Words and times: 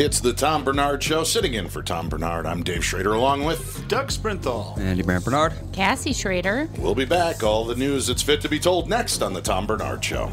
It's 0.00 0.18
the 0.18 0.32
Tom 0.32 0.64
Barnard 0.64 1.02
Show. 1.02 1.24
Sitting 1.24 1.52
in 1.52 1.68
for 1.68 1.82
Tom 1.82 2.08
Barnard, 2.08 2.46
I'm 2.46 2.62
Dave 2.62 2.82
Schrader, 2.82 3.12
along 3.12 3.44
with 3.44 3.86
Doug 3.86 4.08
Sprinthal. 4.08 4.78
Andy 4.78 5.02
Brand 5.02 5.24
Bernard. 5.24 5.52
Cassie 5.74 6.14
Schrader. 6.14 6.70
We'll 6.78 6.94
be 6.94 7.04
back. 7.04 7.42
All 7.42 7.66
the 7.66 7.76
news 7.76 8.06
that's 8.06 8.22
fit 8.22 8.40
to 8.40 8.48
be 8.48 8.58
told 8.58 8.88
next 8.88 9.20
on 9.20 9.34
the 9.34 9.42
Tom 9.42 9.66
Barnard 9.66 10.02
Show. 10.02 10.32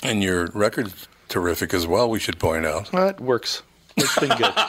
And 0.03 0.21
your 0.23 0.47
record's 0.53 1.07
terrific 1.29 1.73
as 1.73 1.85
well, 1.87 2.09
we 2.09 2.19
should 2.19 2.39
point 2.39 2.65
out. 2.65 2.91
Well, 2.91 3.07
it 3.09 3.19
works. 3.21 3.61
It's 3.97 4.17
been 4.19 4.37
good. 4.37 4.53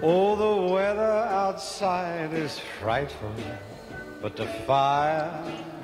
Oh, 0.00 0.36
the 0.36 0.72
weather 0.72 1.02
outside 1.02 2.32
is 2.32 2.60
frightful, 2.80 3.32
but 4.20 4.36
the 4.36 4.46
fire 4.46 5.30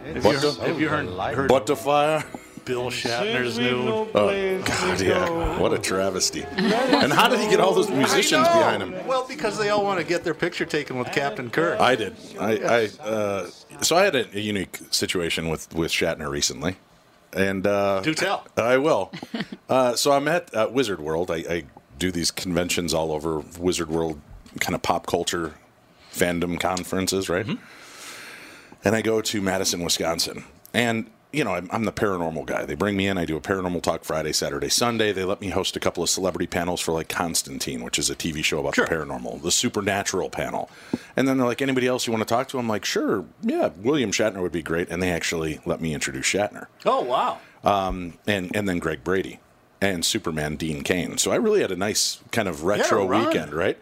is 0.06 0.24
What 0.24 0.34
you 0.34 0.40
the- 0.40 0.50
heard, 0.52 0.68
have 0.68 0.80
you 0.80 0.88
heard, 0.88 1.08
heard 1.34 1.48
But 1.48 1.66
the 1.66 1.76
fire. 1.76 2.24
Bill 2.64 2.86
Shatner's 2.90 3.58
new? 3.58 3.84
no 3.84 4.04
place 4.06 4.64
God, 4.64 4.98
yeah. 4.98 5.28
go. 5.28 5.58
What 5.60 5.74
a 5.74 5.78
travesty. 5.78 6.44
and 6.56 7.12
how 7.12 7.28
did 7.28 7.38
he 7.40 7.46
get 7.50 7.60
all 7.60 7.74
those 7.74 7.90
musicians 7.90 8.48
behind 8.48 8.82
him? 8.82 9.06
Well, 9.06 9.26
because 9.28 9.58
they 9.58 9.68
all 9.68 9.84
want 9.84 10.00
to 10.00 10.06
get 10.06 10.24
their 10.24 10.32
picture 10.32 10.64
taken 10.64 10.98
with 10.98 11.12
Captain 11.12 11.50
Kirk. 11.50 11.78
I 11.78 11.94
did. 11.94 12.16
I, 12.40 12.52
I 13.02 13.06
uh, 13.06 13.50
so 13.82 13.96
I 13.96 14.04
had 14.04 14.14
a, 14.16 14.34
a 14.34 14.40
unique 14.40 14.78
situation 14.90 15.50
with 15.50 15.74
with 15.74 15.90
Shatner 15.90 16.30
recently, 16.30 16.76
and 17.34 17.66
uh, 17.66 18.00
Do 18.00 18.14
tell. 18.14 18.46
I 18.56 18.78
will. 18.78 19.12
Uh, 19.68 19.94
so 19.94 20.12
I'm 20.12 20.26
at 20.26 20.54
uh, 20.54 20.68
Wizard 20.72 21.00
World. 21.00 21.30
I, 21.30 21.36
I 21.48 21.64
do 21.98 22.10
these 22.10 22.30
conventions 22.30 22.94
all 22.94 23.12
over 23.12 23.40
Wizard 23.58 23.90
World, 23.90 24.18
kind 24.60 24.74
of 24.74 24.80
pop 24.80 25.06
culture 25.06 25.52
fandom 26.14 26.58
conferences, 26.58 27.28
right? 27.28 27.46
And 28.84 28.94
I 28.94 29.02
go 29.02 29.20
to 29.20 29.40
Madison, 29.40 29.82
Wisconsin, 29.82 30.44
and 30.74 31.10
you 31.32 31.42
know 31.42 31.54
I'm, 31.54 31.68
I'm 31.72 31.84
the 31.84 31.92
paranormal 31.92 32.44
guy. 32.46 32.64
They 32.64 32.74
bring 32.74 32.96
me 32.96 33.06
in. 33.08 33.16
I 33.18 33.24
do 33.24 33.36
a 33.36 33.40
paranormal 33.40 33.82
talk 33.82 34.04
Friday, 34.04 34.32
Saturday, 34.32 34.68
Sunday. 34.68 35.10
They 35.12 35.24
let 35.24 35.40
me 35.40 35.48
host 35.48 35.74
a 35.76 35.80
couple 35.80 36.02
of 36.02 36.10
celebrity 36.10 36.46
panels 36.46 36.80
for 36.80 36.92
like 36.92 37.08
Constantine, 37.08 37.82
which 37.82 37.98
is 37.98 38.10
a 38.10 38.14
TV 38.14 38.44
show 38.44 38.60
about 38.60 38.74
Sure. 38.74 38.86
the 38.86 38.94
paranormal, 38.94 39.42
the 39.42 39.50
supernatural 39.50 40.28
panel. 40.30 40.68
And 41.16 41.26
then 41.26 41.38
they're 41.38 41.46
like, 41.46 41.62
anybody 41.62 41.86
else 41.86 42.06
you 42.06 42.12
want 42.12 42.26
to 42.26 42.32
talk 42.32 42.48
to? 42.48 42.58
I'm 42.58 42.68
like, 42.68 42.84
sure, 42.84 43.24
yeah, 43.42 43.70
William 43.78 44.12
Shatner 44.12 44.42
would 44.42 44.52
be 44.52 44.62
great. 44.62 44.88
And 44.90 45.02
they 45.02 45.10
actually 45.10 45.60
let 45.64 45.80
me 45.80 45.94
introduce 45.94 46.26
Shatner 46.26 46.66
Oh, 46.84 47.00
wow. 47.02 47.38
and 47.64 48.14
and 48.54 48.68
then 48.68 48.78
Greg 48.78 49.02
Brady 49.02 49.40
and 49.80 50.04
Superman 50.04 50.56
Dean 50.56 50.82
Cain. 50.82 51.18
So 51.18 51.30
I 51.32 51.36
really 51.36 51.62
had 51.62 51.72
a 51.72 51.76
nice 51.76 52.20
kind 52.32 52.48
of 52.48 52.64
retro 52.64 53.10
Yeah, 53.10 53.26
weekend, 53.26 53.52
right? 53.54 53.78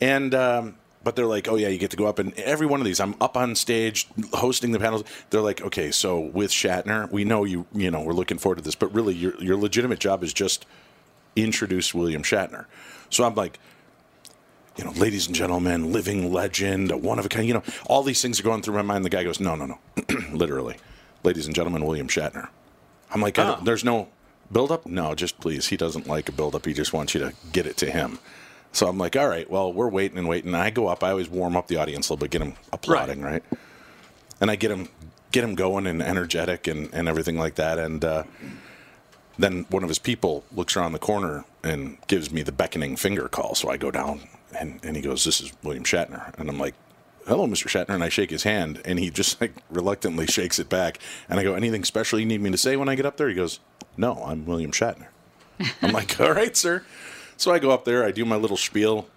And 0.00 0.34
um, 0.34 0.76
but 1.04 1.14
they're 1.16 1.26
like, 1.26 1.46
oh 1.48 1.56
yeah, 1.56 1.68
you 1.68 1.78
get 1.78 1.90
to 1.90 1.96
go 1.96 2.06
up 2.06 2.18
and 2.18 2.32
every 2.38 2.66
one 2.66 2.80
of 2.80 2.86
these, 2.86 2.98
I'm 2.98 3.14
up 3.20 3.36
on 3.36 3.54
stage 3.54 4.08
hosting 4.32 4.72
the 4.72 4.80
panels. 4.80 5.04
They're 5.30 5.40
like, 5.42 5.60
okay, 5.62 5.90
so 5.90 6.18
with 6.18 6.50
Shatner, 6.50 7.10
we 7.12 7.24
know 7.24 7.44
you, 7.44 7.66
you 7.72 7.90
know, 7.90 8.00
we're 8.00 8.14
looking 8.14 8.38
forward 8.38 8.56
to 8.56 8.62
this, 8.62 8.74
but 8.74 8.92
really, 8.94 9.14
your 9.14 9.40
your 9.42 9.56
legitimate 9.56 10.00
job 10.00 10.24
is 10.24 10.32
just 10.32 10.66
introduce 11.36 11.94
William 11.94 12.22
Shatner. 12.22 12.66
So 13.10 13.24
I'm 13.24 13.34
like. 13.34 13.58
You 14.76 14.82
know, 14.82 14.90
ladies 14.90 15.28
and 15.28 15.36
gentlemen, 15.36 15.92
living 15.92 16.32
legend, 16.32 16.90
a 16.90 16.96
one 16.96 17.20
of 17.20 17.24
a 17.24 17.28
kind. 17.28 17.46
You 17.46 17.54
know, 17.54 17.62
all 17.86 18.02
these 18.02 18.20
things 18.20 18.40
are 18.40 18.42
going 18.42 18.60
through 18.60 18.74
my 18.74 18.82
mind. 18.82 19.04
The 19.04 19.08
guy 19.08 19.22
goes, 19.22 19.38
"No, 19.38 19.54
no, 19.54 19.66
no, 19.66 19.78
literally, 20.32 20.78
ladies 21.22 21.46
and 21.46 21.54
gentlemen, 21.54 21.86
William 21.86 22.08
Shatner." 22.08 22.48
I'm 23.12 23.20
like, 23.20 23.34
don't- 23.34 23.60
oh. 23.60 23.64
there's 23.64 23.84
no 23.84 24.08
build 24.50 24.72
up? 24.72 24.84
No, 24.84 25.14
just 25.14 25.38
please. 25.38 25.68
He 25.68 25.76
doesn't 25.76 26.08
like 26.08 26.28
a 26.28 26.32
build 26.32 26.56
up. 26.56 26.66
He 26.66 26.72
just 26.72 26.92
wants 26.92 27.14
you 27.14 27.20
to 27.20 27.32
get 27.52 27.66
it 27.66 27.76
to 27.78 27.90
him. 27.90 28.18
So 28.74 28.88
I'm 28.88 28.98
like, 28.98 29.14
all 29.14 29.28
right, 29.28 29.48
well, 29.48 29.72
we're 29.72 29.88
waiting 29.88 30.18
and 30.18 30.28
waiting. 30.28 30.48
And 30.48 30.56
I 30.56 30.70
go 30.70 30.88
up. 30.88 31.04
I 31.04 31.10
always 31.10 31.28
warm 31.28 31.56
up 31.56 31.68
the 31.68 31.76
audience 31.76 32.08
a 32.08 32.12
little 32.12 32.24
bit, 32.24 32.32
get 32.32 32.40
them 32.40 32.54
applauding, 32.72 33.22
right? 33.22 33.42
And 34.40 34.50
I 34.50 34.56
get 34.56 34.68
them, 34.68 34.88
get 35.30 35.42
them 35.42 35.54
going 35.54 35.86
and 35.86 36.02
energetic 36.02 36.66
and, 36.66 36.92
and 36.92 37.08
everything 37.08 37.38
like 37.38 37.54
that. 37.54 37.78
And 37.78 38.04
uh, 38.04 38.24
then 39.38 39.64
one 39.70 39.84
of 39.84 39.88
his 39.88 40.00
people 40.00 40.44
looks 40.52 40.76
around 40.76 40.90
the 40.90 40.98
corner 40.98 41.44
and 41.62 41.98
gives 42.08 42.32
me 42.32 42.42
the 42.42 42.50
beckoning 42.50 42.96
finger 42.96 43.28
call. 43.28 43.54
So 43.54 43.70
I 43.70 43.76
go 43.76 43.92
down 43.92 44.22
and, 44.58 44.80
and 44.82 44.96
he 44.96 45.02
goes, 45.02 45.22
This 45.22 45.40
is 45.40 45.52
William 45.62 45.84
Shatner. 45.84 46.36
And 46.36 46.48
I'm 46.48 46.58
like, 46.58 46.74
Hello, 47.28 47.46
Mr. 47.46 47.68
Shatner. 47.68 47.94
And 47.94 48.02
I 48.02 48.08
shake 48.08 48.30
his 48.30 48.42
hand 48.42 48.82
and 48.84 48.98
he 48.98 49.08
just 49.08 49.40
like 49.40 49.52
reluctantly 49.70 50.26
shakes 50.28 50.58
it 50.58 50.68
back. 50.68 50.98
And 51.28 51.38
I 51.38 51.44
go, 51.44 51.54
Anything 51.54 51.84
special 51.84 52.18
you 52.18 52.26
need 52.26 52.40
me 52.40 52.50
to 52.50 52.58
say 52.58 52.76
when 52.76 52.88
I 52.88 52.96
get 52.96 53.06
up 53.06 53.18
there? 53.18 53.28
He 53.28 53.36
goes, 53.36 53.60
No, 53.96 54.14
I'm 54.24 54.46
William 54.46 54.72
Shatner. 54.72 55.06
I'm 55.80 55.92
like, 55.92 56.20
All 56.20 56.32
right, 56.32 56.56
sir. 56.56 56.84
So 57.36 57.52
I 57.52 57.58
go 57.58 57.70
up 57.70 57.84
there, 57.84 58.04
I 58.04 58.10
do 58.10 58.24
my 58.24 58.36
little 58.36 58.56
spiel, 58.56 59.08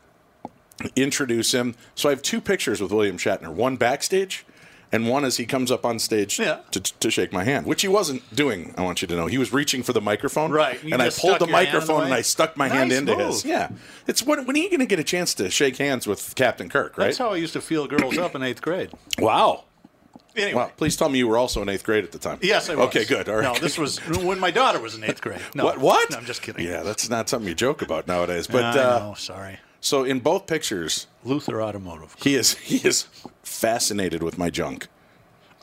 introduce 0.96 1.54
him. 1.54 1.76
So 1.96 2.10
I 2.10 2.12
have 2.12 2.22
two 2.22 2.42
pictures 2.42 2.82
with 2.82 2.92
William 2.92 3.18
Shatner 3.18 3.50
one 3.52 3.78
backstage 3.78 4.46
and 4.92 5.10
one 5.10 5.26
as 5.26 5.36
he 5.36 5.46
comes 5.46 5.70
up 5.70 5.86
on 5.86 6.00
stage 6.00 6.40
Yeah. 6.40 6.60
to, 6.72 6.80
to 6.80 7.12
shake 7.12 7.34
my 7.34 7.44
hand, 7.44 7.66
which 7.66 7.82
he 7.82 7.90
wasn't 7.90 8.24
doing, 8.34 8.74
I 8.78 8.84
want 8.84 9.02
you 9.02 9.08
to 9.10 9.16
know. 9.18 9.26
He 9.28 9.38
was 9.38 9.52
reaching 9.52 9.84
for 9.84 9.92
the 9.92 10.00
microphone. 10.00 10.50
Right. 10.52 10.82
You 10.82 10.94
And 10.94 11.02
I 11.02 11.10
pulled 11.10 11.40
the 11.40 11.48
microphone 11.48 12.06
and? 12.06 12.14
I 12.14 12.22
stuck 12.22 12.56
my 12.56 12.70
hand 12.70 12.94
into 12.94 13.16
move. 13.16 13.28
his. 13.28 13.44
Yeah. 13.46 13.70
It's 14.08 14.24
when, 14.24 14.46
when 14.46 14.56
are 14.56 14.60
you 14.60 14.70
going 14.70 14.80
to 14.80 14.86
get 14.86 15.00
a 15.00 15.04
chance 15.04 15.34
to 15.36 15.50
shake 15.50 15.76
hands 15.78 16.08
with 16.08 16.34
Captain 16.36 16.70
Kirk, 16.70 16.98
right? 16.98 17.06
That's 17.08 17.18
how 17.18 17.32
I 17.32 17.36
used 17.36 17.54
to 17.54 17.62
feel 17.62 17.86
girls 17.88 18.18
up 18.18 18.34
in 18.34 18.44
eighth 18.44 18.62
grade. 18.62 18.92
wow. 19.20 19.66
Anyway. 20.38 20.54
Well, 20.54 20.72
please 20.78 20.96
tell 20.96 21.10
me 21.10 21.18
you 21.18 21.28
were 21.28 21.38
also 21.38 21.62
in 21.62 21.70
eighth 21.70 21.84
grade 21.84 22.04
at 22.04 22.12
the 22.12 22.20
time. 22.20 22.38
Yes, 22.42 22.70
I 22.70 22.76
was. 22.76 22.88
Okay, 22.88 23.06
good. 23.06 23.28
All 23.28 23.36
right. 23.38 23.44
No, 23.44 23.56
this 23.60 23.78
was 23.78 23.98
when 24.24 24.40
my 24.40 24.52
daughter 24.52 24.80
was 24.80 24.96
in 24.96 25.04
eighth 25.04 25.22
grade. 25.22 25.42
No, 25.56 25.66
what? 25.66 25.80
What? 25.80 26.12
No, 26.12 26.18
I'm 26.18 26.26
just 26.26 26.42
kidding. 26.42 26.66
Yeah, 26.66 26.84
that's 26.84 27.10
not 27.10 27.28
something 27.30 27.48
you 27.48 27.56
joke 27.56 27.82
about 27.82 28.08
nowadays. 28.08 28.48
but 28.48 28.64
I 28.64 28.70
uh, 28.70 29.00
know, 29.00 29.14
sorry. 29.16 29.60
so 29.82 30.04
in 30.04 30.20
both 30.20 30.46
pictures, 30.48 31.08
Luther 31.24 31.62
Automotive. 31.62 32.16
he 32.24 32.36
is 32.36 32.56
he 32.72 32.78
is 32.88 33.08
fascinated 33.44 34.22
with 34.24 34.38
my 34.38 34.50
junk. 34.50 34.88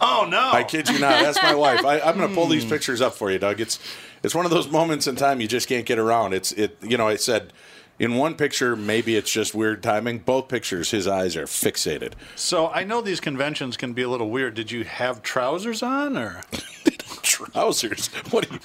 Oh 0.01 0.27
no! 0.29 0.51
I 0.53 0.65
kid 0.65 0.89
you 0.89 0.99
not. 0.99 1.23
That's 1.23 1.41
my 1.43 1.55
wife. 1.55 1.85
I, 1.85 2.01
I'm 2.01 2.17
going 2.17 2.29
to 2.29 2.35
pull 2.35 2.47
Hmm. 2.47 2.53
these 2.53 2.65
pictures 2.65 3.01
up 3.01 3.15
for 3.15 3.31
you, 3.31 3.39
Doug. 3.39 3.61
It's 3.61 3.79
it's 4.25 4.35
one 4.35 4.45
of 4.45 4.51
those 4.51 4.69
moments 4.69 5.07
in 5.07 5.15
time 5.15 5.41
you 5.41 5.47
just 5.47 5.69
can't 5.69 5.87
get 5.87 5.99
around. 6.01 6.35
It's 6.35 6.51
it. 6.53 6.77
You 6.83 6.97
know, 6.99 7.07
I 7.07 7.15
said 7.17 7.53
in 7.99 8.17
one 8.17 8.35
picture 8.35 8.77
maybe 8.77 9.17
it's 9.17 9.31
just 9.31 9.55
weird 9.55 9.83
timing. 9.83 10.19
Both 10.19 10.49
pictures, 10.49 10.91
his 10.91 11.07
eyes 11.07 11.37
are 11.37 11.47
fixated. 11.47 12.13
So 12.37 12.69
I 12.69 12.85
know 12.85 13.01
these 13.01 13.21
conventions 13.21 13.77
can 13.77 13.93
be 13.93 14.03
a 14.03 14.09
little 14.09 14.31
weird. 14.31 14.55
Did 14.55 14.71
you 14.71 14.85
have 14.85 15.23
trousers 15.23 15.83
on, 15.83 16.17
or 16.17 16.43
Trousers. 17.23 18.09
What 18.31 18.47
are 18.51 18.55
you? 18.55 18.61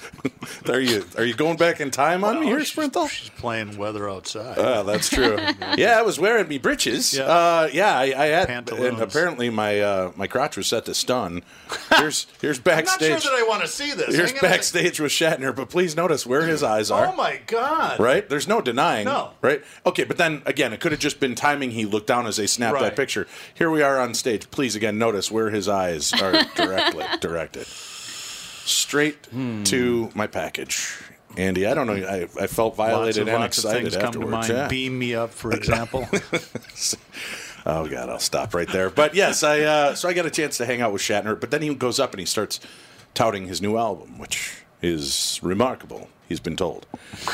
Are 0.74 0.80
you 0.80 1.04
are 1.18 1.24
you 1.24 1.34
going 1.34 1.56
back 1.56 1.80
in 1.80 1.90
time 1.90 2.22
on 2.24 2.40
me 2.40 2.46
here, 2.46 2.58
Sprinthal? 2.58 3.08
she's 3.08 3.30
playing 3.30 3.78
weather 3.78 4.08
outside? 4.08 4.56
Oh, 4.58 4.82
that's 4.84 5.08
true. 5.08 5.36
yeah, 5.76 5.98
I 5.98 6.02
was 6.02 6.18
wearing 6.20 6.46
me 6.46 6.58
breeches. 6.58 7.14
Yeah. 7.16 7.24
Uh, 7.24 7.68
yeah, 7.72 7.96
I, 7.96 8.02
I 8.16 8.26
had, 8.26 8.48
Pantaloons. 8.48 8.94
and 8.94 9.00
apparently 9.02 9.48
my 9.50 9.80
uh, 9.80 10.12
my 10.16 10.26
crotch 10.26 10.56
was 10.56 10.66
set 10.66 10.84
to 10.84 10.94
stun. 10.94 11.42
Here's 11.96 12.26
here's 12.40 12.58
I'm 12.58 12.62
not 12.62 12.64
backstage. 12.64 13.22
sure 13.22 13.32
that 13.32 13.44
I 13.44 13.48
want 13.48 13.62
to 13.62 13.68
see 13.68 13.92
this. 13.92 14.14
Here's 14.14 14.30
Hang 14.30 14.38
on 14.40 14.44
a 14.44 14.48
sec- 14.48 14.50
backstage 14.50 15.00
with 15.00 15.10
Shatner, 15.12 15.54
but 15.56 15.70
please 15.70 15.96
notice 15.96 16.26
where 16.26 16.46
his 16.46 16.62
eyes 16.62 16.90
are. 16.90 17.06
Oh 17.06 17.16
my 17.16 17.40
god! 17.46 17.98
Right? 17.98 18.28
There's 18.28 18.46
no 18.46 18.60
denying. 18.60 19.06
No. 19.06 19.30
Right? 19.40 19.62
Okay, 19.86 20.04
but 20.04 20.18
then 20.18 20.42
again, 20.46 20.72
it 20.72 20.80
could 20.80 20.92
have 20.92 21.00
just 21.00 21.18
been 21.18 21.34
timing. 21.34 21.70
He 21.72 21.86
looked 21.86 22.06
down 22.06 22.26
as 22.26 22.36
they 22.36 22.46
snapped 22.46 22.74
Right. 22.74 22.82
that 22.82 22.96
picture. 22.96 23.26
Here 23.54 23.70
we 23.70 23.82
are 23.82 23.98
on 23.98 24.14
stage. 24.14 24.50
Please 24.50 24.76
again 24.76 24.98
notice 24.98 25.30
where 25.30 25.50
his 25.50 25.68
eyes 25.68 26.12
are 26.12 26.44
directly 26.54 27.04
directed. 27.20 27.66
Straight 28.64 29.26
Hmm. 29.26 29.62
to 29.64 30.10
my 30.14 30.26
package. 30.26 30.96
Andy, 31.36 31.64
I 31.66 31.74
don't 31.74 31.86
know. 31.86 31.94
I, 31.94 32.22
I 32.42 32.46
felt 32.48 32.76
Lots 32.76 32.76
violated 32.76 33.22
of, 33.22 33.28
and 33.28 33.38
lots 33.38 33.58
of 33.58 33.64
excited 33.66 33.82
things 33.92 33.94
come 33.94 34.12
to 34.12 34.18
afterwards. 34.18 34.30
mind. 34.30 34.48
yeah. 34.48 34.68
Beam 34.68 34.98
me 34.98 35.14
up, 35.14 35.30
for 35.32 35.52
example. 35.56 36.08
Oh 37.66 37.86
God, 37.86 38.08
I'll 38.08 38.18
stop 38.18 38.54
right 38.54 38.66
there. 38.68 38.88
But 38.88 39.14
yes, 39.14 39.42
I 39.42 39.60
uh, 39.60 39.94
so 39.94 40.08
I 40.08 40.14
got 40.14 40.24
a 40.24 40.30
chance 40.30 40.56
to 40.56 40.64
hang 40.66 40.80
out 40.80 40.92
with 40.94 41.02
Shatner. 41.02 41.38
But 41.38 41.50
then 41.50 41.60
he 41.60 41.74
goes 41.74 42.00
up 42.00 42.12
and 42.12 42.18
he 42.20 42.24
starts 42.24 42.58
touting 43.12 43.48
his 43.48 43.60
new 43.60 43.76
album, 43.76 44.18
which 44.18 44.62
is 44.80 45.38
remarkable. 45.42 46.08
He's 46.26 46.40
been 46.40 46.56
told, 46.56 46.86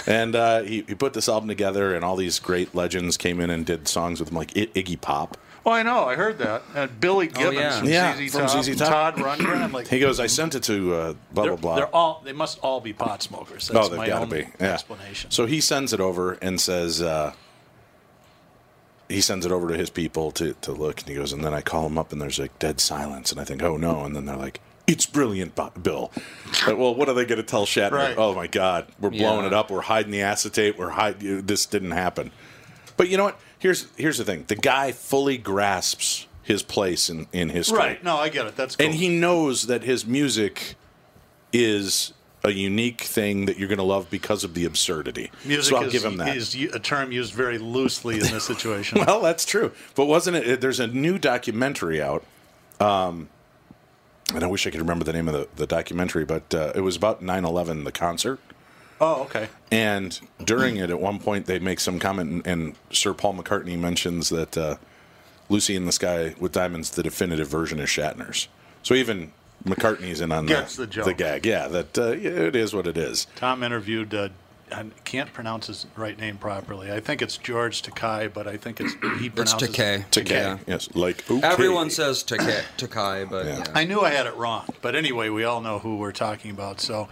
and 0.06 0.34
uh, 0.34 0.62
he, 0.62 0.82
he 0.88 0.94
put 0.96 1.12
this 1.12 1.28
album 1.28 1.48
together, 1.48 1.94
and 1.94 2.02
all 2.04 2.16
these 2.16 2.38
great 2.40 2.74
legends 2.74 3.16
came 3.16 3.40
in 3.40 3.50
and 3.50 3.64
did 3.64 3.86
songs 3.86 4.18
with 4.18 4.30
him, 4.30 4.36
like 4.36 4.52
Iggy 4.54 5.00
Pop. 5.00 5.36
Well, 5.66 5.74
I 5.74 5.82
know. 5.82 6.04
I 6.04 6.14
heard 6.14 6.38
that. 6.38 6.62
Uh, 6.74 6.86
Billy 6.86 7.26
Gibbons 7.26 7.56
yeah. 7.58 7.78
from, 7.80 7.88
Yeah, 7.88 8.14
ZZ 8.16 8.32
from 8.32 8.46
Top, 8.46 8.64
ZZ 8.64 8.76
Top. 8.76 8.88
Todd 8.88 9.16
Rundgren. 9.16 9.72
Like 9.72 9.88
He 9.88 9.98
goes, 9.98 10.20
I 10.20 10.28
sent 10.28 10.54
it 10.54 10.62
to 10.64 10.94
uh, 10.94 11.14
blah 11.32 11.42
they're, 11.42 11.52
blah 11.56 11.60
blah. 11.60 11.74
they're 11.74 11.94
all. 11.94 12.22
They 12.24 12.32
must 12.32 12.60
all 12.60 12.80
be 12.80 12.92
pot 12.92 13.20
smokers. 13.22 13.66
That's 13.68 13.86
oh, 13.86 13.88
they've 13.90 13.98
my 13.98 14.06
got 14.06 14.18
to 14.18 14.22
own 14.22 14.28
be. 14.30 14.48
Yeah. 14.60 14.74
explanation. 14.74 15.32
So 15.32 15.46
he 15.46 15.60
sends 15.60 15.92
it 15.92 15.98
over 16.00 16.34
and 16.34 16.60
says, 16.60 17.02
uh, 17.02 17.32
he 19.08 19.20
sends 19.20 19.44
it 19.44 19.50
over 19.52 19.68
to 19.68 19.76
his 19.76 19.90
people 19.90 20.30
to, 20.32 20.54
to 20.62 20.70
look, 20.72 21.00
and 21.00 21.08
he 21.08 21.16
goes, 21.16 21.32
and 21.32 21.44
then 21.44 21.52
I 21.52 21.60
call 21.62 21.86
him 21.86 21.98
up, 21.98 22.12
and 22.12 22.22
there's 22.22 22.38
like 22.38 22.56
dead 22.60 22.80
silence, 22.80 23.32
and 23.32 23.40
I 23.40 23.44
think, 23.44 23.62
oh 23.62 23.76
no, 23.76 24.04
and 24.04 24.14
then 24.14 24.24
they're 24.26 24.36
like, 24.36 24.60
it's 24.86 25.04
brilliant, 25.04 25.56
Bo- 25.56 25.70
Bill. 25.82 26.12
Like, 26.66 26.78
well, 26.78 26.94
what 26.94 27.08
are 27.08 27.14
they 27.14 27.24
going 27.24 27.38
to 27.38 27.42
tell 27.44 27.66
Shatner? 27.66 27.90
Right. 27.90 28.14
Oh 28.16 28.34
my 28.36 28.46
God, 28.46 28.86
we're 29.00 29.10
blowing 29.10 29.40
Yeah. 29.40 29.46
it 29.48 29.52
up. 29.52 29.70
We're 29.70 29.80
hiding 29.80 30.12
the 30.12 30.22
acetate. 30.22 30.78
We're 30.78 30.90
hiding. 30.90 31.42
This 31.46 31.66
didn't 31.66 31.90
happen. 31.90 32.30
But 32.96 33.08
you 33.08 33.16
know 33.16 33.24
what? 33.24 33.40
Here's 33.66 33.88
here's 33.96 34.18
the 34.18 34.24
thing. 34.24 34.44
The 34.46 34.54
guy 34.54 34.92
fully 34.92 35.36
grasps 35.38 36.28
his 36.40 36.62
place 36.62 37.10
in 37.10 37.26
in 37.32 37.48
history. 37.48 37.76
right? 37.76 38.04
No, 38.04 38.16
I 38.16 38.28
get 38.28 38.46
it. 38.46 38.54
That's 38.54 38.76
cool. 38.76 38.86
And 38.86 38.94
he 38.94 39.08
knows 39.08 39.66
that 39.66 39.82
his 39.82 40.06
music 40.06 40.76
is 41.52 42.12
a 42.44 42.52
unique 42.52 43.00
thing 43.00 43.46
that 43.46 43.58
you're 43.58 43.66
going 43.66 43.78
to 43.78 43.82
love 43.82 44.08
because 44.08 44.44
of 44.44 44.54
the 44.54 44.64
absurdity. 44.64 45.32
Music 45.44 45.70
so 45.70 45.78
I'll 45.78 45.82
is, 45.82 45.92
give 45.92 46.04
him 46.04 46.18
that. 46.18 46.36
is 46.36 46.54
a 46.54 46.78
term 46.78 47.10
used 47.10 47.34
very 47.34 47.58
loosely 47.58 48.14
in 48.14 48.20
this 48.20 48.44
situation. 48.44 48.98
well, 49.04 49.20
that's 49.20 49.44
true. 49.44 49.72
But 49.96 50.04
wasn't 50.04 50.36
it? 50.36 50.60
There's 50.60 50.78
a 50.78 50.86
new 50.86 51.18
documentary 51.18 52.00
out. 52.00 52.22
Um, 52.78 53.30
and 54.32 54.44
I 54.44 54.46
wish 54.46 54.64
I 54.64 54.70
could 54.70 54.78
remember 54.78 55.04
the 55.04 55.12
name 55.12 55.26
of 55.26 55.34
the, 55.34 55.48
the 55.56 55.66
documentary, 55.66 56.24
but 56.24 56.54
uh, 56.54 56.70
it 56.76 56.82
was 56.82 56.94
about 56.94 57.20
9 57.20 57.44
11, 57.44 57.82
the 57.82 57.90
concert. 57.90 58.38
Oh, 59.00 59.22
okay. 59.22 59.48
And 59.70 60.18
during 60.44 60.76
it, 60.76 60.90
at 60.90 61.00
one 61.00 61.18
point, 61.18 61.46
they 61.46 61.58
make 61.58 61.80
some 61.80 61.98
comment, 61.98 62.30
and, 62.30 62.46
and 62.46 62.74
Sir 62.90 63.12
Paul 63.14 63.34
McCartney 63.34 63.78
mentions 63.78 64.28
that 64.30 64.56
uh, 64.56 64.76
Lucy 65.48 65.76
in 65.76 65.84
the 65.86 65.92
Sky 65.92 66.34
with 66.38 66.52
Diamonds, 66.52 66.90
the 66.90 67.02
definitive 67.02 67.48
version, 67.48 67.78
is 67.80 67.88
Shatner's. 67.88 68.48
So 68.82 68.94
even 68.94 69.32
McCartney's 69.64 70.20
in 70.20 70.30
on 70.32 70.46
Gets 70.46 70.76
the 70.76 70.86
joke. 70.86 71.16
gag. 71.16 71.44
Yeah, 71.46 71.68
that 71.68 71.98
uh, 71.98 72.12
it 72.12 72.54
is 72.56 72.72
what 72.74 72.86
it 72.86 72.96
is. 72.96 73.26
Tom 73.36 73.62
interviewed. 73.62 74.14
Uh, 74.14 74.28
I 74.72 74.84
can't 75.04 75.32
pronounce 75.32 75.68
his 75.68 75.86
right 75.94 76.18
name 76.18 76.38
properly. 76.38 76.90
I 76.90 76.98
think 76.98 77.22
it's 77.22 77.36
George 77.36 77.82
Takai, 77.82 78.26
but 78.26 78.48
I 78.48 78.56
think 78.56 78.80
it's 78.80 78.94
he 79.20 79.26
It's 79.26 79.34
pronounces 79.34 79.68
Takei. 79.70 80.04
Takei, 80.10 80.30
Yeah. 80.30 80.58
yes, 80.66 80.88
like 80.94 81.28
okay. 81.30 81.46
Everyone 81.46 81.88
says 81.88 82.24
Takai, 82.24 82.62
Takai 82.76 83.24
but 83.26 83.46
Yeah. 83.46 83.58
yeah. 83.58 83.64
I 83.76 83.84
knew 83.84 84.00
I 84.00 84.10
had 84.10 84.26
it 84.26 84.34
wrong, 84.34 84.66
but 84.82 84.96
anyway, 84.96 85.28
we 85.28 85.44
all 85.44 85.60
know 85.60 85.78
who 85.78 85.98
we're 85.98 86.10
talking 86.10 86.50
about. 86.50 86.80
So, 86.80 87.08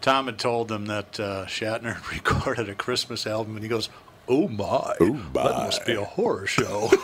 Tom 0.00 0.26
had 0.26 0.38
told 0.38 0.68
them 0.68 0.86
that 0.86 1.18
uh, 1.20 1.46
Shatner 1.46 1.98
recorded 2.12 2.68
a 2.68 2.74
Christmas 2.74 3.26
album, 3.26 3.54
and 3.56 3.62
he 3.62 3.68
goes, 3.68 3.88
"Oh 4.28 4.48
my, 4.48 4.94
Oh, 5.00 5.20
that 5.34 5.44
must 5.56 5.84
be 5.86 5.94
a 5.94 6.04
horror 6.04 6.46
show." 6.46 6.90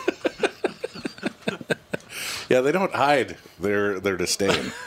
Yeah, 2.47 2.61
they 2.61 2.71
don't 2.71 2.93
hide 2.93 3.37
their 3.59 3.99
their 3.99 4.17
disdain. 4.17 4.71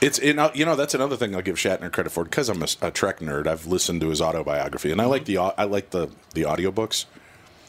It's 0.00 0.18
you 0.18 0.32
know, 0.34 0.50
you 0.52 0.64
know 0.64 0.74
that's 0.74 0.94
another 0.94 1.16
thing 1.16 1.32
I'll 1.36 1.42
give 1.42 1.54
Shatner 1.54 1.92
credit 1.92 2.10
for 2.10 2.24
because 2.24 2.48
I'm 2.48 2.60
a, 2.60 2.66
a 2.88 2.90
Trek 2.90 3.20
nerd. 3.20 3.46
I've 3.46 3.66
listened 3.66 4.00
to 4.00 4.08
his 4.08 4.20
autobiography 4.20 4.90
and 4.90 5.00
I 5.00 5.04
like 5.04 5.26
the 5.26 5.38
I 5.38 5.62
like 5.62 5.90
the 5.90 6.08
the 6.34 6.42
audiobooks. 6.42 7.04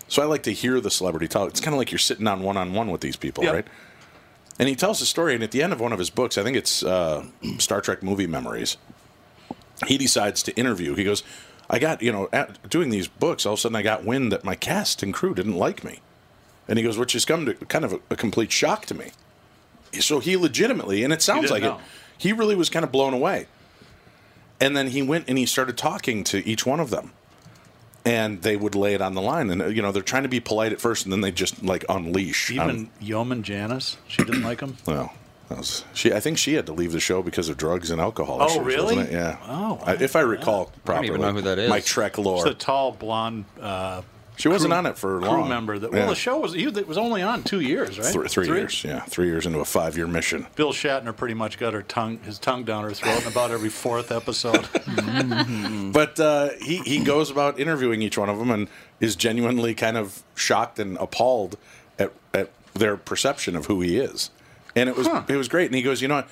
So 0.07 0.23
I 0.23 0.25
like 0.25 0.41
to 0.43 0.51
hear 0.51 0.81
the 0.81 0.89
celebrity 0.89 1.27
talk. 1.27 1.49
It's 1.49 1.59
kind 1.61 1.75
of 1.75 1.77
like 1.77 1.91
you're 1.91 1.99
sitting 1.99 2.25
on 2.25 2.41
one 2.41 2.57
on 2.57 2.73
one 2.73 2.89
with 2.89 3.01
these 3.01 3.15
people, 3.17 3.43
Yep. 3.43 3.53
right? 3.53 3.67
And 4.57 4.67
he 4.67 4.75
tells 4.75 4.99
the 4.99 5.05
story, 5.05 5.35
and 5.35 5.43
at 5.43 5.51
the 5.51 5.61
end 5.61 5.73
of 5.73 5.79
one 5.79 5.93
of 5.93 5.99
his 5.99 6.09
books, 6.09 6.39
I 6.39 6.41
think 6.43 6.57
it's 6.57 6.81
uh, 6.81 7.23
Star 7.59 7.81
Trek 7.81 8.01
movie 8.01 8.25
memories. 8.25 8.77
He 9.87 9.97
decides 9.97 10.43
to 10.43 10.55
interview. 10.55 10.95
He 10.95 11.03
goes, 11.03 11.23
"I 11.69 11.79
got 11.79 12.01
you 12.01 12.11
know, 12.11 12.29
at, 12.33 12.69
doing 12.69 12.89
these 12.89 13.07
books. 13.07 13.45
All 13.45 13.53
of 13.53 13.59
a 13.59 13.61
sudden, 13.61 13.75
I 13.75 13.81
got 13.81 14.03
wind 14.03 14.31
that 14.31 14.43
my 14.43 14.55
cast 14.55 15.03
and 15.03 15.13
crew 15.13 15.33
didn't 15.33 15.55
like 15.55 15.83
me." 15.83 15.99
And 16.67 16.77
he 16.79 16.83
goes, 16.83 16.97
which 16.97 17.13
has 17.13 17.25
come 17.25 17.45
to 17.45 17.53
kind 17.53 17.85
of 17.85 17.93
a, 17.93 17.99
a 18.11 18.15
complete 18.15 18.51
shock 18.51 18.85
to 18.87 18.95
me. 18.95 19.11
So 19.99 20.19
he 20.19 20.37
legitimately, 20.37 21.03
and 21.03 21.13
it 21.13 21.21
sounds 21.21 21.51
like 21.51 21.63
know. 21.63 21.75
it, 21.75 21.81
he 22.17 22.33
really 22.33 22.55
was 22.55 22.69
kind 22.69 22.83
of 22.83 22.91
blown 22.91 23.13
away. 23.13 23.47
And 24.59 24.75
then 24.75 24.87
he 24.87 25.01
went 25.01 25.25
and 25.27 25.37
he 25.37 25.45
started 25.45 25.77
talking 25.77 26.23
to 26.25 26.45
each 26.47 26.65
one 26.65 26.79
of 26.79 26.89
them. 26.89 27.11
And 28.05 28.41
they 28.41 28.57
would 28.57 28.75
lay 28.75 28.93
it 28.93 29.01
on 29.01 29.13
the 29.13 29.21
line. 29.21 29.49
And, 29.49 29.73
you 29.75 29.81
know, 29.81 29.93
they're 29.93 30.01
trying 30.01 30.23
to 30.23 30.29
be 30.29 30.41
polite 30.41 30.73
at 30.73 30.81
first, 30.81 31.05
and 31.05 31.13
then 31.13 31.21
they 31.21 31.31
just, 31.31 31.63
like, 31.63 31.85
unleash. 31.87 32.51
Even 32.51 32.69
on- 32.69 32.89
Yeoman 32.99 33.43
Janice, 33.43 33.95
she 34.09 34.25
didn't 34.25 34.43
like 34.43 34.59
him. 34.59 34.75
well, 34.85 35.13
that 35.13 35.22
was, 35.57 35.83
she. 35.93 36.13
I 36.13 36.19
think 36.19 36.37
she 36.37 36.53
had 36.53 36.65
to 36.67 36.73
leave 36.73 36.91
the 36.91 36.99
show 36.99 37.21
because 37.23 37.49
of 37.49 37.57
drugs 37.57 37.91
and 37.91 37.99
alcohol. 38.01 38.39
Oh, 38.41 38.45
issues, 38.45 38.59
really? 38.59 38.95
wasn't 38.97 39.09
it? 39.09 39.13
Yeah. 39.13 39.37
Oh, 39.47 39.81
I, 39.85 39.93
if 39.95 40.15
I 40.15 40.21
recall 40.21 40.65
don't 40.65 40.85
properly. 40.85 41.07
even 41.07 41.21
know 41.21 41.33
who 41.33 41.41
that 41.41 41.59
is. 41.59 41.69
My 41.69 41.79
Trek 41.79 42.17
lore. 42.17 42.35
It's 42.37 42.43
the 42.45 42.53
tall 42.53 42.91
blonde 42.91 43.45
uh, 43.61 44.01
she 44.35 44.47
wasn't 44.47 44.73
on 44.73 44.85
it 44.85 44.97
for 44.97 45.21
long. 45.21 45.41
crew 45.41 45.49
member. 45.49 45.77
That 45.77 45.91
Yeah. 45.91 45.99
well, 45.99 46.09
the 46.09 46.15
show 46.15 46.39
was 46.39 46.55
it 46.55 46.87
was 46.87 46.97
only 46.97 47.21
on 47.21 47.43
two 47.43 47.59
years, 47.59 47.99
right? 47.99 48.07
Three, 48.07 48.27
three 48.27 48.47
years. 48.47 48.83
Yeah, 48.83 49.01
three 49.01 49.27
years 49.27 49.45
into 49.45 49.59
a 49.59 49.65
five-year 49.65 50.07
mission. 50.07 50.47
Bill 50.55 50.73
Shatner 50.73 51.15
pretty 51.15 51.33
much 51.35 51.57
got 51.59 51.73
her 51.73 51.83
tongue, 51.83 52.19
his 52.19 52.39
tongue 52.39 52.63
down 52.63 52.83
her 52.83 52.91
throat 52.91 53.21
in 53.21 53.31
about 53.31 53.51
every 53.51 53.69
fourth 53.69 54.11
episode. 54.11 54.67
But 55.93 56.19
uh, 56.19 56.49
he 56.59 56.77
he 56.79 57.03
goes 57.03 57.29
about 57.29 57.59
interviewing 57.59 58.01
each 58.01 58.17
one 58.17 58.29
of 58.29 58.39
them 58.39 58.49
and 58.49 58.67
is 58.99 59.15
genuinely 59.15 59.75
kind 59.75 59.95
of 59.95 60.23
shocked 60.33 60.79
and 60.79 60.97
appalled 60.97 61.57
at, 61.99 62.11
at 62.33 62.49
their 62.73 62.97
perception 62.97 63.55
of 63.55 63.67
who 63.67 63.81
he 63.81 63.97
is, 63.99 64.31
and 64.75 64.89
it 64.89 64.95
was 64.95 65.07
Huh. 65.07 65.23
it 65.27 65.35
was 65.35 65.47
great. 65.47 65.67
And 65.67 65.75
he 65.75 65.81
goes, 65.81 66.01
you 66.01 66.07
know 66.07 66.15
what? 66.15 66.29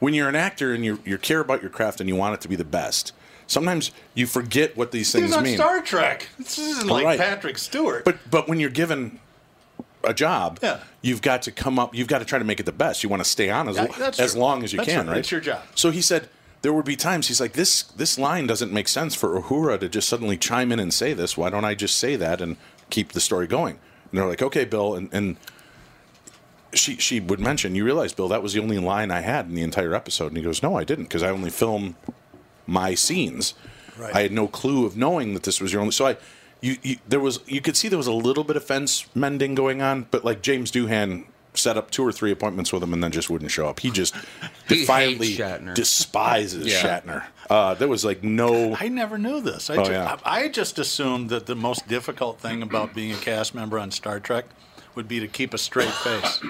when 0.00 0.14
you're 0.14 0.28
an 0.28 0.36
actor 0.36 0.72
and 0.72 0.84
you 0.84 1.00
you 1.04 1.18
care 1.18 1.40
about 1.40 1.60
your 1.60 1.70
craft 1.70 2.00
and 2.00 2.08
you 2.08 2.14
want 2.14 2.32
it 2.34 2.40
to 2.42 2.48
be 2.48 2.54
the 2.56 2.64
best, 2.64 3.12
sometimes 3.48 3.90
you 4.14 4.26
forget 4.26 4.76
what 4.76 4.92
these 4.92 5.10
things 5.10 5.26
He's 5.26 5.36
on 5.36 5.42
mean. 5.42 5.56
Star 5.56 5.80
Trek. 5.82 6.28
This 6.38 6.56
isn't 6.58 6.86
like 6.88 7.04
Right. 7.04 7.18
Patrick 7.18 7.58
Stewart. 7.58 8.04
But 8.04 8.18
but 8.30 8.48
when 8.48 8.60
you're 8.60 8.70
given 8.70 9.18
a 10.04 10.14
job, 10.14 10.60
Yeah. 10.62 10.78
you've 11.02 11.20
got 11.22 11.42
to 11.42 11.50
come 11.50 11.78
up. 11.80 11.94
You've 11.94 12.06
got 12.06 12.20
to 12.20 12.24
try 12.24 12.38
to 12.38 12.44
make 12.44 12.60
it 12.60 12.66
the 12.66 12.70
best. 12.72 13.02
You 13.02 13.08
want 13.08 13.24
to 13.24 13.28
stay 13.28 13.50
on 13.50 13.68
as, 13.68 13.76
as 14.20 14.32
true. 14.32 14.40
long 14.40 14.62
as 14.62 14.72
you 14.72 14.76
That's 14.76 14.88
can, 14.88 15.06
right. 15.06 15.12
right? 15.14 15.18
It's 15.18 15.32
your 15.32 15.40
job. 15.40 15.62
So 15.74 15.90
he 15.90 16.00
said 16.00 16.28
there 16.62 16.72
would 16.72 16.84
be 16.84 16.94
times 16.94 17.26
he's 17.26 17.40
like 17.40 17.54
this. 17.54 17.82
This 17.82 18.18
line 18.18 18.46
doesn't 18.46 18.72
make 18.72 18.86
sense 18.86 19.16
for 19.16 19.40
Uhura 19.40 19.80
to 19.80 19.88
just 19.88 20.08
suddenly 20.08 20.36
chime 20.36 20.70
in 20.70 20.78
and 20.78 20.94
say 20.94 21.12
this. 21.12 21.36
Why 21.36 21.50
don't 21.50 21.64
I 21.64 21.74
just 21.74 21.96
say 21.98 22.14
that 22.14 22.40
and 22.40 22.56
keep 22.90 23.12
the 23.12 23.20
story 23.20 23.48
going? 23.48 23.80
And 24.12 24.20
they're 24.20 24.28
like, 24.28 24.42
okay, 24.42 24.64
Bill, 24.64 24.94
and. 24.94 25.08
and 25.12 25.36
she 26.74 26.96
she 26.96 27.20
would 27.20 27.40
mention, 27.40 27.74
you 27.74 27.84
realize, 27.84 28.12
Bill, 28.12 28.28
that 28.28 28.42
was 28.42 28.52
the 28.52 28.60
only 28.60 28.78
line 28.78 29.10
I 29.10 29.20
had 29.20 29.46
in 29.46 29.54
the 29.54 29.62
entire 29.62 29.94
episode. 29.94 30.28
And 30.28 30.36
he 30.36 30.42
goes, 30.42 30.62
No, 30.62 30.76
I 30.76 30.84
didn't, 30.84 31.04
because 31.04 31.22
I 31.22 31.30
only 31.30 31.50
film 31.50 31.96
my 32.66 32.94
scenes. 32.94 33.54
Right. 33.96 34.14
I 34.14 34.22
had 34.22 34.32
no 34.32 34.46
clue 34.46 34.84
of 34.86 34.96
knowing 34.96 35.34
that 35.34 35.42
this 35.42 35.60
was 35.60 35.72
your 35.72 35.80
only. 35.80 35.92
So 35.92 36.06
I, 36.06 36.16
you, 36.60 36.76
you, 36.82 36.96
there 37.08 37.20
was, 37.20 37.40
you 37.46 37.60
could 37.60 37.76
see 37.76 37.88
there 37.88 37.98
was 37.98 38.06
a 38.06 38.12
little 38.12 38.44
bit 38.44 38.56
of 38.56 38.64
fence 38.64 39.06
mending 39.14 39.54
going 39.54 39.80
on, 39.82 40.06
but 40.10 40.24
like 40.24 40.42
James 40.42 40.70
Doohan 40.70 41.24
set 41.54 41.76
up 41.76 41.90
two 41.90 42.04
or 42.06 42.12
three 42.12 42.30
appointments 42.30 42.72
with 42.72 42.82
him 42.82 42.92
and 42.92 43.02
then 43.02 43.10
just 43.10 43.28
wouldn't 43.30 43.50
show 43.50 43.66
up. 43.66 43.80
He 43.80 43.90
just 43.90 44.14
He 44.68 44.80
defiantly 44.80 45.34
Shatner. 45.34 45.74
despises 45.74 46.66
Yeah. 46.72 46.82
Shatner. 47.00 47.24
Uh, 47.50 47.74
there 47.74 47.88
was 47.88 48.04
like 48.04 48.22
no. 48.22 48.76
I 48.78 48.88
never 48.88 49.16
knew 49.18 49.40
this. 49.40 49.70
I, 49.70 49.76
Oh, 49.76 49.84
ju- 49.84 49.92
yeah. 49.92 50.16
I 50.24 50.42
I 50.44 50.48
just 50.48 50.78
assumed 50.78 51.30
that 51.30 51.46
the 51.46 51.56
most 51.56 51.88
difficult 51.88 52.38
thing 52.40 52.62
about 52.62 52.94
being 52.94 53.10
a 53.12 53.16
cast 53.16 53.54
member 53.54 53.78
on 53.78 53.90
Star 53.90 54.20
Trek 54.20 54.44
would 54.98 55.08
be 55.08 55.20
to 55.20 55.28
keep 55.28 55.54
a 55.54 55.58
straight 55.58 55.92
face. 55.92 56.40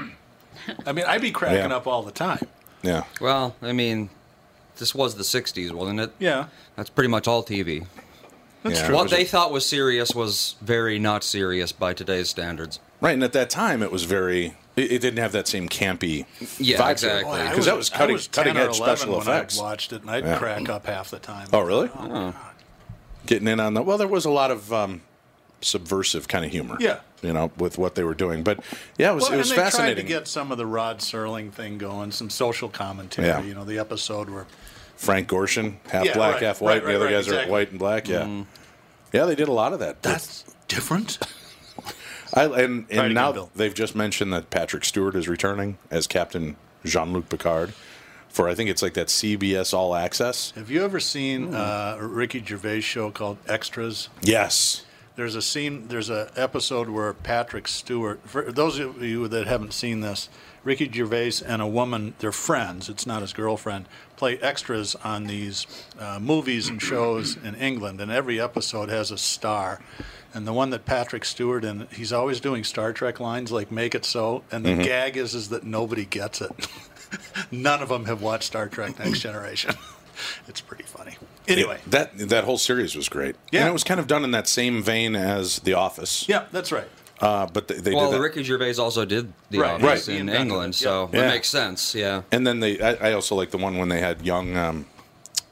I 0.86 0.92
mean, 0.92 1.04
I'd 1.06 1.20
be 1.20 1.30
cracking 1.30 1.70
Yeah. 1.70 1.76
up 1.76 1.86
all 1.86 2.02
the 2.02 2.10
time. 2.10 2.48
Yeah. 2.82 3.04
Well, 3.20 3.54
I 3.62 3.72
mean, 3.72 4.08
this 4.78 4.94
was 4.94 5.14
the 5.16 5.22
'60s, 5.22 5.70
wasn't 5.72 6.00
it? 6.00 6.12
Yeah, 6.18 6.46
That's 6.76 6.88
pretty 6.90 7.08
much 7.08 7.28
all 7.28 7.42
TV. 7.44 7.86
that's 8.62 8.80
Yeah. 8.80 8.86
true. 8.86 8.94
What 8.96 9.10
they 9.10 9.24
thought 9.26 9.52
was 9.52 9.66
serious 9.66 10.14
was 10.14 10.56
very 10.62 10.98
not 10.98 11.22
serious 11.24 11.72
by 11.72 11.92
today's 11.92 12.30
standards. 12.30 12.80
Right, 13.02 13.12
and 13.12 13.22
at 13.22 13.32
that 13.34 13.50
time 13.50 13.82
it 13.82 13.92
was 13.92 14.04
very. 14.04 14.56
It, 14.76 14.92
it 14.92 14.98
didn't 15.02 15.18
have 15.18 15.32
that 15.32 15.46
same 15.46 15.68
campy 15.68 16.24
Yeah, 16.58 16.78
vibe 16.78 16.92
exactly. 16.92 17.42
Because 17.50 17.66
that 17.66 17.76
was 17.76 17.90
cutting 17.90 18.14
I 18.14 18.18
was 18.18 18.28
cutting 18.28 18.54
10 18.54 18.62
edge 18.62 18.78
11 18.78 18.96
special 18.96 19.12
when 19.18 19.22
effects. 19.22 19.58
I 19.58 19.62
watched 19.62 19.92
it, 19.92 20.00
and 20.02 20.10
I'd 20.10 20.24
Yeah. 20.24 20.38
crack 20.38 20.68
up 20.70 20.86
half 20.86 21.10
the 21.10 21.18
time. 21.18 21.48
Oh, 21.52 21.60
really? 21.60 21.90
Getting 23.26 23.48
in 23.48 23.60
on 23.60 23.74
the 23.74 23.82
well, 23.82 23.98
there 23.98 24.08
was 24.08 24.24
a 24.24 24.30
lot 24.30 24.50
of 24.50 24.72
um, 24.72 25.02
subversive 25.60 26.28
kind 26.28 26.44
of 26.46 26.50
humor. 26.50 26.76
Yeah. 26.80 27.00
You 27.22 27.32
know, 27.32 27.50
with 27.58 27.78
what 27.78 27.94
they 27.94 28.04
were 28.04 28.14
doing. 28.14 28.42
But 28.42 28.60
yeah, 28.96 29.12
it 29.12 29.14
was 29.14 29.24
Well, 29.24 29.34
it 29.34 29.36
was 29.38 29.52
fascinating. 29.52 29.96
tried 29.96 30.02
to 30.02 30.08
get 30.08 30.28
some 30.28 30.52
of 30.52 30.58
the 30.58 30.66
Rod 30.66 30.98
Serling 30.98 31.50
thing 31.52 31.78
going, 31.78 32.10
some 32.12 32.30
social 32.30 32.68
commentary. 32.68 33.28
Yeah. 33.28 33.42
You 33.42 33.54
know, 33.54 33.64
the 33.64 33.78
episode 33.78 34.30
where 34.30 34.46
Frank 34.96 35.28
Gorshin, 35.28 35.76
half 35.88 36.06
Yeah, 36.06 36.14
black, 36.14 36.34
right, 36.34 36.42
half 36.42 36.60
white. 36.60 36.82
right, 36.84 36.84
and 36.84 36.88
the 36.90 36.96
other 36.96 37.10
guys 37.10 37.30
right, 37.30 37.46
are 37.46 37.50
white 37.50 37.70
and 37.70 37.78
black. 37.78 38.08
Yeah, 38.08 38.44
yeah, 39.12 39.24
they 39.24 39.34
did 39.34 39.48
a 39.48 39.52
lot 39.52 39.72
of 39.72 39.78
that. 39.78 40.02
that's 40.02 40.44
different. 40.68 41.18
I, 42.34 42.44
and 42.44 42.86
and 42.90 43.14
now 43.14 43.30
again, 43.30 43.46
they've 43.56 43.74
just 43.74 43.96
mentioned 43.96 44.32
that 44.32 44.50
Patrick 44.50 44.84
Stewart 44.84 45.14
is 45.14 45.28
returning 45.28 45.78
as 45.90 46.06
Captain 46.06 46.56
Jean 46.84 47.12
Luc 47.12 47.28
Picard 47.28 47.72
for 48.28 48.48
I 48.48 48.54
think 48.54 48.70
it's 48.70 48.82
like 48.82 48.94
that 48.94 49.08
CBS 49.08 49.72
All 49.72 49.94
Access. 49.94 50.50
Have 50.52 50.70
you 50.70 50.84
ever 50.84 51.00
seen 51.00 51.54
uh, 51.54 51.96
a 51.98 52.06
Ricky 52.06 52.44
Gervais 52.44 52.82
show 52.82 53.10
called 53.10 53.38
Extras? 53.48 54.08
Yes. 54.22 54.84
There's 55.18 55.34
a 55.34 55.42
scene. 55.42 55.88
There's 55.88 56.10
an 56.10 56.28
episode 56.36 56.88
where 56.88 57.12
Patrick 57.12 57.66
Stewart. 57.66 58.20
For 58.22 58.52
those 58.52 58.78
of 58.78 59.02
you 59.02 59.26
that 59.26 59.48
haven't 59.48 59.72
seen 59.72 59.98
this, 59.98 60.28
Ricky 60.62 60.88
Gervais 60.88 61.44
and 61.44 61.60
a 61.60 61.66
woman, 61.66 62.14
they're 62.20 62.30
friends. 62.30 62.88
It's 62.88 63.04
not 63.04 63.22
his 63.22 63.32
girlfriend. 63.32 63.86
Play 64.14 64.38
extras 64.38 64.94
on 65.02 65.24
these 65.24 65.66
uh, 65.98 66.20
movies 66.20 66.68
and 66.68 66.80
shows 66.80 67.36
in 67.36 67.56
England, 67.56 68.00
and 68.00 68.12
every 68.12 68.40
episode 68.40 68.90
has 68.90 69.10
a 69.10 69.18
star. 69.18 69.80
And 70.32 70.46
the 70.46 70.52
one 70.52 70.70
that 70.70 70.84
Patrick 70.84 71.24
Stewart 71.24 71.64
and 71.64 71.88
he's 71.90 72.12
always 72.12 72.38
doing 72.38 72.62
Star 72.62 72.92
Trek 72.92 73.18
lines 73.18 73.50
like 73.50 73.72
"Make 73.72 73.96
it 73.96 74.04
so," 74.04 74.44
and 74.52 74.64
the 74.64 74.76
gag 74.76 75.16
is 75.16 75.34
is 75.34 75.48
that 75.48 75.64
nobody 75.64 76.04
gets 76.04 76.40
it. 76.40 76.52
None 77.50 77.82
of 77.82 77.88
them 77.88 78.04
have 78.04 78.22
watched 78.22 78.44
Star 78.44 78.68
Trek 78.68 78.96
Next 79.00 79.18
Generation. 79.18 79.74
it's 80.46 80.60
pretty 80.60 80.84
funny. 80.84 81.16
Anyway, 81.48 81.78
that 81.86 82.16
that 82.18 82.44
whole 82.44 82.58
series 82.58 82.94
was 82.94 83.08
great. 83.08 83.36
Yeah. 83.50 83.60
and 83.60 83.68
it 83.70 83.72
was 83.72 83.84
kind 83.84 83.98
of 84.00 84.06
done 84.06 84.24
in 84.24 84.30
that 84.32 84.46
same 84.48 84.82
vein 84.82 85.16
as 85.16 85.58
The 85.60 85.74
Office. 85.74 86.28
yeah, 86.28 86.44
that's 86.52 86.70
right. 86.72 86.88
uh, 87.20 87.46
but 87.46 87.68
they, 87.68 87.74
they 87.76 87.94
Well, 87.94 88.10
did. 88.12 88.20
Ricky 88.20 88.42
Gervais 88.44 88.76
also 88.78 89.04
did 89.04 89.32
The 89.50 89.58
Right, 89.60 89.70
Office 89.82 90.08
right. 90.08 90.18
in 90.18 90.28
He 90.28 90.34
England, 90.36 90.74
it, 90.74 90.76
so 90.76 91.04
yeah. 91.12 91.20
that 91.20 91.26
Yeah. 91.26 91.30
makes 91.34 91.48
sense. 91.48 91.94
Yeah. 91.94 92.22
And 92.30 92.46
then 92.46 92.60
they, 92.60 92.80
I, 92.80 93.10
I 93.10 93.12
also 93.14 93.34
like 93.34 93.50
the 93.50 93.58
one 93.58 93.78
when 93.78 93.88
they 93.88 94.00
had 94.00 94.24
young 94.24 94.56
um, 94.56 94.86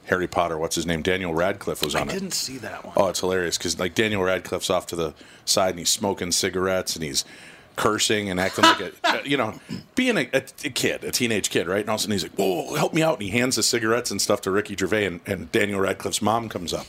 Harry 0.04 0.28
Potter. 0.28 0.56
What's 0.58 0.76
his 0.76 0.86
name? 0.86 1.02
Daniel 1.02 1.34
Radcliffe 1.34 1.82
was 1.82 1.94
I 1.96 2.00
on 2.02 2.08
it. 2.08 2.12
I 2.12 2.14
didn't 2.14 2.34
see 2.34 2.58
that 2.58 2.84
one. 2.84 2.94
Oh, 2.96 3.08
it's 3.08 3.18
hilarious 3.20 3.58
because 3.58 3.78
like 3.80 3.94
Daniel 3.96 4.22
Radcliffe's 4.22 4.70
off 4.70 4.86
to 4.88 4.96
the 4.96 5.14
side 5.44 5.70
and 5.70 5.78
he's 5.80 5.90
smoking 5.90 6.30
cigarettes 6.30 6.94
and 6.94 7.04
he's 7.04 7.24
cursing 7.76 8.30
and 8.30 8.40
acting 8.40 8.64
like 8.64 8.80
a, 8.80 8.92
uh, 9.04 9.20
you 9.24 9.36
know, 9.36 9.54
being 9.94 10.16
a, 10.16 10.28
a, 10.32 10.42
a 10.64 10.70
kid, 10.70 11.04
a 11.04 11.12
teenage 11.12 11.50
kid, 11.50 11.66
right? 11.66 11.80
And 11.80 11.88
all 11.88 11.94
of 11.94 12.00
a 12.00 12.02
sudden 12.02 12.12
he's 12.12 12.22
like, 12.22 12.34
"Whoa, 12.34 12.74
help 12.74 12.92
me 12.92 13.02
out!" 13.02 13.14
And 13.14 13.22
he 13.22 13.30
hands 13.30 13.56
the 13.56 13.62
cigarettes 13.62 14.10
and 14.10 14.20
stuff 14.20 14.40
to 14.42 14.50
Ricky 14.50 14.76
Gervais, 14.76 15.06
and, 15.06 15.20
and 15.26 15.52
Daniel 15.52 15.80
Radcliffe's 15.80 16.22
mom 16.22 16.48
comes 16.48 16.72
up, 16.72 16.86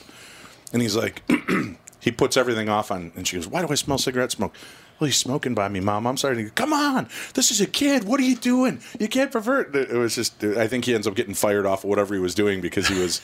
and 0.73 0.81
he's 0.81 0.95
like, 0.95 1.21
he 1.99 2.11
puts 2.11 2.37
everything 2.37 2.69
off 2.69 2.91
on, 2.91 3.11
and 3.15 3.27
she 3.27 3.35
goes, 3.35 3.47
"Why 3.47 3.61
do 3.61 3.71
I 3.71 3.75
smell 3.75 3.97
cigarette 3.97 4.31
smoke?" 4.31 4.55
Well, 4.99 5.05
he's 5.05 5.17
smoking 5.17 5.53
by 5.53 5.69
me, 5.69 5.79
mom. 5.79 6.07
I'm 6.07 6.17
sorry. 6.17 6.41
Goes, 6.41 6.51
Come 6.51 6.73
on, 6.73 7.07
this 7.35 7.51
is 7.51 7.61
a 7.61 7.67
kid. 7.67 8.03
What 8.05 8.19
are 8.19 8.23
you 8.23 8.35
doing? 8.35 8.79
You 8.99 9.07
can't 9.07 9.31
pervert. 9.31 9.75
It 9.75 9.91
was 9.91 10.15
just. 10.15 10.43
I 10.43 10.67
think 10.67 10.85
he 10.85 10.95
ends 10.95 11.05
up 11.05 11.15
getting 11.15 11.35
fired 11.35 11.65
off 11.65 11.83
of 11.83 11.89
whatever 11.89 12.15
he 12.15 12.19
was 12.19 12.33
doing 12.33 12.61
because 12.61 12.87
he 12.87 12.99
was. 12.99 13.21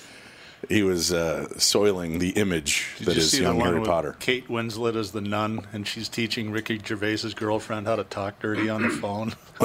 He 0.69 0.83
was 0.83 1.11
uh, 1.11 1.57
soiling 1.57 2.19
the 2.19 2.29
image 2.31 2.95
Did 2.97 3.07
that 3.07 3.15
you 3.15 3.21
is 3.21 3.31
see 3.31 3.37
the 3.37 3.43
young 3.43 3.57
one 3.57 3.65
Harry 3.67 3.79
with 3.79 3.89
Potter. 3.89 4.15
Kate 4.19 4.47
Winslet 4.47 4.95
as 4.95 5.11
the 5.11 5.21
nun, 5.21 5.67
and 5.73 5.87
she's 5.87 6.09
teaching 6.09 6.51
Ricky 6.51 6.77
Gervais's 6.79 7.33
girlfriend 7.33 7.87
how 7.87 7.95
to 7.95 8.03
talk 8.03 8.39
dirty 8.39 8.69
on 8.69 8.81
the 8.81 8.89
phone. 8.89 9.33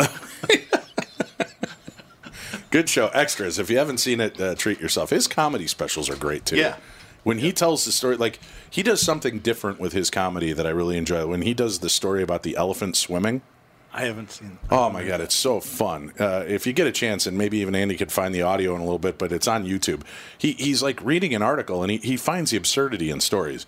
Good 2.71 2.89
show. 2.89 3.09
Extras. 3.09 3.59
If 3.59 3.71
you 3.71 3.79
haven't 3.79 3.99
seen 3.99 4.21
it, 4.21 4.39
uh, 4.41 4.55
treat 4.55 4.81
yourself. 4.81 5.11
His 5.11 5.27
comedy 5.27 5.67
specials 5.67 6.11
are 6.11 6.17
great 6.17 6.45
too. 6.45 6.57
Yeah. 6.57 6.77
When 7.23 7.39
he 7.39 7.53
tells 7.53 7.85
the 7.85 7.93
story, 7.93 8.17
like 8.17 8.39
he 8.71 8.83
does 8.83 9.01
something 9.01 9.39
different 9.39 9.81
with 9.81 9.93
his 9.93 10.11
comedy 10.11 10.53
that 10.53 10.67
I 10.67 10.71
really 10.71 10.99
enjoy. 10.99 11.27
When 11.27 11.43
he 11.43 11.55
does 11.55 11.79
the 11.79 11.89
story 11.89 12.23
about 12.23 12.43
the 12.43 12.57
elephant 12.57 12.97
swimming. 12.97 13.43
I 13.93 14.05
haven't 14.05 14.31
seen. 14.31 14.59
Oh 14.71 14.91
my 14.91 15.05
god, 15.05 15.21
it's 15.21 15.35
so 15.35 15.61
fun! 15.61 16.13
Uh, 16.19 16.45
if 16.47 16.67
you 16.67 16.73
get 16.73 16.87
a 16.87 16.93
chance, 16.93 17.27
and 17.27 17.39
maybe 17.39 17.59
even 17.59 17.75
Andy 17.75 17.97
could 17.97 18.13
find 18.13 18.35
the 18.35 18.43
audio 18.43 18.75
in 18.75 18.81
a 18.81 18.85
little 18.85 18.99
bit, 18.99 19.19
but 19.19 19.33
it's 19.33 19.49
on 19.49 19.65
YouTube. 19.65 20.03
He 20.37 20.53
he's 20.53 20.83
like 20.83 21.03
reading 21.03 21.35
an 21.35 21.43
article, 21.43 21.83
and 21.83 21.91
he, 21.91 21.97
he 21.99 22.17
finds 22.17 22.51
the 22.51 22.59
absurdity 22.59 23.11
in 23.11 23.21
stories, 23.21 23.67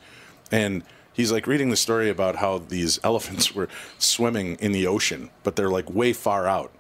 and 0.53 0.85
he's 1.13 1.33
like 1.33 1.47
reading 1.47 1.71
the 1.71 1.77
story 1.77 2.11
about 2.11 2.37
how 2.37 2.59
these 2.59 3.01
elephants 3.05 3.55
were 3.55 3.69
swimming 3.99 4.57
in 4.57 4.73
the 4.73 4.87
ocean, 4.87 5.31
but 5.43 5.57
they're 5.57 5.71
like 5.71 5.89
way 5.91 6.13
far 6.13 6.47
out, 6.47 6.71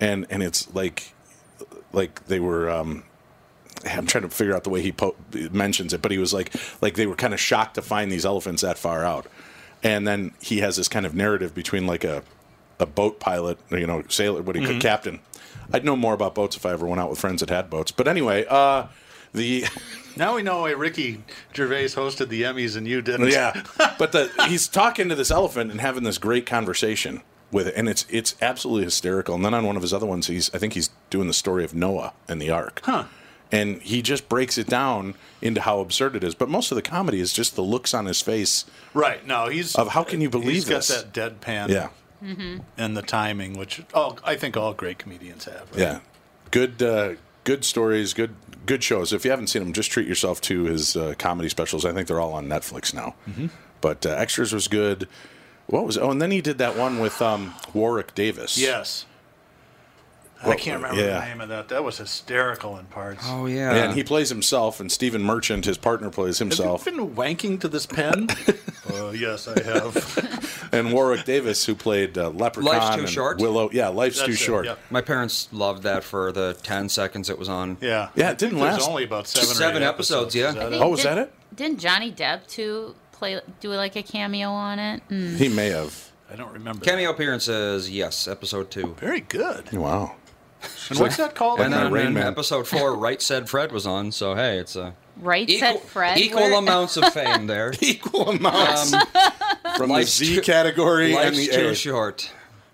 and 0.00 0.26
and 0.28 0.42
it's 0.42 0.72
like 0.74 1.14
like 1.92 2.26
they 2.26 2.40
were. 2.40 2.70
Um, 2.70 3.04
I'm 3.82 4.06
trying 4.06 4.24
to 4.24 4.28
figure 4.28 4.54
out 4.54 4.64
the 4.64 4.68
way 4.70 4.82
he 4.82 4.92
po- 4.92 5.16
mentions 5.52 5.94
it, 5.94 6.02
but 6.02 6.10
he 6.10 6.18
was 6.18 6.34
like, 6.34 6.52
like 6.82 6.96
they 6.96 7.06
were 7.06 7.16
kind 7.16 7.32
of 7.32 7.40
shocked 7.40 7.76
to 7.76 7.82
find 7.82 8.12
these 8.12 8.26
elephants 8.26 8.60
that 8.60 8.76
far 8.76 9.06
out, 9.06 9.26
and 9.82 10.06
then 10.06 10.32
he 10.42 10.58
has 10.58 10.76
this 10.76 10.86
kind 10.86 11.06
of 11.06 11.14
narrative 11.14 11.54
between 11.54 11.86
like 11.86 12.04
a, 12.04 12.22
a 12.80 12.86
boat 12.86 13.20
pilot, 13.20 13.58
you 13.70 13.86
know, 13.86 14.02
sailor, 14.08 14.42
what 14.42 14.54
do 14.54 14.60
you 14.62 14.68
Mm-hmm. 14.68 14.78
captain. 14.78 15.20
I'd 15.72 15.84
know 15.84 15.94
more 15.96 16.14
about 16.14 16.34
boats 16.34 16.56
if 16.56 16.66
I 16.66 16.72
ever 16.72 16.86
went 16.86 17.00
out 17.00 17.10
with 17.10 17.18
friends 17.20 17.40
that 17.40 17.50
had 17.50 17.70
boats. 17.70 17.92
But 17.92 18.08
anyway, 18.08 18.44
uh, 18.48 18.86
the 19.32 19.64
Now 20.16 20.34
we 20.34 20.42
know 20.42 20.62
why 20.62 20.72
Ricky 20.72 21.22
Gervais 21.54 21.86
hosted 21.86 22.28
the 22.28 22.42
Emmys 22.42 22.76
and 22.76 22.86
you 22.88 23.00
didn't. 23.00 23.28
yeah, 23.30 23.62
but 23.98 24.10
the 24.12 24.30
he's 24.48 24.66
talking 24.66 25.08
to 25.08 25.14
this 25.14 25.30
elephant 25.30 25.70
and 25.70 25.80
having 25.80 26.02
this 26.02 26.18
great 26.18 26.46
conversation 26.46 27.22
with 27.52 27.68
it, 27.68 27.74
and 27.76 27.88
it's 27.88 28.04
it's 28.10 28.34
absolutely 28.42 28.84
hysterical. 28.84 29.36
And 29.36 29.44
then 29.44 29.54
on 29.54 29.64
one 29.64 29.76
of 29.76 29.82
his 29.82 29.94
other 29.94 30.06
ones, 30.06 30.26
he's 30.26 30.52
I 30.52 30.58
think 30.58 30.72
he's 30.72 30.90
doing 31.10 31.28
the 31.28 31.32
story 31.34 31.62
of 31.64 31.74
Noah 31.74 32.12
and 32.28 32.42
the 32.42 32.50
Ark. 32.50 32.80
Huh. 32.84 33.04
And 33.52 33.80
he 33.82 34.00
just 34.02 34.28
breaks 34.28 34.58
it 34.58 34.68
down 34.68 35.14
into 35.42 35.60
how 35.60 35.80
absurd 35.80 36.14
it 36.16 36.22
is. 36.22 36.34
But 36.36 36.48
most 36.48 36.70
of 36.70 36.76
the 36.76 36.82
comedy 36.82 37.18
is 37.20 37.32
just 37.32 37.56
the 37.56 37.62
looks 37.62 37.92
on 37.94 38.06
his 38.06 38.20
face. 38.20 38.64
Right. 38.94 39.24
No, 39.26 39.46
he's 39.48 39.74
Of 39.76 39.88
how 39.88 40.04
can 40.04 40.20
you 40.20 40.30
believe 40.30 40.48
he's 40.54 40.64
got 40.68 40.76
this? 40.84 41.02
that 41.02 41.12
deadpan. 41.12 41.68
Yeah, 41.68 41.88
And 42.22 42.96
the 42.96 43.02
timing, 43.02 43.56
which 43.58 43.82
all 43.94 44.18
I 44.24 44.36
think 44.36 44.56
all 44.56 44.74
great 44.74 44.98
comedians 44.98 45.44
have. 45.46 45.70
right? 45.72 45.78
yeah, 45.78 46.00
good, 46.50 46.82
uh, 46.82 47.14
good 47.44 47.64
stories, 47.64 48.12
good, 48.12 48.34
good 48.66 48.82
shows. 48.84 49.12
If 49.12 49.24
you 49.24 49.30
haven't 49.30 49.46
seen 49.48 49.62
them, 49.62 49.72
just 49.72 49.90
treat 49.90 50.06
yourself 50.06 50.40
to 50.42 50.64
his 50.64 50.96
uh, 50.96 51.14
comedy 51.18 51.48
specials. 51.48 51.84
I 51.84 51.92
think 51.92 52.08
they're 52.08 52.20
all 52.20 52.34
on 52.34 52.46
Netflix 52.46 52.92
now. 52.92 53.14
But 53.80 54.04
uh, 54.04 54.10
Extras 54.10 54.52
was 54.52 54.68
good. 54.68 55.08
What 55.66 55.86
was? 55.86 55.96
Oh, 55.96 56.10
and 56.10 56.20
then 56.20 56.30
he 56.30 56.40
did 56.40 56.58
that 56.58 56.76
one 56.76 56.98
with 56.98 57.22
um, 57.22 57.54
Warwick 57.72 58.14
Davis. 58.14 58.58
Yes. 58.58 59.06
I 60.42 60.56
can't 60.56 60.82
remember 60.82 61.02
yeah. 61.02 61.20
the 61.20 61.26
name 61.26 61.40
of 61.42 61.48
that. 61.50 61.68
That 61.68 61.84
was 61.84 61.98
hysterical 61.98 62.78
in 62.78 62.86
parts. 62.86 63.24
Oh 63.26 63.46
yeah. 63.46 63.74
and 63.74 63.94
he 63.94 64.02
plays 64.02 64.30
himself, 64.30 64.80
and 64.80 64.90
Stephen 64.90 65.22
Merchant, 65.22 65.66
his 65.66 65.76
partner, 65.76 66.08
plays 66.10 66.38
Have 66.38 66.48
himself. 66.48 66.86
you 66.86 66.92
been 66.92 67.14
wanking 67.14 67.60
to 67.60 67.68
this 67.68 67.84
pen? 67.86 68.28
Uh, 68.92 69.10
yes, 69.10 69.48
I 69.48 69.62
have. 69.62 70.68
and 70.72 70.92
Warwick 70.92 71.24
Davis, 71.24 71.64
who 71.64 71.74
played 71.74 72.16
uh, 72.18 72.30
Leprechaun. 72.30 72.72
Life's 72.72 72.94
Too 72.96 73.00
and 73.02 73.08
Short? 73.10 73.38
Willow. 73.38 73.70
Yeah, 73.72 73.88
Life's 73.88 74.16
That's 74.16 74.26
Too 74.26 74.32
it, 74.32 74.38
Short. 74.38 74.64
yep. 74.66 74.78
My 74.90 75.00
parents 75.00 75.48
loved 75.52 75.82
that 75.84 76.04
for 76.04 76.32
the 76.32 76.56
10 76.62 76.88
seconds 76.88 77.30
it 77.30 77.38
was 77.38 77.48
on. 77.48 77.76
Yeah. 77.80 78.10
Yeah, 78.14 78.30
it 78.30 78.38
didn't 78.38 78.58
there's 78.58 78.78
last. 78.78 78.88
only 78.88 79.04
about 79.04 79.26
seven, 79.26 79.50
or 79.50 79.54
Seven 79.54 79.82
eight 79.82 79.86
episodes, 79.86 80.34
yeah. 80.34 80.48
Is 80.50 80.54
that 80.56 80.70
think- 80.70 80.82
Oh, 80.82 80.88
was 80.90 81.00
did- 81.00 81.06
that 81.06 81.18
it? 81.18 81.32
Didn't 81.54 81.78
Johnny 81.80 82.12
Depp 82.12 82.46
too 82.46 82.94
play 83.12 83.40
do 83.60 83.70
like 83.70 83.96
a 83.96 84.02
cameo 84.02 84.48
on 84.50 84.78
it? 84.78 85.02
Mm. 85.10 85.36
He 85.36 85.48
may 85.48 85.68
have. 85.70 86.10
I 86.32 86.36
don't 86.36 86.52
remember. 86.52 86.84
Cameo 86.84 87.10
appearances, 87.10 87.90
yes, 87.90 88.28
episode 88.28 88.70
2. 88.70 88.94
Very 89.00 89.20
good. 89.20 89.72
Wow. 89.72 90.14
And 90.90 90.98
what's 91.00 91.16
that 91.16 91.34
called? 91.34 91.58
And 91.60 91.72
my 91.72 91.84
then 91.84 91.92
Rain 91.92 92.06
in 92.08 92.14
Man. 92.14 92.26
episode 92.28 92.68
4, 92.68 92.94
Right 92.94 93.20
Said 93.20 93.48
Fred 93.48 93.72
was 93.72 93.86
on, 93.86 94.12
so 94.12 94.34
hey, 94.36 94.58
it's 94.58 94.76
a 94.76 94.94
Right 95.20 95.48
equal, 95.48 95.68
said 95.68 95.80
Fred. 95.82 96.18
equal 96.18 96.40
Where- 96.42 96.58
amounts 96.58 96.96
of 96.96 97.12
fame 97.12 97.46
there. 97.46 97.72
Equal 97.80 98.30
amounts 98.30 98.92
Um, 98.92 99.02
from 99.76 99.90
the 99.90 100.02
Z 100.04 100.36
too- 100.36 100.40
category 100.42 101.14
and 101.16 101.36
the 101.36 101.46
too 101.48 101.68
A. 101.68 101.74
short. 101.74 102.30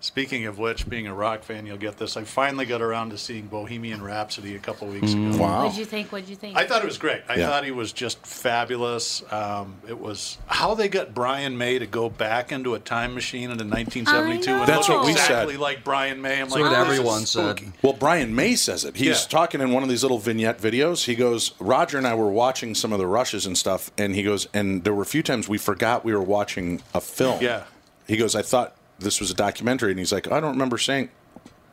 Speaking 0.06 0.46
of 0.46 0.56
which, 0.60 0.88
being 0.88 1.08
a 1.08 1.12
rock 1.14 1.42
fan, 1.42 1.66
you'll 1.66 1.78
get 1.78 1.96
this. 1.96 2.16
I 2.16 2.22
finally 2.22 2.64
got 2.64 2.80
around 2.80 3.10
to 3.10 3.18
seeing 3.18 3.46
Bohemian 3.48 4.00
Rhapsody 4.00 4.54
a 4.54 4.58
couple 4.60 4.86
weeks 4.86 5.12
ago. 5.14 5.36
Wow. 5.36 5.64
What'd 5.64 5.76
you 5.76 5.84
think? 5.84 6.12
What'd 6.12 6.28
you 6.28 6.36
think? 6.36 6.56
I 6.56 6.64
thought 6.64 6.80
it 6.82 6.86
was 6.86 6.96
great. 6.96 7.22
I 7.28 7.34
Yeah. 7.34 7.48
thought 7.48 7.64
he 7.64 7.72
was 7.72 7.90
just 7.92 8.24
fabulous. 8.24 9.24
Um, 9.32 9.74
it 9.88 9.98
was 9.98 10.38
how 10.46 10.74
they 10.76 10.86
got 10.86 11.12
Brian 11.12 11.58
May 11.58 11.80
to 11.80 11.86
go 11.86 12.08
back 12.08 12.52
into 12.52 12.76
a 12.76 12.78
time 12.78 13.14
machine 13.14 13.50
into 13.50 13.64
1972 13.64 14.48
I 14.52 14.58
and 14.60 14.68
That's 14.68 14.88
look 14.88 14.98
what 14.98 15.06
we 15.06 15.10
exactly 15.12 15.54
said. 15.54 15.60
like 15.60 15.82
Brian 15.82 16.22
May. 16.22 16.40
I'm 16.40 16.50
So 16.50 16.60
like, 16.60 16.70
what 16.70 16.78
everyone 16.78 17.26
said. 17.26 17.60
Well, 17.82 17.94
Brian 17.94 18.32
May 18.32 18.54
says 18.54 18.84
it. 18.84 18.94
He's 18.94 19.08
Yeah. 19.22 19.28
talking 19.28 19.60
in 19.60 19.72
one 19.72 19.82
of 19.82 19.88
these 19.88 20.04
little 20.04 20.18
vignette 20.20 20.60
videos. 20.60 21.06
He 21.06 21.16
goes, 21.16 21.50
Roger 21.58 21.98
and 21.98 22.06
I 22.06 22.14
were 22.14 22.30
watching 22.30 22.76
some 22.76 22.92
of 22.92 23.00
the 23.00 23.08
rushes 23.08 23.44
and 23.44 23.58
stuff, 23.58 23.90
and 23.98 24.14
he 24.14 24.22
goes, 24.22 24.46
and 24.54 24.84
there 24.84 24.94
were 24.94 25.02
a 25.02 25.06
few 25.06 25.24
times 25.24 25.48
we 25.48 25.58
forgot 25.58 26.04
we 26.04 26.14
were 26.14 26.22
watching 26.22 26.80
a 26.94 27.00
film. 27.00 27.40
Yeah. 27.42 27.64
He 28.06 28.16
goes, 28.16 28.36
I 28.36 28.42
thought 28.42 28.72
this 28.98 29.20
was 29.20 29.30
a 29.30 29.34
documentary, 29.34 29.90
and 29.90 29.98
he's 29.98 30.12
like, 30.12 30.30
I 30.30 30.40
don't 30.40 30.52
remember 30.52 30.78
saying. 30.78 31.10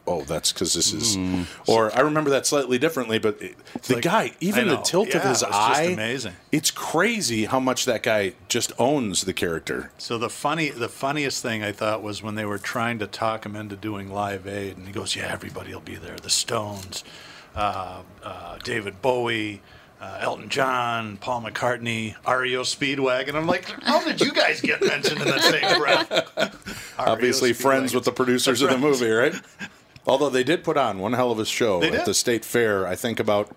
Oh, 0.05 0.23
that's 0.23 0.51
because 0.51 0.73
this 0.73 0.91
is, 0.91 1.17
or 1.65 1.95
I 1.95 2.01
remember 2.01 2.29
that 2.31 2.45
slightly 2.45 2.77
differently. 2.77 3.19
But 3.19 3.41
it, 3.41 3.55
the 3.83 3.93
like- 3.93 4.03
guy, 4.03 4.31
even 4.41 4.67
the 4.67 4.75
tilt 4.75 5.15
of 5.15 5.21
his 5.23 5.41
it 5.41 5.47
was 5.47 5.55
just 5.57 5.79
eye, 5.79 5.83
amazing. 5.83 6.33
It's 6.51 6.71
crazy 6.71 7.45
how 7.45 7.61
much 7.61 7.85
that 7.85 8.03
guy 8.03 8.33
just 8.49 8.73
owns 8.77 9.21
the 9.21 9.31
character. 9.31 9.91
So 9.97 10.17
the 10.17 10.29
funny, 10.29 10.71
the 10.71 10.89
funniest 10.89 11.41
thing 11.41 11.63
I 11.63 11.71
thought 11.71 12.03
was 12.03 12.21
when 12.21 12.35
they 12.35 12.43
were 12.43 12.57
trying 12.57 12.99
to 12.99 13.07
talk 13.07 13.45
him 13.45 13.55
into 13.55 13.77
doing 13.77 14.11
Live 14.11 14.45
Aid, 14.45 14.75
and 14.75 14.87
he 14.87 14.91
goes, 14.91 15.15
"Yeah, 15.15 15.31
everybody 15.31 15.73
will 15.73 15.79
be 15.79 15.95
there. 15.95 16.17
The 16.17 16.29
Stones, 16.29 17.05
uh, 17.55 18.01
uh, 18.21 18.57
David 18.61 19.01
Bowie." 19.01 19.61
Uh, 20.01 20.17
Elton 20.19 20.49
John, 20.49 21.15
Paul 21.15 21.43
McCartney, 21.43 22.15
REO 22.27 22.63
Speedwagon. 22.63 23.35
I'm 23.35 23.47
like, 23.47 23.63
how 23.83 24.03
did 24.03 24.19
you 24.19 24.33
guys 24.33 24.59
get 24.59 24.81
mentioned 24.83 25.21
in 25.21 25.27
the 25.27 25.39
same 25.39 25.79
breath? 25.79 26.09
Obviously, 26.97 27.53
friends 27.53 27.93
with 27.93 28.03
the 28.05 28.11
producers 28.11 28.61
of 28.61 28.69
the 28.69 28.77
movie, 28.77 29.09
right? 29.09 29.35
Although 30.05 30.29
they 30.29 30.43
did 30.43 30.63
put 30.63 30.77
on 30.77 30.99
one 30.99 31.13
hell 31.13 31.31
of 31.31 31.39
a 31.39 31.45
show 31.45 31.81
at 31.81 32.05
the 32.05 32.13
state 32.13 32.43
fair. 32.43 32.85
I 32.85 32.95
think 32.95 33.19
about 33.19 33.55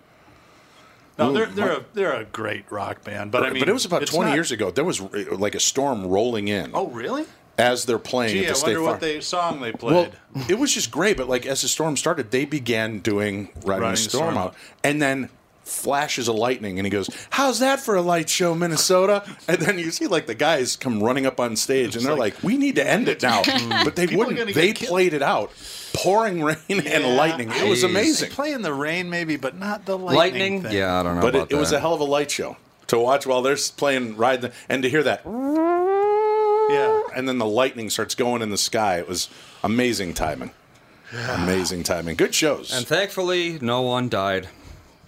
No, 1.19 1.29
Ooh, 1.29 1.33
they're 1.33 1.45
they're 1.47 1.65
my- 1.67 1.73
a, 1.73 1.81
they're 1.93 2.13
a 2.13 2.23
great 2.25 2.71
rock 2.71 3.03
band, 3.03 3.31
but 3.31 3.43
I 3.43 3.49
mean, 3.49 3.59
but 3.59 3.69
it 3.69 3.73
was 3.73 3.85
about 3.85 4.05
20 4.05 4.29
not- 4.29 4.35
years 4.35 4.51
ago. 4.51 4.71
There 4.71 4.85
was 4.85 5.01
like 5.01 5.55
a 5.55 5.59
storm 5.59 6.05
rolling 6.07 6.47
in 6.47 6.71
Oh, 6.73 6.87
really? 6.87 7.25
as 7.57 7.85
they're 7.85 7.97
playing 7.99 8.33
Gee, 8.33 8.45
at 8.45 8.51
I 8.51 8.53
state 8.53 8.65
wonder 8.67 8.79
farm. 8.81 8.91
what 8.91 8.99
they 9.01 9.19
song 9.19 9.59
they 9.61 9.71
played. 9.71 10.11
well, 10.35 10.45
it 10.47 10.57
was 10.59 10.73
just 10.73 10.91
great, 10.91 11.17
but 11.17 11.27
like 11.27 11.45
as 11.45 11.63
the 11.63 11.67
storm 11.67 11.97
started, 11.97 12.29
they 12.31 12.45
began 12.45 12.99
doing 12.99 13.49
riding, 13.65 13.69
Riding 13.69 13.81
the 13.81 13.89
the 13.91 13.97
storm, 13.97 14.33
Storm 14.33 14.37
Out. 14.37 14.55
and 14.83 15.01
then 15.01 15.29
flashes 15.67 16.27
of 16.27 16.35
lightning, 16.35 16.79
and 16.79 16.85
he 16.85 16.89
goes, 16.89 17.09
"How's 17.29 17.59
that 17.59 17.79
for 17.79 17.95
a 17.95 18.01
light 18.01 18.29
show, 18.29 18.55
Minnesota?" 18.55 19.23
And 19.47 19.59
then 19.61 19.77
you 19.79 19.91
see 19.91 20.07
like 20.07 20.27
the 20.27 20.35
guys 20.35 20.75
come 20.75 21.01
running 21.03 21.25
up 21.25 21.39
on 21.39 21.55
stage, 21.55 21.95
and 21.95 22.05
they're 22.05 22.15
like, 22.15 22.35
like- 22.35 22.43
"We 22.43 22.57
need 22.57 22.75
to 22.75 22.87
end 22.87 23.07
it 23.07 23.21
now," 23.21 23.41
but 23.83 23.95
they 23.95 24.07
wouldn't. 24.07 24.53
They 24.53 24.73
played 24.73 25.13
it 25.13 25.21
out, 25.21 25.51
pouring 25.93 26.43
rain 26.43 26.57
and 26.69 27.15
lightning. 27.15 27.51
It 27.51 27.69
was 27.69 27.83
amazing. 27.83 28.31
Playing 28.31 28.61
the 28.61 28.73
rain, 28.73 29.09
maybe, 29.09 29.35
but 29.35 29.57
not 29.57 29.85
the 29.85 29.97
lightning. 29.97 30.17
Lightning? 30.17 30.61
thing. 30.63 30.71
Yeah, 30.73 30.99
I 30.99 31.03
don't 31.03 31.15
know 31.15 31.21
But 31.21 31.35
about 31.35 31.51
it, 31.51 31.55
it 31.55 31.59
was 31.59 31.71
a 31.71 31.79
hell 31.79 31.93
of 31.93 31.99
a 31.99 32.05
light 32.05 32.31
show 32.31 32.57
to 32.87 32.99
watch 32.99 33.27
while 33.27 33.41
they're 33.41 33.57
playing 33.75 34.15
ride 34.17 34.41
the, 34.41 34.51
and 34.69 34.81
to 34.83 34.89
hear 34.89 35.03
that 35.03 35.21
yeah. 36.69 37.01
and 37.15 37.27
then 37.27 37.37
the 37.37 37.45
lightning 37.45 37.89
starts 37.89 38.15
going 38.15 38.41
in 38.41 38.49
the 38.49 38.57
sky. 38.57 38.97
It 38.99 39.07
was 39.07 39.29
amazing 39.63 40.13
timing. 40.13 40.51
Amazing 41.29 41.83
timing. 41.83 42.15
Good 42.15 42.35
shows. 42.35 42.73
And 42.73 42.85
thankfully, 42.85 43.59
no 43.61 43.81
one 43.81 44.09
died 44.09 44.49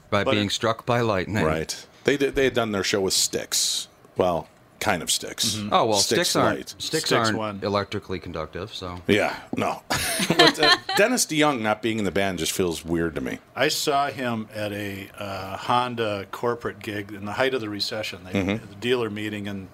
by 0.10 0.24
But- 0.24 0.32
being 0.32 0.50
struck 0.50 0.86
by 0.86 1.02
lightning. 1.02 1.44
right. 1.46 1.86
They 2.06 2.18
did, 2.18 2.36
they 2.36 2.46
had 2.46 2.54
done 2.54 2.72
their 2.72 2.84
show 2.84 3.02
with 3.02 3.14
sticks. 3.14 3.88
Well, 4.18 4.48
kind 4.80 5.04
of 5.04 5.12
sticks. 5.12 5.60
Oh 5.72 5.86
well, 5.86 5.98
sticks, 6.00 6.36
aren't 6.36 6.70
sticks, 6.70 6.86
Sticks 6.86 7.12
aren't 7.12 7.38
won. 7.38 7.60
electrically 7.62 8.18
conductive. 8.18 8.74
So 8.74 9.02
Yeah, 9.08 9.36
no. 9.58 9.84
but 9.90 10.58
uh, 10.60 10.78
Dennis 10.96 11.26
DeYoung 11.26 11.60
not 11.62 11.82
being 11.82 12.00
in 12.00 12.06
the 12.06 12.12
band 12.12 12.40
just 12.40 12.54
feels 12.54 12.84
weird 12.86 13.14
to 13.16 13.22
me. 13.22 13.40
I 13.56 13.68
saw 13.68 14.08
him 14.10 14.48
at 14.56 14.72
a 14.72 15.10
uh, 15.20 15.58
Honda 15.58 16.26
corporate 16.32 16.80
gig 16.80 17.12
in 17.12 17.26
the 17.26 17.34
height 17.34 17.54
of 17.54 17.60
the 17.62 17.70
recession. 17.70 18.22
They, 18.24 18.32
Mm-hmm. 18.32 18.70
The 18.70 18.76
dealer 18.76 19.10
meeting, 19.10 19.48
and 19.50 19.68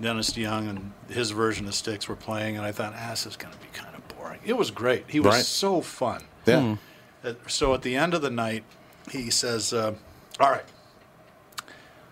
Dennis 0.00 0.30
DeYoung 0.30 0.68
and 0.70 0.92
his 1.10 1.30
version 1.32 1.66
of 1.68 1.74
Styx 1.74 2.08
were 2.08 2.16
playing, 2.16 2.56
and 2.56 2.64
I 2.64 2.72
thought, 2.72 2.94
ah, 2.96 3.10
this 3.10 3.26
is 3.26 3.36
going 3.36 3.52
to 3.52 3.60
be 3.60 3.66
kind 3.74 3.94
of 3.94 4.16
boring. 4.16 4.40
It 4.44 4.56
was 4.56 4.70
great. 4.70 5.04
He 5.08 5.20
was 5.20 5.34
Right. 5.34 5.44
so 5.44 5.82
fun. 5.82 6.24
Yeah. 6.46 6.76
Uh, 7.22 7.34
So 7.46 7.74
at 7.74 7.82
the 7.82 7.96
end 7.96 8.14
of 8.14 8.22
the 8.22 8.30
night, 8.30 8.64
he 9.10 9.30
says, 9.30 9.72
uh, 9.72 9.94
"All 10.40 10.50
right, 10.50 10.64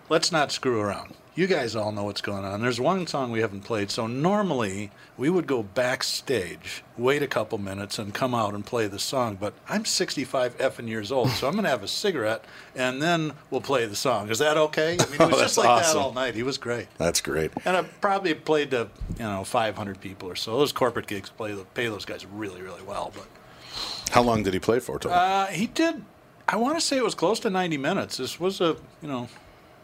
let's 0.09 0.31
not 0.31 0.51
screw 0.51 0.79
around. 0.79 1.13
You 1.35 1.45
guys 1.45 1.75
all 1.75 1.91
know 1.91 2.05
what's 2.05 2.21
going 2.21 2.43
on. 2.45 2.61
There's 2.61 2.79
one 2.81 3.05
song 3.05 3.29
we 3.31 3.41
haven't 3.41 3.61
played. 3.61 3.91
So 3.91 4.07
normally 4.07 4.89
we 5.17 5.29
would 5.29 5.45
go 5.45 5.61
backstage, 5.61 6.83
wait 6.97 7.21
a 7.21 7.27
couple 7.27 7.59
minutes, 7.59 7.99
and 7.99 8.11
come 8.11 8.33
out 8.33 8.55
and 8.55 8.65
play 8.65 8.87
the 8.87 8.97
song. 8.97 9.37
But 9.39 9.53
I'm 9.69 9.85
65 9.85 10.57
effing 10.57 10.87
years 10.87 11.11
old, 11.11 11.29
so 11.29 11.45
I'm 11.45 11.53
going 11.53 11.65
to 11.65 11.69
have 11.69 11.83
a 11.83 11.87
cigarette, 11.87 12.43
and 12.75 12.99
then 13.03 13.33
we'll 13.51 13.61
play 13.61 13.85
the 13.85 13.95
song. 13.95 14.31
Is 14.31 14.39
that 14.39 14.57
okay? 14.57 14.97
I 14.99 15.05
mean, 15.11 15.21
it 15.21 15.27
was 15.27 15.33
Oh, 15.35 15.41
just 15.43 15.57
like 15.59 15.69
awesome. 15.69 15.97
that 15.97 16.03
all 16.03 16.11
night. 16.13 16.33
He 16.33 16.41
was 16.41 16.57
great. 16.57 16.87
That's 16.97 17.21
great. 17.21 17.51
And 17.65 17.77
I 17.77 17.83
probably 17.83 18.33
played 18.33 18.71
to 18.71 18.89
you 19.19 19.25
know 19.25 19.43
500 19.43 20.01
people 20.01 20.27
or 20.31 20.35
so. 20.35 20.57
Those 20.57 20.71
corporate 20.71 21.05
gigs 21.05 21.29
play 21.29 21.55
pay 21.75 21.85
those 21.87 22.05
guys 22.05 22.25
really 22.25 22.63
really 22.63 22.81
well, 22.81 23.11
but. 23.13 23.27
How 24.09 24.23
long 24.23 24.41
did 24.41 24.53
he 24.55 24.59
play 24.59 24.79
for? 24.79 24.97
Total? 24.97 25.15
Uh, 25.15 25.45
he 25.47 25.67
did. 25.67 26.03
I 26.47 26.55
want 26.55 26.77
to 26.77 26.81
say 26.81 26.97
it 26.97 27.03
was 27.03 27.15
close 27.15 27.39
to 27.41 27.49
90 27.49 27.77
minutes. 27.77 28.17
This 28.17 28.39
was 28.39 28.61
a, 28.61 28.77
you 29.01 29.07
know, 29.07 29.27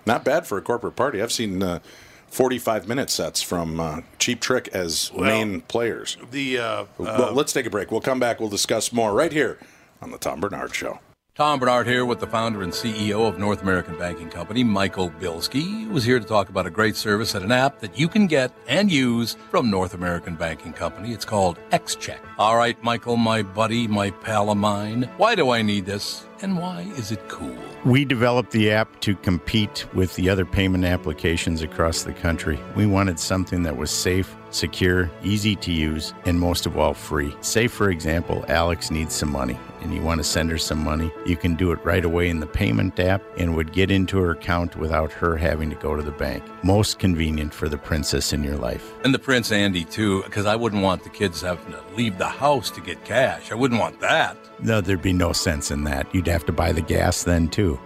Not 0.05 0.23
bad 0.23 0.47
for 0.47 0.57
a 0.57 0.61
corporate 0.61 0.95
party. 0.95 1.21
I've 1.21 1.31
seen 1.31 1.61
uh, 1.61 1.79
45 2.27 2.87
minute 2.87 3.09
sets 3.09 3.41
from 3.41 3.79
uh, 3.79 4.01
Cheap 4.17 4.39
Trick 4.39 4.69
as 4.69 5.11
main 5.13 5.61
players. 5.61 6.17
the. 6.31 6.57
Uh, 6.59 6.85
well, 6.97 7.33
let's 7.33 7.53
take 7.53 7.65
a 7.65 7.69
break. 7.69 7.91
We'll 7.91 8.01
come 8.01 8.19
back. 8.19 8.39
We'll 8.39 8.49
discuss 8.49 8.93
more 8.93 9.13
right 9.13 9.31
here 9.31 9.59
on 10.01 10.11
the 10.11 10.17
Tom 10.17 10.39
Barnard 10.39 10.73
Show. 10.73 10.99
Tom 11.35 11.59
Barnard 11.59 11.87
here 11.87 12.05
with 12.05 12.19
the 12.19 12.27
founder 12.27 12.61
and 12.61 12.71
CEO 12.71 13.27
of 13.27 13.39
North 13.39 13.63
American 13.63 13.97
Banking 13.97 14.29
Company, 14.29 14.63
Michael 14.63 15.09
Bilski, 15.09 15.85
who 15.85 15.97
is 15.97 16.03
here 16.03 16.19
to 16.19 16.25
talk 16.27 16.47
about 16.47 16.67
a 16.67 16.69
great 16.69 16.95
service 16.95 17.33
and 17.33 17.43
an 17.43 17.51
app 17.51 17.79
that 17.79 17.97
you 17.97 18.07
can 18.07 18.27
get 18.27 18.53
and 18.67 18.91
use 18.91 19.35
from 19.49 19.71
North 19.71 19.95
American 19.95 20.35
Banking 20.35 20.73
Company. 20.73 21.11
It's 21.11 21.25
called 21.25 21.57
XCheck. 21.71 22.19
All 22.37 22.55
right, 22.55 22.77
Michael, 22.83 23.17
my 23.17 23.41
buddy, 23.41 23.87
my 23.87 24.11
pal 24.11 24.51
of 24.51 24.57
mine, 24.57 25.09
why 25.17 25.33
do 25.33 25.49
I 25.49 25.63
need 25.63 25.87
this 25.87 26.23
and 26.43 26.59
why 26.59 26.81
is 26.97 27.11
it 27.11 27.27
cool? 27.29 27.57
We 27.83 28.05
developed 28.05 28.51
the 28.51 28.69
app 28.69 28.99
to 28.99 29.15
compete 29.15 29.87
with 29.95 30.15
the 30.15 30.29
other 30.29 30.45
payment 30.45 30.85
applications 30.85 31.63
across 31.63 32.03
the 32.03 32.13
country. 32.13 32.59
We 32.75 32.85
wanted 32.85 33.19
something 33.19 33.63
that 33.63 33.75
was 33.75 33.89
safe, 33.89 34.35
secure, 34.51 35.09
easy 35.23 35.55
to 35.55 35.71
use, 35.71 36.13
and 36.25 36.39
most 36.39 36.67
of 36.67 36.77
all, 36.77 36.93
free. 36.93 37.35
Say, 37.41 37.67
for 37.67 37.89
example, 37.89 38.45
Alex 38.49 38.91
needs 38.91 39.15
some 39.15 39.31
money 39.31 39.57
and 39.83 39.93
you 39.93 40.01
want 40.01 40.19
to 40.19 40.23
send 40.23 40.49
her 40.49 40.57
some 40.57 40.83
money. 40.83 41.11
You 41.25 41.37
can 41.37 41.55
do 41.55 41.71
it 41.71 41.83
right 41.83 42.03
away 42.03 42.29
in 42.29 42.39
the 42.39 42.47
payment 42.47 42.99
app 42.99 43.21
and 43.37 43.55
would 43.55 43.73
get 43.73 43.91
into 43.91 44.17
her 44.19 44.31
account 44.31 44.75
without 44.75 45.11
her 45.11 45.37
having 45.37 45.69
to 45.69 45.75
go 45.75 45.95
to 45.95 46.01
the 46.01 46.11
bank. 46.11 46.43
Most 46.63 46.99
convenient 46.99 47.53
for 47.53 47.69
the 47.69 47.77
princess 47.77 48.33
in 48.33 48.43
your 48.43 48.57
life. 48.57 48.93
And 49.03 49.13
the 49.13 49.19
Prince 49.19 49.51
Andy, 49.51 49.83
too, 49.83 50.23
because 50.23 50.45
I 50.45 50.55
wouldn't 50.55 50.83
want 50.83 51.03
the 51.03 51.09
kids 51.09 51.41
having 51.41 51.73
to 51.73 51.81
leave 51.95 52.17
the 52.17 52.29
house 52.29 52.69
to 52.71 52.81
get 52.81 53.03
cash. 53.05 53.51
I 53.51 53.55
wouldn't 53.55 53.79
want 53.79 53.99
that. 53.99 54.37
No, 54.63 54.79
there'd 54.79 55.01
be 55.01 55.13
no 55.13 55.33
sense 55.33 55.71
in 55.71 55.83
that. 55.83 56.13
You'd 56.15 56.27
have 56.27 56.45
to 56.45 56.53
buy 56.53 56.71
the 56.71 56.81
gas 56.81 57.23
then, 57.23 57.49
too. 57.49 57.79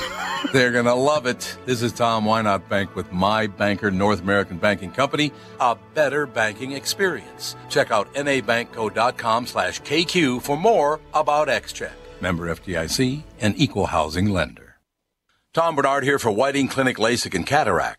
They're 0.52 0.72
going 0.72 0.84
to 0.84 0.94
love 0.94 1.26
it. 1.26 1.56
This 1.64 1.80
is 1.80 1.92
Tom 1.92 2.24
Why 2.24 2.42
Not 2.42 2.68
Bank 2.68 2.94
with 2.96 3.10
my 3.12 3.46
banker, 3.46 3.90
North 3.90 4.20
American 4.20 4.58
Banking 4.58 4.90
Company, 4.90 5.32
a 5.60 5.76
better 5.94 6.26
banking 6.26 6.72
experience. 6.72 7.56
Check 7.68 7.90
out 7.90 8.12
nabankco.com 8.14 9.46
slash 9.46 9.80
KQ 9.82 10.42
for 10.42 10.56
more 10.56 11.00
about 11.12 11.48
XCheck. 11.48 11.92
Member 12.20 12.54
FDIC 12.54 13.22
and 13.40 13.54
equal 13.56 13.86
housing 13.86 14.30
lender. 14.30 14.76
Tom 15.52 15.76
Barnard 15.76 16.02
here 16.02 16.18
for 16.18 16.32
Whiting 16.32 16.68
Clinic 16.68 16.96
LASIK 16.96 17.34
and 17.34 17.46
Cataract. 17.46 17.98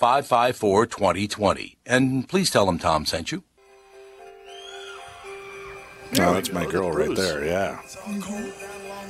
855-554-2020. 0.00 1.76
And 1.86 2.28
please 2.28 2.50
tell 2.50 2.66
them 2.66 2.78
Tom 2.78 3.06
sent 3.06 3.32
you. 3.32 3.42
Oh, 6.18 6.34
that's 6.34 6.52
my 6.52 6.66
girl 6.66 6.92
right 6.92 7.06
Bruce. 7.06 7.18
there. 7.18 7.44
Yeah. 7.44 7.80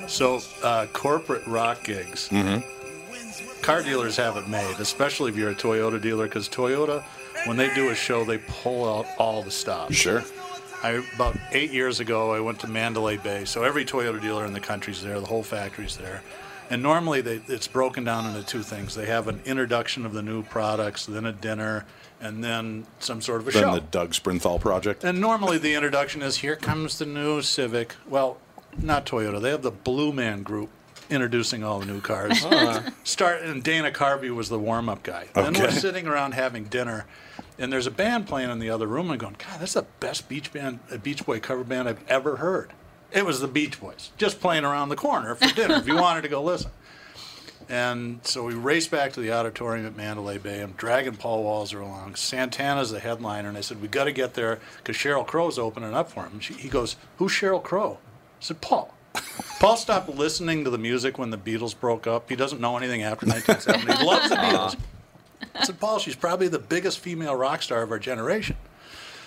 So, 0.07 0.41
uh, 0.63 0.87
corporate 0.93 1.47
rock 1.47 1.85
gigs. 1.85 2.29
Mm-hmm. 2.31 3.63
Car 3.63 3.83
dealers 3.83 4.17
have 4.17 4.37
it 4.37 4.49
made, 4.49 4.77
especially 4.79 5.31
if 5.31 5.37
you're 5.37 5.51
a 5.51 5.55
Toyota 5.55 6.01
dealer, 6.01 6.27
because 6.27 6.49
Toyota, 6.49 7.03
when 7.47 7.57
they 7.57 7.73
do 7.75 7.91
a 7.91 7.95
show, 7.95 8.25
they 8.25 8.39
pull 8.39 8.89
out 8.89 9.07
all 9.19 9.43
the 9.43 9.51
stops. 9.51 9.95
Sure. 9.95 10.23
I 10.83 11.03
about 11.15 11.37
eight 11.53 11.73
years 11.73 12.01
ago, 12.01 12.33
I 12.33 12.41
went 12.41 12.61
to 12.61 12.69
Mandalay 12.69 13.17
Bay. 13.17 13.45
So 13.45 13.65
every 13.65 13.85
Toyota 13.85 14.21
dealer 14.21 14.47
in 14.47 14.53
the 14.53 14.61
country's 14.61 15.03
there. 15.03 15.19
The 15.21 15.27
whole 15.27 15.43
factory's 15.43 15.97
there. 15.97 16.23
And 16.71 16.83
normally, 16.83 17.21
they, 17.21 17.41
it's 17.47 17.69
broken 17.69 18.05
down 18.05 18.27
into 18.27 18.45
two 18.47 18.63
things. 18.63 18.95
They 18.95 19.07
have 19.07 19.29
an 19.29 19.41
introduction 19.45 20.05
of 20.05 20.13
the 20.13 20.23
new 20.23 20.43
products, 20.43 21.07
then 21.07 21.25
a 21.27 21.33
dinner, 21.33 21.87
and 22.21 22.43
then 22.43 22.87
some 22.99 23.21
sort 23.21 23.41
of 23.41 23.49
a 23.49 23.51
Then 23.51 23.63
show. 23.63 23.73
Then 23.73 23.75
the 23.77 23.91
Doug 23.91 24.13
Sprinthal 24.13 24.61
project. 24.61 25.05
And 25.05 25.21
normally 25.21 25.59
the 25.59 25.75
introduction 25.75 26.23
is 26.23 26.39
here 26.39 26.57
comes 26.57 26.99
the 26.99 27.07
new 27.07 27.43
Civic. 27.43 27.95
Well, 28.09 28.39
not 28.79 29.07
Toyota. 29.07 29.41
They 29.41 29.51
have 29.51 29.63
the 29.63 29.71
Blue 29.71 30.13
Man 30.13 30.43
Group 30.43 30.71
introducing 31.09 31.63
all 31.63 31.79
the 31.81 31.87
new 31.87 32.01
cars. 32.01 32.45
Ah. 32.57 32.85
Start 33.05 33.43
and 33.43 33.63
Dana 33.63 33.91
Carvey 33.91 34.35
was 34.35 34.49
the 34.49 34.59
warm 34.59 34.89
up 34.89 35.03
guy. 35.03 35.27
Okay. 35.37 35.51
Then 35.51 35.55
we're 35.55 35.71
sitting 35.71 36.07
around 36.07 36.33
having 36.33 36.65
dinner, 36.65 37.07
and 37.59 37.73
there's 37.73 37.87
a 37.87 37.91
band 37.91 38.27
playing 38.27 38.51
in 38.51 38.59
the 38.59 38.71
other 38.71 38.87
room. 38.87 39.07
And 39.07 39.13
I'm 39.13 39.19
going, 39.19 39.37
God, 39.39 39.61
that's 39.61 39.75
the 39.75 39.87
best 40.01 40.29
Beach 40.29 40.53
band, 40.53 40.81
a 40.91 40.99
Beach 40.99 41.25
Boy 41.25 41.39
cover 41.39 41.65
band 41.65 41.89
I've 41.89 42.07
ever 42.09 42.37
heard. 42.37 42.73
It 43.13 43.25
was 43.25 43.41
the 43.41 43.49
Beach 43.49 43.81
Boys, 43.81 44.11
just 44.19 44.41
playing 44.41 44.65
around 44.65 44.89
the 44.91 44.97
corner 44.97 45.35
for 45.35 45.47
dinner. 45.55 45.77
if 45.77 45.87
you 45.87 45.97
wanted 46.01 46.23
to 46.23 46.29
go 46.29 46.43
listen. 46.43 46.71
And 47.69 48.21
so 48.25 48.45
we 48.45 48.55
race 48.55 48.87
back 48.87 49.13
to 49.15 49.21
the 49.21 49.33
auditorium 49.33 49.87
at 49.87 49.97
Mandalay 49.97 50.39
Bay. 50.39 50.61
I'm 50.61 50.73
dragging 50.73 51.17
Paul 51.17 51.45
Walser 51.45 51.81
along. 51.81 52.15
Santana's 52.15 52.91
the 52.91 53.01
headliner, 53.01 53.49
and 53.49 53.59
I 53.59 53.61
said, 53.61 53.83
"We 53.83 53.89
got 53.89 54.05
to 54.05 54.13
get 54.13 54.35
there 54.35 54.61
because 54.77 54.97
Sheryl 54.97 55.27
Crow's 55.27 55.59
opening 55.59 55.93
up 55.93 56.11
for 56.11 56.25
him." 56.25 56.39
She, 56.39 56.55
he 56.55 56.69
goes, 56.69 56.95
"Who's 57.17 57.33
Sheryl 57.33 57.63
Crow?" 57.63 57.99
I 58.41 58.45
said, 58.45 58.61
"Paul." 58.61 58.95
Paul 59.59 59.77
stopped 59.77 60.09
listening 60.09 60.63
to 60.63 60.71
the 60.71 60.79
music 60.79 61.19
when 61.19 61.31
the 61.31 61.39
Beatles 61.39 61.79
broke 61.79 62.07
up. 62.07 62.29
He 62.29 62.37
doesn't 62.37 62.61
know 62.61 62.77
anything 62.77 63.03
after 63.03 63.27
1970. 63.27 63.99
He 64.01 64.05
loves 64.07 64.29
the 64.29 64.37
Beatles. 64.37 64.77
I 65.57 65.65
said, 65.65 65.81
"Paul, 65.81 65.99
she's 65.99 66.15
probably 66.17 66.47
the 66.47 66.61
biggest 66.61 67.01
female 67.01 67.35
rock 67.35 67.63
star 67.63 67.83
of 67.83 67.91
our 67.91 67.99
generation." 67.99 68.57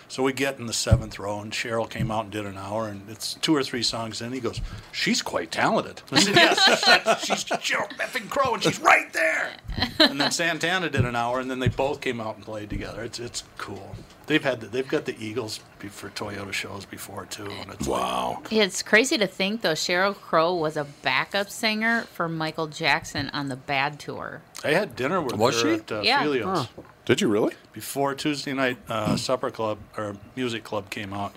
So 0.10 0.24
we 0.24 0.34
get 0.34 0.58
in 0.58 0.66
the 0.66 0.74
seventh 0.74 1.20
row, 1.20 1.40
and 1.40 1.52
Sheryl 1.54 1.88
came 1.90 2.10
out 2.10 2.24
and 2.24 2.32
did 2.32 2.46
an 2.46 2.58
hour, 2.58 2.88
and 2.88 3.08
it's 3.10 3.36
two 3.36 3.56
or 3.56 3.62
three 3.64 3.84
songs 3.84 4.22
in. 4.22 4.34
He 4.34 4.40
goes, 4.40 4.60
"She's 4.92 5.22
quite 5.22 5.52
talented." 5.52 6.02
I 6.12 6.20
said, 6.24 6.36
"Yes, 6.36 7.24
she's 7.26 7.44
Sheryl 7.46 7.88
effing 7.98 8.28
Crow, 8.30 8.56
and 8.56 8.64
she's 8.64 8.80
right 8.80 9.12
there." 9.14 9.52
And 10.00 10.20
then 10.20 10.32
Santana 10.32 10.90
did 10.90 11.06
an 11.06 11.16
hour, 11.16 11.40
and 11.40 11.50
then 11.50 11.60
they 11.60 11.68
both 11.68 12.02
came 12.02 12.20
out 12.20 12.36
and 12.38 12.44
played 12.44 12.70
together. 12.72 13.04
It's 13.04 13.20
it's 13.20 13.44
cool. 13.60 13.96
They've 14.26 14.44
had 14.44 14.62
the, 14.62 14.68
they've 14.68 14.88
got 14.88 15.06
the 15.06 15.16
Eagles 15.24 15.60
for 15.90 16.10
Toyota 16.10 16.54
shows 16.54 16.86
before 16.86 17.26
too, 17.28 17.46
and 17.50 17.72
it's 17.72 17.88
wow. 17.88 18.42
It's 18.52 18.82
crazy 18.82 19.18
to 19.20 19.28
think 19.28 19.62
though. 19.62 19.74
Sheryl 19.74 20.16
Crow 20.16 20.56
was 20.56 20.76
a 20.76 20.86
backup 21.04 21.52
singer 21.52 22.02
for 22.14 22.28
Michael 22.28 22.68
Jackson 22.68 23.30
on 23.32 23.50
the 23.50 23.56
Bad 23.56 24.00
tour. 24.00 24.42
I 24.64 24.70
had 24.72 24.96
dinner 24.96 25.22
with 25.22 25.36
Was 25.38 25.62
her 25.62 25.76
she? 25.76 25.82
at 25.82 25.92
uh, 25.92 26.02
Yeah. 26.04 26.22
Filio's. 26.24 26.68
Did 27.10 27.22
you 27.22 27.28
really? 27.28 27.56
before 27.74 28.14
Tuesday 28.14 28.54
night 28.54 28.78
uh, 28.88 29.16
supper 29.16 29.50
club 29.50 29.80
or 29.98 30.16
music 30.36 30.64
club 30.64 30.92
came 30.92 31.12
out, 31.12 31.34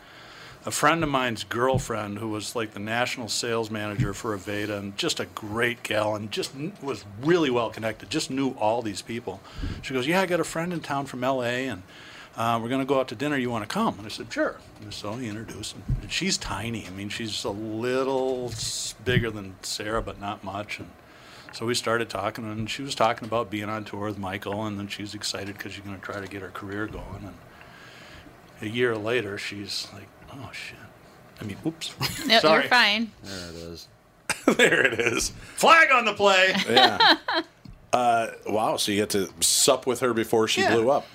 a 0.66 0.70
friend 0.70 1.02
of 1.02 1.08
mine's 1.08 1.44
girlfriend, 1.44 2.18
who 2.18 2.28
was 2.28 2.54
like 2.54 2.74
the 2.74 2.78
national 2.78 3.28
sales 3.28 3.70
manager 3.70 4.12
for 4.12 4.36
Aveda 4.36 4.76
and 4.76 4.94
just 4.98 5.18
a 5.18 5.24
great 5.24 5.82
gal 5.82 6.14
and 6.14 6.30
just 6.30 6.52
was 6.82 7.06
really 7.22 7.48
well 7.48 7.70
connected, 7.70 8.10
just 8.10 8.30
knew 8.30 8.50
all 8.58 8.82
these 8.82 9.00
people. 9.00 9.40
She 9.80 9.94
goes, 9.94 10.06
"Yeah, 10.06 10.20
I 10.20 10.26
got 10.26 10.40
a 10.40 10.44
friend 10.44 10.74
in 10.74 10.80
town 10.80 11.06
from 11.06 11.24
L.A. 11.24 11.68
and 11.68 11.82
uh, 12.36 12.60
we're 12.62 12.68
going 12.68 12.82
to 12.82 12.86
go 12.86 13.00
out 13.00 13.08
to 13.08 13.14
dinner. 13.14 13.38
You 13.38 13.48
want 13.48 13.66
to 13.66 13.72
come?" 13.72 13.96
And 13.96 14.04
I 14.04 14.10
said, 14.10 14.30
"Sure." 14.30 14.56
And 14.82 14.92
so 14.92 15.14
he 15.14 15.26
introduced, 15.26 15.74
and 16.02 16.12
she's 16.12 16.36
tiny. 16.36 16.86
I 16.86 16.90
mean, 16.90 17.08
she's 17.08 17.44
a 17.44 17.50
little 17.50 18.52
bigger 19.06 19.30
than 19.30 19.54
Sarah, 19.62 20.02
but 20.02 20.20
not 20.20 20.44
much. 20.44 20.80
And 20.80 20.90
so 21.52 21.66
we 21.66 21.74
started 21.74 22.08
talking, 22.08 22.44
and 22.50 22.68
she 22.70 22.82
was 22.82 22.94
talking 22.94 23.26
about 23.26 23.50
being 23.50 23.68
on 23.68 23.84
tour 23.84 24.06
with 24.06 24.18
Michael, 24.18 24.64
and 24.66 24.78
then 24.78 24.88
she's 24.88 25.14
excited 25.14 25.56
because 25.56 25.72
she's 25.72 25.84
going 25.84 25.96
to 25.98 26.02
try 26.02 26.20
to 26.20 26.26
get 26.26 26.42
her 26.42 26.48
career 26.48 26.86
going. 26.86 27.24
And 27.24 27.34
a 28.60 28.68
year 28.68 28.96
later, 28.96 29.38
she's 29.38 29.88
like, 29.92 30.08
"Oh 30.32 30.50
shit!" 30.52 30.78
I 31.40 31.44
mean, 31.44 31.56
oops. 31.66 31.94
No, 32.26 32.38
Sorry. 32.40 32.62
you're 32.62 32.70
fine. 32.70 33.10
There 33.22 33.48
it 33.50 33.54
is. 33.56 33.88
there 34.56 34.86
it 34.86 34.98
is. 35.00 35.30
Flag 35.54 35.90
on 35.92 36.04
the 36.04 36.14
play. 36.14 36.54
Yeah. 36.68 37.16
uh, 37.92 38.28
wow. 38.46 38.76
So 38.76 38.92
you 38.92 38.98
get 38.98 39.10
to 39.10 39.28
sup 39.40 39.86
with 39.86 40.00
her 40.00 40.14
before 40.14 40.48
she 40.48 40.62
Yeah. 40.62 40.74
blew 40.74 40.90
up. 40.90 41.06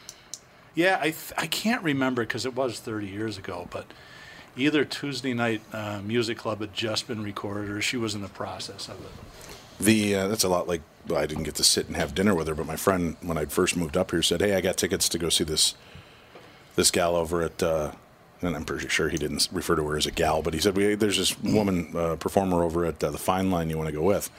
Yeah, 0.76 0.98
I 1.00 1.06
th- 1.06 1.34
I 1.38 1.48
can't 1.48 1.82
remember 1.82 2.22
because 2.24 2.46
it 2.46 2.56
was 2.56 2.80
30 2.80 3.08
years 3.08 3.38
ago, 3.40 3.68
but 3.72 3.86
either 4.56 4.86
Tuesday 4.86 5.34
night 5.34 5.62
uh, 5.74 6.02
music 6.04 6.38
club 6.38 6.60
had 6.62 6.72
just 6.74 7.08
been 7.08 7.24
recorded, 7.24 7.72
or 7.72 7.82
she 7.82 7.98
was 7.98 8.14
in 8.14 8.22
the 8.22 8.28
process 8.28 8.88
of 8.88 9.00
it. 9.04 9.12
The 9.80 10.16
uh, 10.16 10.28
that's 10.28 10.44
a 10.44 10.50
lot 10.50 10.68
like 10.68 10.82
well, 11.08 11.20
I 11.20 11.26
didn't 11.26 11.44
get 11.44 11.56
to 11.56 11.64
sit 11.64 11.88
and 11.88 11.96
have 11.96 12.16
dinner 12.16 12.34
with 12.36 12.48
her, 12.48 12.56
but 12.56 12.66
my 12.66 12.76
friend 12.76 13.16
when 13.22 13.38
I 13.38 13.46
first 13.46 13.78
moved 13.78 13.96
up 13.98 14.12
here 14.12 14.22
said, 14.24 14.42
"Hey, 14.42 14.56
I 14.56 14.62
got 14.62 14.78
tickets 14.78 15.08
to 15.10 15.18
go 15.18 15.30
see 15.30 15.44
this 15.44 15.76
this 16.76 16.92
gal 16.92 17.16
over 17.16 17.42
at." 17.44 17.62
Uh, 17.62 17.92
and 18.42 18.56
I'm 18.56 18.66
pretty 18.66 18.88
sure 18.88 19.10
he 19.10 19.18
didn't 19.18 19.48
refer 19.52 19.76
to 19.76 19.84
her 19.88 19.98
as 19.98 20.06
a 20.06 20.12
gal, 20.12 20.44
but 20.44 20.54
he 20.54 20.60
said, 20.60 20.76
we, 20.78 20.94
"There's 20.96 21.18
this 21.18 21.40
woman 21.42 21.92
uh, 21.96 22.16
performer 22.18 22.64
over 22.64 22.86
at 22.86 23.04
uh, 23.04 23.10
the 23.10 23.18
Fine 23.18 23.50
Line 23.52 23.70
you 23.70 23.78
want 23.78 23.88
to 23.90 23.96
go 23.96 24.04
with." 24.04 24.30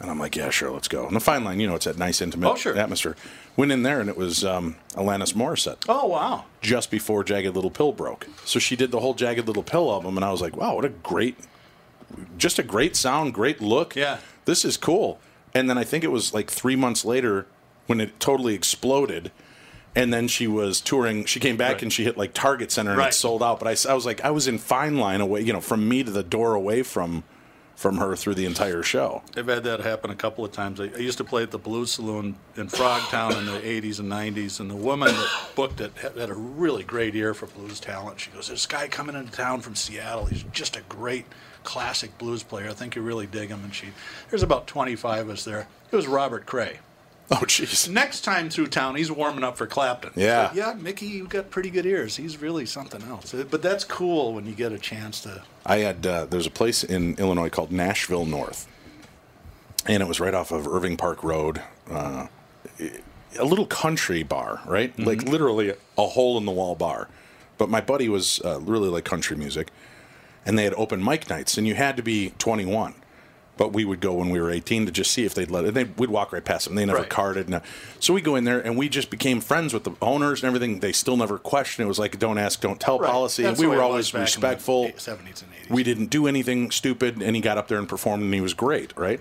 And 0.00 0.10
I'm 0.10 0.18
like, 0.18 0.34
"Yeah, 0.36 0.50
sure, 0.50 0.70
let's 0.70 0.88
go." 0.88 1.06
And 1.06 1.14
the 1.16 1.20
Fine 1.20 1.44
Line, 1.44 1.60
you 1.60 1.66
know, 1.66 1.74
it's 1.74 1.84
that 1.86 1.96
nice 1.98 2.20
intimate 2.20 2.50
Oh, 2.50 2.54
sure. 2.56 2.76
atmosphere. 2.76 3.16
Went 3.56 3.70
in 3.70 3.82
there 3.84 4.00
and 4.00 4.08
it 4.10 4.16
was 4.16 4.44
um, 4.44 4.74
Alanis 4.94 5.32
Morissette 5.34 5.84
Oh 5.88 6.06
wow! 6.06 6.44
just 6.60 6.90
before 6.90 7.22
Jagged 7.22 7.54
Little 7.54 7.70
Pill 7.70 7.92
broke. 7.92 8.26
So 8.44 8.58
she 8.58 8.74
did 8.76 8.90
the 8.90 8.98
whole 9.00 9.14
Jagged 9.14 9.46
Little 9.46 9.62
Pill 9.62 9.90
album, 9.92 10.16
and 10.18 10.24
I 10.24 10.30
was 10.32 10.40
like, 10.42 10.56
wow, 10.56 10.74
what 10.74 10.84
a 10.84 10.88
great, 10.88 11.36
just 12.36 12.58
a 12.58 12.62
great 12.64 12.96
sound, 12.96 13.32
great 13.32 13.60
look. 13.62 13.94
Yeah. 13.94 14.18
This 14.44 14.64
is 14.64 14.76
cool. 14.76 15.18
And 15.54 15.68
then 15.70 15.78
I 15.78 15.84
think 15.84 16.04
it 16.04 16.10
was 16.10 16.34
like 16.34 16.50
three 16.50 16.76
months 16.76 17.04
later 17.04 17.46
when 17.86 18.00
it 18.00 18.18
totally 18.20 18.54
exploded. 18.54 19.30
And 19.96 20.12
then 20.12 20.26
she 20.26 20.46
was 20.48 20.80
touring. 20.80 21.24
She 21.24 21.38
came 21.38 21.56
back 21.56 21.74
Right. 21.74 21.82
and 21.84 21.92
she 21.92 22.02
hit 22.04 22.16
like 22.18 22.34
Target 22.34 22.72
Center 22.72 22.90
and 22.92 22.98
Right. 22.98 23.10
it 23.12 23.14
sold 23.14 23.42
out. 23.42 23.60
But 23.60 23.68
I 23.68 23.94
was 23.94 24.04
like, 24.06 24.24
I 24.24 24.30
was 24.30 24.48
in 24.48 24.58
fine 24.58 24.96
line 24.98 25.20
away, 25.20 25.42
you 25.42 25.52
know, 25.52 25.60
from 25.60 25.88
me 25.88 26.02
to 26.02 26.10
the 26.10 26.22
door 26.24 26.54
away 26.54 26.82
from 26.82 27.22
from 27.76 27.96
her 27.98 28.14
through 28.14 28.36
the 28.36 28.44
entire 28.46 28.84
show. 28.84 29.20
I've 29.36 29.48
had 29.48 29.64
that 29.64 29.80
happen 29.80 30.08
a 30.08 30.14
couple 30.14 30.44
of 30.44 30.52
times. 30.52 30.80
I, 30.80 30.84
I 30.84 30.98
used 30.98 31.18
to 31.18 31.24
play 31.24 31.42
at 31.42 31.50
the 31.50 31.58
Blues 31.58 31.90
Saloon 31.90 32.36
in 32.56 32.68
Frogtown 32.68 33.36
in 33.36 33.46
the 33.46 33.58
80s 33.58 33.98
and 33.98 34.08
90s, 34.08 34.60
and 34.60 34.70
the 34.70 34.76
woman 34.76 35.08
that 35.08 35.28
booked 35.56 35.80
it 35.80 35.90
had, 36.00 36.16
had 36.16 36.30
a 36.30 36.34
really 36.34 36.84
great 36.84 37.16
ear 37.16 37.34
for 37.34 37.46
blues 37.46 37.80
talent. 37.80 38.20
She 38.20 38.30
goes, 38.30 38.46
There's 38.46 38.64
a 38.64 38.68
guy 38.68 38.86
coming 38.86 39.16
into 39.16 39.32
town 39.32 39.60
from 39.60 39.74
Seattle. 39.74 40.26
He's 40.26 40.44
just 40.52 40.76
a 40.76 40.82
great 40.88 41.26
classic 41.64 42.16
blues 42.18 42.42
player. 42.42 42.68
I 42.68 42.74
think 42.74 42.94
you 42.94 43.02
really 43.02 43.26
dig 43.26 43.48
him. 43.48 43.64
And 43.64 43.74
she, 43.74 43.88
there's 44.30 44.42
about 44.42 44.66
25 44.66 45.28
of 45.28 45.30
us 45.30 45.44
there. 45.44 45.66
It 45.90 45.96
was 45.96 46.06
Robert 46.06 46.46
Cray. 46.46 46.78
Oh, 47.30 47.36
jeez. 47.36 47.88
Next 47.88 48.20
time 48.20 48.50
through 48.50 48.66
town, 48.66 48.96
he's 48.96 49.10
warming 49.10 49.44
up 49.44 49.56
for 49.56 49.66
Clapton. 49.66 50.12
Yeah. 50.14 50.48
But 50.48 50.56
yeah, 50.56 50.74
Mickey, 50.74 51.06
you've 51.06 51.30
got 51.30 51.50
pretty 51.50 51.70
good 51.70 51.86
ears. 51.86 52.16
He's 52.16 52.40
really 52.40 52.66
something 52.66 53.02
else. 53.02 53.32
But 53.32 53.62
that's 53.62 53.82
cool 53.84 54.34
when 54.34 54.46
you 54.46 54.52
get 54.52 54.72
a 54.72 54.78
chance 54.78 55.20
to. 55.22 55.42
I 55.64 55.78
had 55.78 56.06
uh, 56.06 56.26
there's 56.26 56.46
a 56.46 56.50
place 56.50 56.84
in 56.84 57.16
Illinois 57.16 57.48
called 57.48 57.72
Nashville 57.72 58.26
North, 58.26 58.68
and 59.86 60.02
it 60.02 60.06
was 60.06 60.20
right 60.20 60.34
off 60.34 60.52
of 60.52 60.68
Irving 60.68 60.98
Park 60.98 61.24
Road. 61.24 61.62
Uh, 61.90 62.26
a 63.38 63.44
little 63.44 63.66
country 63.66 64.22
bar, 64.22 64.60
right? 64.66 64.92
Mm-hmm. 64.92 65.04
Like 65.04 65.22
literally 65.22 65.74
a 65.96 66.06
hole 66.06 66.36
in 66.38 66.44
the 66.44 66.52
wall 66.52 66.74
bar. 66.74 67.08
But 67.56 67.70
my 67.70 67.80
buddy 67.80 68.08
was 68.08 68.40
uh, 68.44 68.60
really 68.60 68.88
like 68.88 69.04
country 69.04 69.36
music, 69.36 69.68
and 70.46 70.58
they 70.58 70.64
had 70.64 70.74
open 70.74 71.02
mic 71.02 71.28
nights, 71.30 71.56
and 71.58 71.66
you 71.66 71.74
had 71.74 71.96
to 71.96 72.02
be 72.02 72.30
21. 72.38 72.94
But 73.56 73.72
we 73.72 73.84
would 73.84 74.00
go 74.00 74.14
when 74.14 74.30
we 74.30 74.40
were 74.40 74.50
18 74.50 74.84
to 74.86 74.90
just 74.90 75.12
see 75.12 75.24
if 75.24 75.32
they'd 75.32 75.48
let 75.50 75.64
it. 75.64 75.74
They, 75.74 75.84
we'd 75.84 76.10
walk 76.10 76.32
right 76.32 76.44
past 76.44 76.66
them. 76.66 76.74
They 76.74 76.84
never 76.84 76.98
Right. 77.02 77.08
carded. 77.08 77.48
No. 77.48 77.60
So 78.00 78.12
we 78.12 78.20
go 78.20 78.34
in 78.34 78.42
there 78.42 78.58
and 78.58 78.76
we 78.76 78.88
just 78.88 79.10
became 79.10 79.40
friends 79.40 79.72
with 79.72 79.84
the 79.84 79.92
owners 80.02 80.42
and 80.42 80.48
everything. 80.48 80.80
They 80.80 80.90
still 80.90 81.16
never 81.16 81.38
questioned. 81.38 81.84
It 81.84 81.88
was 81.88 82.00
like 82.00 82.18
don't 82.18 82.36
ask, 82.36 82.60
don't 82.60 82.80
tell 82.80 82.98
Right. 82.98 83.08
policy. 83.12 83.44
That's 83.44 83.60
we 83.60 83.68
were 83.68 83.80
always 83.80 84.06
was 84.06 84.10
back 84.12 84.16
in 84.34 84.40
the 84.40 84.46
respectful. 84.48 84.84
eight- 84.88 84.96
70s 84.98 85.42
and 85.42 85.52
80s. 85.52 85.70
We 85.70 85.84
didn't 85.84 86.06
do 86.06 86.26
anything 86.26 86.72
stupid, 86.72 87.22
and 87.22 87.36
he 87.36 87.40
got 87.40 87.56
up 87.56 87.68
there 87.68 87.78
and 87.78 87.88
performed, 87.88 88.24
and 88.24 88.34
he 88.34 88.40
was 88.40 88.54
great, 88.54 88.92
right? 88.96 89.20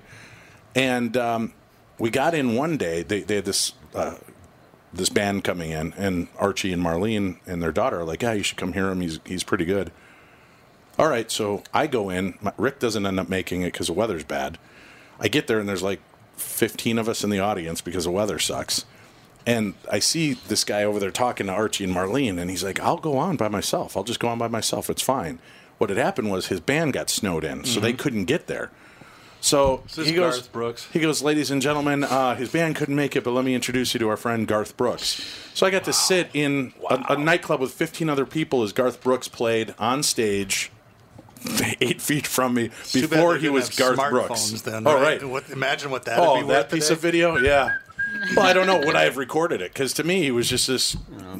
And 0.73 1.15
um, 1.15 1.53
we 1.99 2.09
got 2.09 2.33
in 2.33 2.55
one 2.55 2.75
day. 2.77 3.03
They, 3.03 3.21
they 3.21 3.35
had 3.35 3.45
this 3.45 3.73
uh, 3.93 4.15
this 4.91 5.09
band 5.09 5.43
coming 5.43 5.69
in, 5.69 5.93
and 5.95 6.27
Archie 6.39 6.73
and 6.73 6.83
Marlene 6.83 7.37
and 7.45 7.61
their 7.61 7.71
daughter 7.71 7.99
are 7.99 8.03
like, 8.03 8.23
"Yeah, 8.23 8.33
you 8.33 8.41
should 8.41 8.57
come 8.57 8.73
hear 8.73 8.89
him. 8.89 9.01
He's 9.01 9.19
he's 9.25 9.43
pretty 9.43 9.65
good." 9.65 9.91
All 10.97 11.07
right, 11.09 11.29
so 11.31 11.63
I 11.73 11.87
go 11.87 12.09
in. 12.09 12.37
My, 12.41 12.53
Rick 12.57 12.79
doesn't 12.79 13.05
end 13.05 13.19
up 13.19 13.29
making 13.29 13.61
it 13.61 13.73
because 13.73 13.87
the 13.87 13.93
weather's 13.93 14.23
bad. 14.23 14.57
I 15.19 15.27
get 15.27 15.47
there 15.47 15.59
and 15.59 15.67
there's 15.67 15.83
like 15.83 16.01
15 16.37 16.99
of 16.99 17.09
us 17.09 17.23
in 17.23 17.29
the 17.29 17.39
audience 17.39 17.81
because 17.81 18.03
the 18.03 18.11
weather 18.11 18.39
sucks. 18.39 18.85
And 19.45 19.73
I 19.91 19.99
see 19.99 20.33
this 20.33 20.63
guy 20.63 20.83
over 20.83 20.99
there 20.99 21.11
talking 21.11 21.47
to 21.47 21.53
Archie 21.53 21.83
and 21.83 21.93
Marlene, 21.93 22.39
and 22.39 22.49
he's 22.49 22.63
like, 22.63 22.79
I'll 22.79 22.97
go 22.97 23.17
on 23.17 23.35
by 23.35 23.49
myself. 23.49 23.97
I'll 23.97 24.03
just 24.03 24.19
go 24.19 24.29
on 24.29 24.37
by 24.37 24.47
myself. 24.47 24.89
It's 24.89 25.01
fine. 25.01 25.39
What 25.79 25.89
had 25.89 25.97
happened 25.97 26.31
was 26.31 26.47
his 26.47 26.61
band 26.61 26.93
got 26.93 27.09
snowed 27.09 27.43
in, 27.43 27.65
so 27.65 27.79
they 27.81 27.91
couldn't 27.91 28.25
get 28.25 28.47
there. 28.47 28.71
So 29.41 29.83
he 29.93 30.13
goes, 30.13 30.37
Garth 30.37 30.51
Brooks? 30.53 30.87
he 30.93 31.01
goes, 31.01 31.21
ladies 31.21 31.51
and 31.51 31.61
gentlemen, 31.61 32.05
uh, 32.05 32.35
his 32.35 32.49
band 32.49 32.77
couldn't 32.77 32.95
make 32.95 33.17
it, 33.17 33.25
but 33.25 33.31
let 33.31 33.43
me 33.43 33.53
introduce 33.53 33.93
you 33.93 33.99
to 33.99 34.07
our 34.07 34.15
friend 34.15 34.47
Garth 34.47 34.77
Brooks. 34.77 35.21
So 35.53 35.67
I 35.67 35.69
got 35.69 35.83
to 35.83 35.91
sit 35.91 36.29
in 36.33 36.73
a, 36.89 37.03
a 37.09 37.17
nightclub 37.17 37.59
with 37.59 37.73
15 37.73 38.07
other 38.07 38.25
people 38.25 38.63
as 38.63 38.71
Garth 38.71 39.01
Brooks 39.01 39.27
played 39.27 39.75
on 39.77 40.01
stage, 40.03 40.71
eight 41.81 42.01
feet 42.01 42.27
from 42.27 42.53
me 42.53 42.69
before 42.93 43.37
he 43.37 43.49
was 43.49 43.69
Garth 43.69 43.97
Brooks. 44.09 44.51
smartphones 44.51 44.63
Then, 44.63 44.87
oh 44.87 44.93
right? 44.95 45.21
right. 45.21 45.29
What, 45.29 45.49
imagine 45.49 45.91
what 45.91 46.05
that 46.05 46.19
would 46.19 46.25
Oh, 46.27 46.41
be 46.41 46.47
that 46.47 46.69
piece 46.69 46.87
today. 46.87 46.93
of 46.95 46.99
video, 47.01 47.37
yeah. 47.37 47.77
Well, 48.37 48.45
I 48.45 48.53
don't 48.53 48.67
know. 48.67 48.77
Would 48.79 48.95
I 48.95 49.03
have 49.05 49.17
recorded 49.17 49.59
it? 49.59 49.73
Because 49.73 49.91
to 49.95 50.03
me, 50.03 50.21
he 50.21 50.31
was 50.31 50.47
just 50.47 50.67
this 50.67 50.95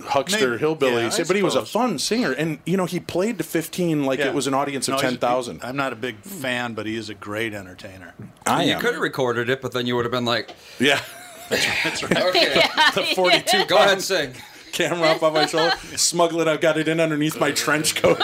huckster 0.06 0.50
Maybe. 0.50 0.60
hillbilly. 0.60 1.04
Yeah, 1.04 1.12
I 1.18 1.24
but 1.24 1.36
he 1.36 1.44
was 1.44 1.56
a 1.56 1.64
fun 1.66 1.98
singer, 2.00 2.32
and 2.34 2.60
you 2.66 2.76
know, 2.76 2.86
he 2.86 3.00
played 3.00 3.38
to 3.38 3.44
15 3.44 4.04
like 4.04 4.20
Yeah. 4.20 4.28
it 4.28 4.34
was 4.34 4.48
an 4.48 4.54
audience 4.56 4.88
of 4.90 4.96
No, 4.96 5.00
10,000. 5.00 5.62
I'm 5.64 5.78
not 5.78 5.94
a 5.94 5.96
big 5.96 6.18
fan, 6.22 6.74
but 6.74 6.86
he 6.88 6.98
is 6.98 7.10
a 7.10 7.14
great 7.14 7.54
entertainer. 7.54 8.14
I 8.46 8.64
you 8.64 8.76
could 8.80 8.94
have 8.94 9.02
recorded 9.04 9.50
it, 9.50 9.62
but 9.62 9.72
then 9.72 9.86
you 9.86 9.96
would 9.96 10.04
have 10.04 10.12
been 10.12 10.26
like, 10.26 10.50
Yeah, 10.80 11.00
That's 11.50 12.04
right. 12.04 12.18
okay, 12.24 12.62
the 12.96 13.04
42 13.16 13.66
go 13.66 13.78
ahead 13.78 13.90
and 13.94 14.02
sing. 14.02 14.34
camera 14.74 15.10
up 15.10 15.22
on 15.24 15.34
my 15.34 15.46
shoulder, 15.46 15.76
smuggle 15.96 16.42
it. 16.42 16.48
I've 16.50 16.60
got 16.60 16.78
it 16.78 16.88
in 16.88 17.00
underneath 17.00 17.40
my 17.40 17.52
trench 17.52 17.96
coat. 17.96 18.20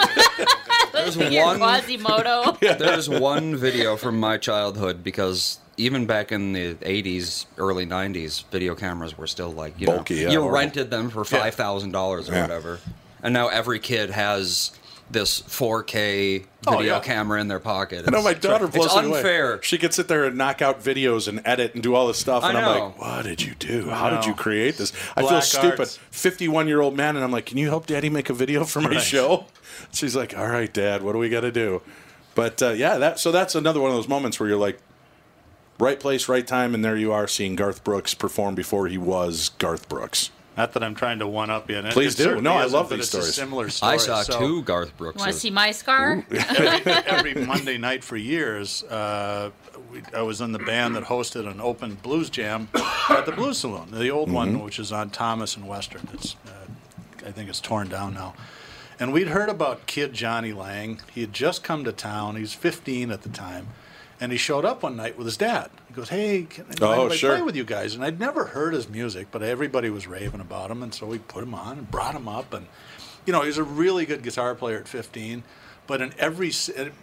There's 0.92 1.16
Your 1.32 1.46
one. 1.46 1.58
Quasimodo. 1.58 2.58
There's 2.60 3.08
one 3.08 3.56
video 3.56 3.96
from 3.96 4.18
my 4.20 4.36
childhood 4.38 5.02
because 5.04 5.58
even 5.76 6.06
back 6.06 6.30
in 6.32 6.52
the 6.52 6.74
80s, 6.74 7.46
early 7.58 7.86
90s, 7.86 8.44
video 8.50 8.74
cameras 8.74 9.16
were 9.16 9.26
still 9.26 9.50
like 9.50 9.78
you 9.80 9.86
Bulky, 9.86 10.14
know 10.16 10.20
yeah, 10.22 10.30
you 10.30 10.40
horrible. 10.40 10.58
rented 10.58 10.90
them 10.90 11.10
for 11.10 11.24
five 11.24 11.54
thousand 11.54 11.92
dollars 11.92 12.28
or 12.28 12.32
Yeah. 12.34 12.42
whatever, 12.42 12.80
and 13.22 13.32
now 13.32 13.48
every 13.48 13.78
kid 13.78 14.10
has 14.10 14.72
this 15.10 15.40
4K 15.42 16.44
Oh, 16.68 16.76
video 16.76 16.94
yeah. 16.96 17.00
camera 17.00 17.40
in 17.40 17.48
their 17.48 17.58
pocket. 17.58 18.04
I 18.06 18.10
know 18.12 18.22
my 18.22 18.30
It's- 18.30 18.42
daughter 18.44 18.68
blows 18.68 18.86
It's 18.86 18.94
me 18.96 19.06
away. 19.08 19.16
unfair. 19.18 19.60
She 19.62 19.76
can 19.76 19.90
sit 19.90 20.06
there 20.06 20.24
and 20.26 20.36
knock 20.36 20.62
out 20.62 20.84
videos 20.84 21.26
and 21.26 21.40
edit 21.44 21.74
and 21.74 21.82
do 21.82 21.94
all 21.96 22.06
this 22.06 22.18
stuff, 22.18 22.44
I 22.44 22.50
and 22.50 22.58
I'm 22.58 22.64
know. 22.64 22.84
like, 22.84 22.98
"What 23.00 23.22
did 23.24 23.42
you 23.42 23.54
do? 23.58 23.88
How 23.90 24.10
did 24.10 24.24
you 24.26 24.34
create 24.34 24.76
this?" 24.76 24.92
I 25.16 25.22
feel 25.22 25.30
Black 25.30 25.42
stupid. 25.42 25.80
arts. 25.80 25.98
51 26.12 26.68
year 26.68 26.80
old 26.80 26.96
man, 26.96 27.16
and 27.16 27.24
I'm 27.24 27.32
like, 27.32 27.46
"Can 27.46 27.56
you 27.58 27.68
help 27.68 27.86
Daddy 27.86 28.08
make 28.10 28.30
a 28.30 28.34
video 28.34 28.64
for 28.64 28.80
my 28.82 28.90
Right. 28.90 29.02
show?" 29.02 29.46
She's 29.92 30.14
like, 30.16 30.36
"All 30.36 30.48
right, 30.48 30.72
Dad. 30.72 31.02
What 31.02 31.12
do 31.12 31.18
we 31.18 31.28
got 31.28 31.40
to 31.42 31.52
do?" 31.52 31.82
But 32.34 32.62
uh, 32.62 32.70
yeah, 32.70 32.98
that 32.98 33.18
so 33.18 33.32
that's 33.32 33.54
another 33.54 33.80
one 33.80 33.90
of 33.90 33.96
those 33.96 34.08
moments 34.08 34.38
where 34.40 34.48
you're 34.48 34.58
like, 34.58 34.78
right 35.78 35.98
place, 35.98 36.28
right 36.28 36.46
time, 36.46 36.74
and 36.74 36.84
there 36.84 36.96
you 36.96 37.12
are 37.12 37.26
seeing 37.26 37.56
Garth 37.56 37.82
Brooks 37.84 38.14
perform 38.14 38.54
before 38.54 38.86
he 38.86 38.98
was 38.98 39.50
Garth 39.58 39.88
Brooks. 39.88 40.30
Not 40.56 40.72
that 40.74 40.82
I'm 40.82 40.94
trying 40.94 41.20
to 41.20 41.28
one 41.28 41.48
up 41.48 41.70
you. 41.70 41.78
and 41.78 41.86
it- 41.86 41.92
Please 41.92 42.18
it 42.20 42.24
do. 42.24 42.40
No, 42.42 42.52
I 42.54 42.64
love 42.64 42.90
but 42.90 42.96
these 42.96 43.06
it's 43.06 43.14
a 43.14 43.16
stories. 43.18 43.34
similar 43.34 43.68
story. 43.70 43.94
I 43.94 43.96
saw 43.96 44.22
So 44.22 44.38
two 44.38 44.62
Garth 44.62 44.94
Brooks. 44.96 45.18
Want 45.18 45.32
to 45.32 45.38
see 45.38 45.48
my 45.50 45.70
scar? 45.70 46.24
every, 46.30 46.92
every 46.92 47.34
Monday 47.46 47.78
night 47.78 48.04
for 48.04 48.16
years, 48.16 48.82
uh, 48.84 49.50
we, 49.92 50.02
I 50.14 50.22
was 50.22 50.40
in 50.40 50.52
the 50.52 50.58
band 50.58 50.96
that 50.96 51.04
hosted 51.04 51.50
an 51.50 51.60
open 51.60 51.94
blues 51.94 52.28
jam 52.30 52.68
at 53.08 53.24
the 53.26 53.32
Blues 53.32 53.58
Saloon, 53.58 53.90
the 53.92 54.10
old 54.10 54.30
one, 54.30 54.62
which 54.62 54.78
is 54.78 54.92
on 54.92 55.10
Thomas 55.10 55.56
and 55.56 55.66
Western. 55.66 56.06
It's, 56.12 56.36
uh, 56.46 57.26
I 57.26 57.30
think 57.32 57.48
it's 57.48 57.60
torn 57.60 57.88
down 57.88 58.12
now. 58.14 58.34
And 59.00 59.12
we'd 59.12 59.28
heard 59.28 59.48
about 59.48 59.86
Kid 59.86 60.12
Jonny 60.12 60.52
Lang. 60.52 61.00
He 61.12 61.22
had 61.22 61.32
just 61.32 61.64
come 61.64 61.84
to 61.84 61.92
town. 61.92 62.36
He 62.36 62.42
was 62.42 62.52
15 62.54 63.10
at 63.10 63.22
the 63.22 63.30
time. 63.30 63.68
And 64.20 64.30
he 64.30 64.36
showed 64.36 64.66
up 64.66 64.82
one 64.82 64.96
night 64.96 65.16
with 65.16 65.24
his 65.26 65.38
dad. 65.38 65.70
He 65.88 65.94
goes, 65.94 66.10
"Hey, 66.10 66.42
can 66.42 66.66
I, 66.66 66.74
Oh, 66.84 67.08
sure. 67.08 67.36
play 67.36 67.42
with 67.42 67.56
you 67.56 67.64
guys?" 67.64 67.94
And 67.94 68.04
I'd 68.04 68.20
never 68.20 68.44
heard 68.44 68.74
his 68.74 68.86
music, 68.86 69.28
but 69.30 69.42
everybody 69.42 69.88
was 69.88 70.06
raving 70.06 70.40
about 70.42 70.70
him, 70.70 70.82
and 70.82 70.92
so 70.94 71.06
we 71.06 71.18
put 71.18 71.42
him 71.42 71.54
on 71.54 71.78
and 71.78 71.90
brought 71.90 72.14
him 72.14 72.28
up. 72.28 72.52
And 72.52 72.66
you 73.24 73.32
know, 73.32 73.40
he 73.40 73.46
was 73.46 73.56
a 73.56 73.62
really 73.64 74.04
good 74.04 74.22
guitar 74.22 74.54
player 74.54 74.76
at 74.78 74.86
15. 74.88 75.42
But 75.90 76.00
in 76.02 76.14
every, 76.20 76.52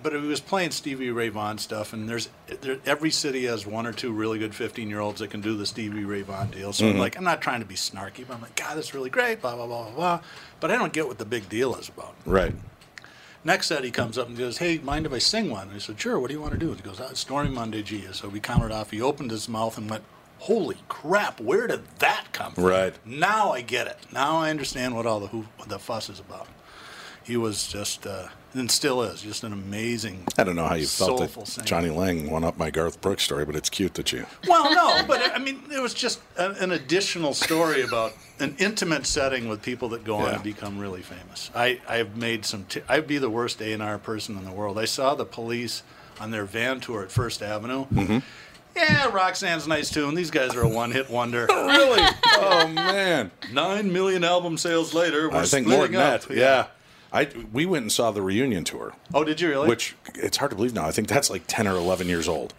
but 0.02 0.14
he 0.14 0.20
was 0.20 0.40
playing 0.40 0.72
Stevie 0.72 1.12
Ray 1.12 1.28
Vaughan 1.28 1.58
stuff, 1.58 1.92
and 1.92 2.08
there's 2.08 2.30
there, 2.62 2.78
every 2.86 3.12
city 3.12 3.44
has 3.44 3.68
one 3.68 3.86
or 3.86 3.92
two 3.92 4.14
really 4.14 4.40
good 4.40 4.56
15 4.56 4.90
year 4.90 5.02
olds 5.02 5.20
that 5.20 5.30
can 5.30 5.42
do 5.42 5.58
the 5.58 5.66
Stevie 5.66 6.06
Ray 6.06 6.22
Vaughan 6.22 6.52
deal. 6.52 6.72
So 6.72 6.88
I'm 6.88 6.98
like, 6.98 7.18
I'm 7.18 7.26
not 7.26 7.42
trying 7.42 7.60
to 7.60 7.66
be 7.66 7.76
snarky, 7.76 8.26
but 8.26 8.36
I'm 8.36 8.42
like, 8.42 8.56
God, 8.56 8.78
that's 8.78 8.94
really 8.94 9.10
great, 9.10 9.42
blah 9.42 9.58
blah 9.58 9.68
blah 9.68 9.84
blah 9.84 9.94
blah. 9.94 10.22
But 10.62 10.72
I 10.72 10.78
don't 10.78 10.94
get 10.94 11.06
what 11.06 11.18
the 11.18 11.26
big 11.26 11.50
deal 11.50 11.76
is 11.76 11.90
about. 11.90 12.16
Right. 12.26 12.56
Next 13.44 13.68
set, 13.68 13.84
he 13.84 13.92
comes 13.92 14.18
up 14.18 14.30
and 14.30 14.38
goes, 14.38 14.60
"Hey, 14.60 14.78
mind 14.78 15.06
if 15.06 15.12
I 15.12 15.18
sing 15.18 15.50
one?" 15.50 15.68
And 15.68 15.76
I 15.76 15.80
said, 15.80 16.00
"Sure. 16.00 16.18
What 16.18 16.30
do 16.30 16.34
you 16.36 16.42
want 16.42 16.54
to 16.54 16.58
do?" 16.58 16.70
And 16.70 16.78
He 16.78 16.84
goes, 16.84 17.02
"Ah, 17.02 17.10
"Stormy 17.12 17.50
Monday, 17.50 17.84
G." 17.84 18.08
So 18.14 18.30
we 18.30 18.40
counted 18.40 18.72
off. 18.72 18.92
He 18.92 19.02
opened 19.02 19.32
his 19.32 19.50
mouth 19.50 19.78
and 19.78 19.90
went, 19.90 20.06
"Holy 20.40 20.78
crap! 20.88 21.42
Where 21.42 21.68
did 21.68 21.84
that 22.00 22.28
come 22.32 22.54
from?" 22.54 22.64
Right. 22.64 22.96
now, 23.06 23.52
I 23.52 23.60
get 23.60 23.88
it. 23.88 23.98
Now 24.14 24.38
I 24.38 24.50
understand 24.50 24.96
what 24.96 25.06
all 25.06 25.20
the 25.20 25.28
who, 25.28 25.44
the 25.68 25.78
fuss 25.78 26.10
is 26.10 26.22
about. 26.22 26.48
He 27.28 27.36
was 27.38 27.68
just, 27.68 28.08
uh, 28.08 28.30
and 28.54 28.72
still 28.72 29.02
is, 29.04 29.22
just 29.22 29.44
an 29.44 29.52
amazing. 29.52 30.24
I 30.38 30.46
don't 30.46 30.56
know 30.56 30.66
how 30.66 30.76
you 30.76 30.86
felt 30.88 31.20
that 31.20 31.48
singer. 31.48 31.66
Jonny 31.66 31.90
Lang 31.90 32.30
won 32.32 32.44
up 32.46 32.58
my 32.58 32.70
Garth 32.70 33.02
Brooks 33.02 33.24
story, 33.24 33.44
but 33.46 33.56
it's 33.56 33.70
cute 33.70 33.96
that 33.96 34.14
you. 34.14 34.26
Well, 34.48 34.74
no, 34.74 35.06
but 35.06 35.22
I 35.36 35.38
mean, 35.38 35.62
it 35.72 35.82
was 35.82 35.94
just 35.94 36.22
a, 36.38 36.52
an 36.52 36.72
additional 36.72 37.34
story 37.34 37.82
about 37.82 38.14
an 38.40 38.56
intimate 38.60 39.06
setting 39.06 39.50
with 39.50 39.62
people 39.62 39.90
that 39.90 40.06
go 40.06 40.16
on 40.16 40.26
Yeah. 40.32 40.38
to 40.38 40.44
become 40.44 40.80
really 40.80 41.02
famous. 41.02 41.52
I, 41.54 41.82
I've 41.88 42.16
made 42.16 42.46
some. 42.46 42.64
T- 42.66 42.82
I'd 42.88 43.08
be 43.08 43.18
the 43.18 43.30
worst 43.30 43.62
A 43.62 43.74
and 43.74 43.84
R 43.84 43.98
person 43.98 44.38
in 44.38 44.46
the 44.46 44.52
world. 44.54 44.80
I 44.80 44.86
saw 44.86 45.14
the 45.14 45.26
police 45.26 45.84
on 46.20 46.32
their 46.32 46.46
van 46.46 46.80
tour 46.80 47.04
at 47.04 47.12
First 47.12 47.44
Avenue. 47.44 47.86
Mm-hmm. 47.88 48.20
Yeah, 48.76 49.10
Roxanne's 49.12 49.68
nice 49.68 49.90
too, 49.90 50.08
and 50.08 50.16
these 50.18 50.30
guys 50.32 50.56
are 50.56 50.62
a 50.62 50.70
one-hit 50.70 51.10
wonder. 51.10 51.48
Really? 51.68 52.02
oh 52.38 52.68
man. 52.74 53.32
Nine 53.52 53.92
million 53.92 54.24
album 54.24 54.58
sales 54.58 54.94
later, 54.94 55.30
we're 55.30 55.38
I 55.38 55.46
think 55.46 55.68
more 55.68 55.88
than 55.88 55.96
up. 55.98 56.22
that. 56.22 56.36
Yeah. 56.36 56.68
I 57.12 57.30
we 57.54 57.66
went 57.66 57.84
and 57.84 57.92
saw 57.92 58.12
the 58.12 58.22
reunion 58.22 58.64
tour, 58.64 58.94
Oh, 59.14 59.24
did 59.24 59.40
you 59.42 59.50
really? 59.50 59.68
which 59.70 59.96
it's 60.16 60.38
hard 60.38 60.52
to 60.52 60.56
believe 60.58 60.74
now. 60.74 60.86
I 60.86 60.92
think 60.92 61.08
that's 61.08 61.30
like 61.30 61.44
ten 61.48 61.68
or 61.68 61.76
eleven 61.76 62.08
years 62.08 62.28
old, 62.28 62.54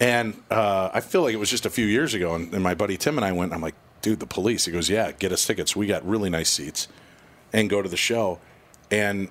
and 0.00 0.40
uh, 0.50 0.90
I 0.92 1.00
feel 1.00 1.22
like 1.22 1.32
it 1.34 1.38
was 1.38 1.50
just 1.50 1.64
a 1.66 1.70
few 1.70 1.86
years 1.86 2.14
ago. 2.14 2.34
And, 2.34 2.52
and 2.52 2.62
my 2.62 2.74
buddy 2.74 2.96
Tim 2.96 3.16
and 3.18 3.24
I 3.24 3.32
went. 3.32 3.50
And 3.50 3.54
I'm 3.54 3.62
like, 3.62 3.74
dude, 4.02 4.20
the 4.20 4.26
police. 4.26 4.64
He 4.66 4.72
goes, 4.72 4.90
yeah, 4.90 5.12
get 5.12 5.32
us 5.32 5.46
tickets. 5.46 5.74
We 5.76 5.86
got 5.86 6.06
really 6.06 6.28
nice 6.30 6.50
seats, 6.50 6.88
and 7.52 7.70
go 7.70 7.80
to 7.82 7.88
the 7.88 7.96
show. 7.96 8.38
And 8.90 9.28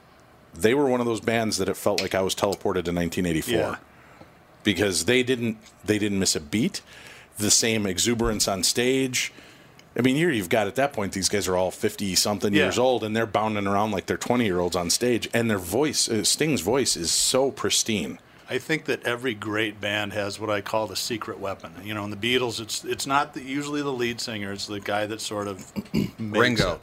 they 0.54 0.74
were 0.74 0.88
one 0.88 1.00
of 1.00 1.06
those 1.06 1.22
bands 1.22 1.58
that 1.60 1.70
it 1.70 1.78
felt 1.78 2.02
like 2.02 2.16
I 2.16 2.22
was 2.22 2.34
teleported 2.36 2.84
to 2.86 2.92
1984 2.94 3.54
Yeah. 3.58 3.76
because 4.64 5.06
they 5.06 5.24
didn't 5.24 5.58
they 5.86 6.00
didn't 6.00 6.20
miss 6.20 6.36
a 6.36 6.40
beat. 6.42 6.82
The 7.38 7.52
same 7.52 7.86
exuberance 7.86 8.48
on 8.48 8.64
stage. 8.64 9.32
I 9.98 10.02
mean, 10.02 10.16
here 10.16 10.30
you've 10.32 10.50
got 10.50 10.68
at 10.68 10.76
that 10.76 10.94
point 10.94 11.12
these 11.14 11.28
guys 11.30 11.48
are 11.48 11.58
all 11.58 11.72
fifty 11.72 12.16
something 12.16 12.54
Yeah. 12.54 12.64
years 12.64 12.80
old, 12.80 13.04
and 13.04 13.16
they're 13.16 13.26
bounding 13.26 13.68
around 13.68 13.92
like 13.92 14.06
they're 14.06 14.18
twenty 14.18 14.46
year 14.46 14.60
olds 14.60 14.76
on 14.76 14.90
stage, 14.90 15.30
and 15.34 15.50
their 15.50 15.58
voice, 15.58 16.08
uh, 16.10 16.24
Sting's 16.24 16.62
voice, 16.62 16.96
is 16.96 17.12
so 17.12 17.52
pristine. 17.52 18.20
I 18.50 18.58
think 18.58 18.86
that 18.86 19.04
every 19.06 19.34
great 19.34 19.80
band 19.80 20.12
has 20.14 20.38
what 20.40 20.50
I 20.50 20.60
call 20.62 20.86
the 20.88 20.96
secret 20.98 21.40
weapon. 21.40 21.72
You 21.84 21.94
know, 21.94 22.04
in 22.04 22.10
the 22.10 22.18
Beatles, 22.18 22.60
it's 22.62 22.84
it's 22.86 23.06
not 23.08 23.34
the, 23.34 23.42
usually 23.44 23.82
the 23.82 23.92
lead 23.94 24.22
singer; 24.22 24.52
it's 24.54 24.68
the 24.68 24.80
guy 24.80 25.06
that 25.08 25.20
sort 25.22 25.48
of 25.48 25.72
makes 25.94 26.18
Ringo. 26.20 26.74
it. 26.74 26.82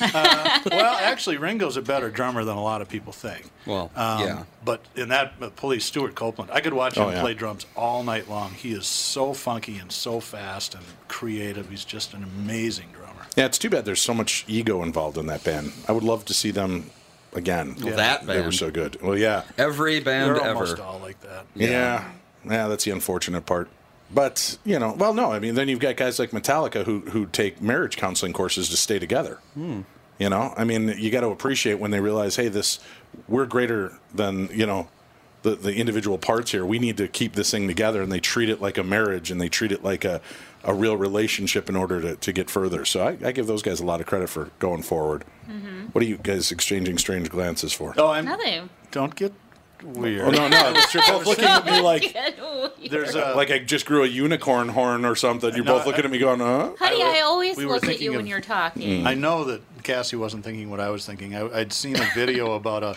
Uh, 0.00 0.60
well, 0.70 0.94
actually, 0.96 1.36
Ringo's 1.36 1.76
a 1.76 1.82
better 1.82 2.10
drummer 2.10 2.44
than 2.44 2.56
a 2.56 2.62
lot 2.62 2.82
of 2.82 2.88
people 2.88 3.12
think. 3.12 3.50
Well, 3.66 3.90
Um, 3.94 4.20
yeah. 4.20 4.42
But 4.64 4.84
in 4.96 5.08
that 5.10 5.34
uh, 5.40 5.50
police, 5.50 5.84
Stewart 5.84 6.14
Copeland, 6.14 6.50
I 6.50 6.60
could 6.60 6.72
watch 6.72 6.96
him 6.96 7.04
Oh, 7.04 7.10
yeah. 7.10 7.20
play 7.20 7.34
drums 7.34 7.66
all 7.76 8.02
night 8.02 8.28
long. 8.28 8.50
He 8.52 8.72
is 8.72 8.86
so 8.86 9.32
funky 9.32 9.78
and 9.78 9.92
so 9.92 10.18
fast 10.20 10.74
and 10.74 10.82
creative. 11.08 11.70
He's 11.70 11.84
just 11.84 12.14
an 12.14 12.22
amazing 12.24 12.88
drummer. 12.92 13.26
Yeah, 13.36 13.46
it's 13.46 13.58
too 13.58 13.70
bad 13.70 13.84
there's 13.84 14.00
so 14.02 14.12
much 14.14 14.44
ego 14.48 14.82
involved 14.82 15.16
in 15.18 15.26
that 15.26 15.44
band. 15.44 15.72
I 15.88 15.92
would 15.92 16.02
love 16.04 16.24
to 16.26 16.34
see 16.34 16.50
them 16.50 16.90
again. 17.32 17.76
Well, 17.82 17.96
that 17.96 18.26
band. 18.26 18.38
They 18.40 18.44
were 18.44 18.52
so 18.52 18.70
good. 18.70 19.00
Well, 19.00 19.16
yeah. 19.16 19.44
Every 19.56 20.00
band 20.00 20.30
They're 20.36 20.42
ever. 20.44 20.54
almost 20.54 20.80
all 20.80 20.98
like 20.98 21.20
that. 21.20 21.46
Yeah. 21.54 22.04
yeah. 22.44 22.68
that's 22.68 22.84
the 22.84 22.90
unfortunate 22.90 23.46
part. 23.46 23.68
But, 24.14 24.58
you 24.64 24.78
know, 24.78 24.92
well, 24.92 25.14
no, 25.14 25.32
I 25.32 25.38
mean, 25.38 25.54
then 25.54 25.68
you've 25.68 25.80
got 25.80 25.96
guys 25.96 26.18
like 26.18 26.30
Metallica 26.30 26.84
who, 26.84 27.00
who 27.00 27.26
take 27.26 27.62
marriage 27.62 27.96
counseling 27.96 28.32
courses 28.32 28.68
to 28.68 28.76
stay 28.76 28.98
together. 28.98 29.38
Hmm. 29.54 29.82
You 30.18 30.28
know, 30.28 30.54
I 30.56 30.64
mean, 30.64 30.94
you 30.98 31.10
got 31.10 31.22
to 31.22 31.28
appreciate 31.28 31.80
when 31.80 31.90
they 31.90 32.00
realize, 32.00 32.36
hey, 32.36 32.48
this 32.48 32.78
we're 33.28 33.46
greater 33.46 33.98
than 34.14 34.48
you 34.52 34.66
know 34.66 34.88
the 35.42 35.56
the 35.56 35.74
individual 35.74 36.18
parts 36.18 36.52
here. 36.52 36.64
We 36.64 36.78
need 36.78 36.96
to 36.98 37.08
keep 37.08 37.34
this 37.34 37.50
thing 37.50 37.66
together, 37.66 38.02
and 38.02 38.12
they 38.12 38.20
treat 38.20 38.48
it 38.48 38.60
like 38.60 38.78
a 38.78 38.84
marriage, 38.84 39.30
and 39.30 39.40
they 39.40 39.48
treat 39.48 39.72
it 39.72 39.82
like 39.82 40.04
a 40.04 40.20
a 40.64 40.74
real 40.74 40.96
relationship 40.96 41.68
in 41.68 41.74
order 41.74 42.00
to, 42.00 42.14
to 42.14 42.32
get 42.32 42.48
further. 42.48 42.84
So 42.84 43.04
I, 43.04 43.18
I 43.26 43.32
give 43.32 43.48
those 43.48 43.62
guys 43.62 43.80
a 43.80 43.84
lot 43.84 44.00
of 44.00 44.06
credit 44.06 44.28
for 44.28 44.50
going 44.60 44.82
forward. 44.82 45.24
Mm-hmm. 45.48 45.86
What 45.86 46.04
are 46.04 46.06
you 46.06 46.18
guys 46.18 46.52
exchanging 46.52 46.98
strange 46.98 47.28
glances 47.28 47.72
for? 47.72 47.94
Oh, 47.96 48.08
I'm. 48.08 48.26
Nothing. 48.26 48.70
Don't 48.92 49.16
get 49.16 49.32
weird. 49.82 50.22
Oh 50.26 50.30
no, 50.30 50.48
no, 50.48 50.82
you're 50.92 51.02
both 51.06 51.26
looking 51.26 51.44
at 51.44 51.64
me 51.64 51.80
like 51.80 52.16
There's 52.90 53.14
a 53.14 53.34
like 53.34 53.50
I 53.50 53.58
just 53.58 53.86
grew 53.86 54.02
a 54.04 54.06
unicorn 54.06 54.68
horn 54.68 55.04
or 55.04 55.14
something. 55.14 55.54
You're 55.54 55.64
No, 55.64 55.78
both 55.78 55.86
looking 55.86 56.02
I- 56.02 56.06
at 56.06 56.10
me 56.10 56.18
going, 56.18 56.40
huh? 56.40 56.72
Honey, 56.78 57.02
I- 57.02 57.18
I, 57.18 57.20
always 57.22 57.56
we 57.56 57.66
look 57.66 57.82
at 57.82 57.88
thinking 57.88 58.04
you 58.12 58.12
when 58.16 58.26
you're 58.26 58.40
talking. 58.40 59.02
Mm. 59.02 59.06
I 59.06 59.14
know 59.14 59.44
that 59.44 59.60
Cassie 59.82 60.16
wasn't 60.16 60.44
thinking 60.44 60.70
what 60.70 60.80
I 60.80 60.90
was 60.90 61.04
thinking. 61.06 61.34
I, 61.34 61.48
I'd 61.60 61.72
seen 61.72 61.96
a 61.96 62.08
video 62.14 62.52
about 62.54 62.82
a, 62.82 62.96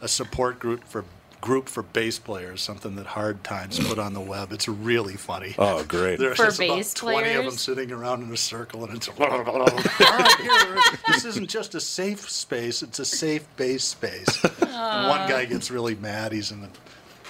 a 0.00 0.08
support 0.08 0.58
group 0.58 0.84
for 0.84 1.04
group 1.40 1.68
for 1.68 1.82
bass 1.82 2.18
players, 2.18 2.60
something 2.62 2.96
that 2.96 3.06
Hard 3.06 3.44
Times 3.44 3.78
put 3.78 3.98
on 3.98 4.14
the 4.14 4.20
web. 4.20 4.52
It's 4.52 4.68
really 4.68 5.14
funny. 5.14 5.54
Oh, 5.58 5.84
great. 5.84 6.18
There's 6.18 6.36
For 6.36 6.46
just 6.46 6.60
about 6.60 6.76
bass 6.76 6.94
20 6.94 7.32
of 7.34 7.44
them 7.44 7.54
sitting 7.54 7.92
around 7.92 8.22
in 8.22 8.32
a 8.32 8.36
circle, 8.36 8.84
and 8.84 8.94
it's 8.96 9.08
all 9.08 9.14
right, 9.16 10.40
here, 10.40 10.78
this 11.08 11.24
isn't 11.24 11.48
just 11.48 11.74
a 11.74 11.80
safe 11.80 12.28
space; 12.28 12.82
it's 12.82 12.98
a 12.98 13.04
safe 13.04 13.46
bass 13.56 13.84
space. 13.84 14.44
And 14.44 15.08
one 15.08 15.28
guy 15.28 15.44
gets 15.44 15.70
really 15.70 15.94
mad; 15.94 16.32
he's 16.32 16.50
in 16.50 16.60
the 16.62 16.68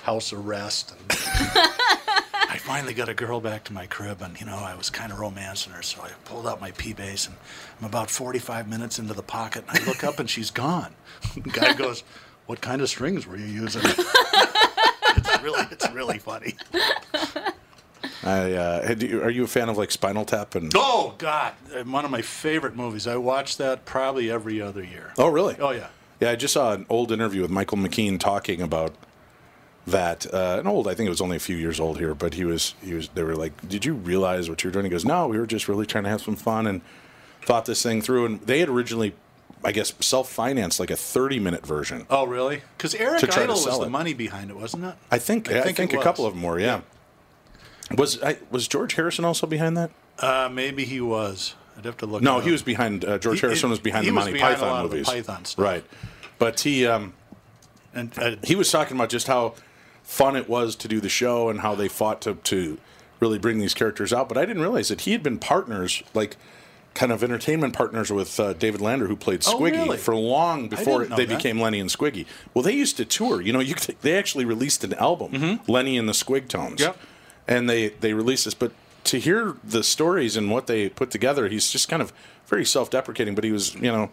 house 0.03 0.33
arrest. 0.33 0.92
And 0.92 1.01
I 2.49 2.59
finally 2.59 2.95
got 2.95 3.09
a 3.09 3.14
girl 3.14 3.40
back 3.40 3.64
to 3.64 3.73
my 3.73 3.87
crib, 3.87 4.23
and 4.23 4.38
you 4.40 4.47
know 4.47 4.57
I 4.57 4.75
was 4.77 4.88
kind 4.88 5.12
of 5.12 5.19
romancing 5.19 5.73
her, 5.73 5.83
so 5.83 6.01
I 6.03 6.11
pulled 6.25 6.47
out 6.47 6.61
my 6.61 6.71
P 6.73 6.92
bass, 6.92 7.27
and 7.27 7.37
I'm 7.81 7.87
about 7.87 8.11
45 8.11 8.69
minutes 8.69 8.99
into 8.99 9.14
the 9.14 9.23
pocket, 9.23 9.64
and 9.69 9.79
I 9.79 9.85
look 9.87 10.05
up, 10.05 10.19
and 10.19 10.31
she's 10.31 10.51
gone. 10.51 10.95
The 11.35 11.40
guy 11.51 11.73
goes, 11.73 12.03
"What 12.47 12.61
kind 12.61 12.81
of 12.81 12.89
strings 12.89 13.27
were 13.27 13.37
you 13.37 13.47
using?" 13.47 13.83
it's 15.17 15.43
really, 15.43 15.67
it's 15.71 15.91
really 15.93 16.19
funny. 16.19 16.55
I 18.23 18.53
uh, 18.55 18.87
had 18.87 19.03
you- 19.03 19.23
are 19.23 19.31
you 19.31 19.45
a 19.45 19.47
fan 19.49 19.69
of 19.69 19.77
like 19.79 19.91
Spinal 19.91 20.25
Tap 20.25 20.55
and? 20.55 20.73
Oh 20.75 21.15
God, 21.19 21.53
Uh, 21.75 21.85
one 21.85 22.05
of 22.05 22.11
my 22.11 22.23
favorite 22.23 22.75
movies. 22.75 23.07
I 23.07 23.17
watch 23.17 23.57
that 23.59 23.85
probably 23.85 24.31
every 24.31 24.61
other 24.61 24.83
year. 24.83 25.13
Oh, 25.19 25.29
really? 25.29 25.57
Oh 25.61 25.71
yeah. 25.71 25.89
Yeah, 26.21 26.31
I 26.31 26.37
just 26.37 26.55
saw 26.55 26.73
an 26.73 26.87
old 26.89 27.13
interview 27.13 27.43
with 27.43 27.51
Michael 27.51 27.77
McKean 27.79 28.19
talking 28.19 28.63
about 28.63 28.95
that. 29.87 30.27
Uh, 30.33 30.57
an 30.59 30.67
old, 30.67 30.89
I 30.89 30.95
think 30.95 31.07
it 31.07 31.11
was 31.11 31.21
only 31.21 31.37
a 31.37 31.41
few 31.41 31.57
years 31.57 31.79
old 31.79 31.99
here, 31.99 32.15
but 32.15 32.35
he 32.35 32.45
was 32.45 32.75
he 32.83 32.95
was. 32.95 33.09
They 33.11 33.23
were 33.23 33.37
like, 33.37 33.69
"Did 33.69 33.85
you 33.85 33.95
realize 33.95 34.49
what 34.49 34.65
you 34.65 34.69
were 34.69 34.73
doing?" 34.73 34.87
He 34.87 34.91
goes, 34.91 35.05
"No, 35.05 35.29
we 35.29 35.39
were 35.39 35.47
just 35.47 35.69
really 35.69 35.87
trying 35.87 36.05
to 36.05 36.11
have 36.11 36.23
some 36.23 36.37
fun 36.37 36.67
and 36.67 36.81
thought 37.43 37.67
this 37.67 37.83
thing 37.83 38.01
through." 38.03 38.25
And 38.27 38.41
they 38.41 38.61
had 38.61 38.69
originally, 38.71 39.15
I 39.66 39.72
guess, 39.72 39.92
self-financed 40.00 40.79
like 40.81 40.90
a 40.90 40.96
thirty-minute 40.96 41.66
version. 41.66 42.07
Oh 42.09 42.24
really? 42.26 42.62
Because 42.76 42.94
Eric 42.94 43.20
To 43.20 43.33
Idle 43.40 43.55
was 43.57 43.64
sell 43.64 43.81
the 43.81 43.87
it. 43.87 43.90
money 43.90 44.14
behind 44.14 44.50
it, 44.50 44.57
wasn't 44.57 44.85
it? 44.85 44.94
I 45.11 45.18
think 45.18 45.50
I 45.50 45.61
think, 45.61 45.76
think 45.76 45.92
it 45.92 45.98
a 45.98 46.02
couple 46.02 46.24
of 46.24 46.35
them 46.35 46.42
were. 46.42 46.59
Yeah. 46.61 46.81
Was 47.96 48.22
I, 48.22 48.38
was 48.50 48.66
George 48.68 48.94
Harrison 48.94 49.24
also 49.24 49.46
behind 49.46 49.76
that? 49.76 49.90
Uh, 50.18 50.48
maybe 50.50 50.85
he 50.85 51.00
was. 51.00 51.55
I'd 51.76 51.85
have 51.85 51.96
to 51.98 52.07
look. 52.07 52.22
No, 52.22 52.38
it 52.38 52.44
he 52.44 52.50
up. 52.50 52.52
was 52.52 52.62
behind. 52.62 53.05
Uh, 53.05 53.18
George 53.18 53.40
He- 53.40 53.46
Harrison 53.46 53.70
was 53.70 53.79
behind 53.79 54.05
he 54.05 54.11
the 54.11 54.16
was 54.16 54.24
Monty 54.24 54.38
behind 54.38 54.55
Python 54.57 54.68
lot 54.70 54.85
of 54.85 54.90
the 54.90 54.96
movies. 54.96 55.09
Python 55.12 55.44
stuff. 55.44 55.64
Right, 55.64 55.85
but 56.38 56.61
he. 56.61 56.87
Um, 56.87 57.12
And 57.94 58.12
uh, 58.18 58.37
he 58.44 58.55
was 58.55 58.70
talking 58.70 58.96
about 58.96 59.09
just 59.09 59.26
how 59.26 59.55
fun 60.02 60.37
it 60.37 60.48
was 60.48 60.76
to 60.76 60.87
do 60.87 61.00
the 61.00 61.09
show 61.09 61.48
and 61.48 61.61
how 61.61 61.74
they 61.74 61.88
fought 61.88 62.20
to, 62.22 62.35
to 62.44 62.76
really 63.20 63.38
bring 63.38 63.59
these 63.59 63.72
characters 63.74 64.12
out. 64.12 64.29
But 64.29 64.37
I 64.37 64.44
didn't 64.44 64.61
realize 64.62 64.88
that 64.88 65.00
he 65.02 65.12
had 65.12 65.22
been 65.22 65.38
partners, 65.38 66.02
like 66.12 66.37
kind 66.97 67.13
of 67.13 67.23
entertainment 67.23 67.75
partners 67.75 68.11
with 68.11 68.41
uh, 68.41 68.53
David 68.55 68.81
Lander, 68.81 69.07
who 69.07 69.15
played 69.15 69.45
Oh, 69.47 69.57
Squiggy 69.57 69.85
really? 69.85 69.97
for 69.99 70.17
long 70.17 70.69
before 70.69 71.05
they 71.05 71.27
that. 71.27 71.37
became 71.37 71.61
Lenny 71.61 71.79
and 71.79 71.89
Squiggy. 71.91 72.27
Well, 72.55 72.63
they 72.63 72.73
used 72.73 72.97
to 72.97 73.05
tour. 73.05 73.41
You 73.41 73.53
know, 73.53 73.61
you 73.61 73.75
could, 73.75 73.95
they 74.01 74.19
actually 74.19 74.45
released 74.45 74.83
an 74.83 74.95
album, 74.95 75.61
Lenny 75.69 75.97
and 75.99 76.09
the 76.09 76.13
Squigtones. 76.15 76.77
Mm-hmm. 76.79 76.83
Yep. 76.83 76.99
And 77.47 77.71
they 77.71 77.91
they 77.91 78.13
released 78.13 78.45
this, 78.47 78.55
but 78.55 78.73
to 79.05 79.21
hear 79.21 79.55
the 79.63 79.85
stories 79.85 80.37
and 80.37 80.51
what 80.51 80.67
they 80.67 80.89
put 80.89 81.13
together, 81.13 81.47
he's 81.49 81.71
just 81.71 81.89
kind 81.89 82.03
of 82.03 82.13
very 82.47 82.65
self-deprecating. 82.65 83.37
But 83.37 83.45
he 83.45 83.53
was, 83.53 83.75
you 83.77 83.93
know, 83.93 84.11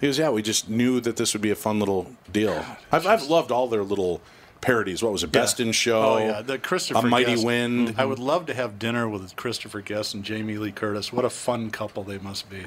he 0.00 0.06
was, 0.06 0.16
yeah, 0.18 0.30
we 0.30 0.42
just 0.42 0.68
knew 0.70 1.00
that 1.00 1.16
this 1.16 1.32
would 1.32 1.42
be 1.42 1.50
a 1.50 1.56
fun 1.56 1.80
little 1.80 2.12
deal. 2.30 2.64
I've, 2.92 3.04
I've 3.06 3.24
loved 3.24 3.50
all 3.50 3.66
their 3.66 3.82
little 3.82 4.20
parodies. 4.60 5.02
What 5.02 5.12
was 5.12 5.22
it? 5.22 5.32
Best 5.32 5.60
in 5.60 5.72
Show. 5.72 6.02
Oh 6.02 6.18
yeah, 6.18 6.42
the 6.42 6.58
Christopher 6.58 7.06
A 7.06 7.10
Mighty 7.10 7.32
Guest. 7.34 7.44
Wind. 7.46 7.94
I 7.98 8.04
would 8.04 8.18
love 8.18 8.46
to 8.46 8.54
have 8.54 8.78
dinner 8.78 9.08
with 9.08 9.34
Christopher 9.36 9.80
Guest 9.80 10.14
and 10.14 10.24
Jamie 10.24 10.56
Lee 10.58 10.72
Curtis. 10.72 11.12
What 11.12 11.24
a 11.24 11.30
fun 11.30 11.70
couple 11.70 12.02
they 12.04 12.18
must 12.18 12.48
be. 12.50 12.64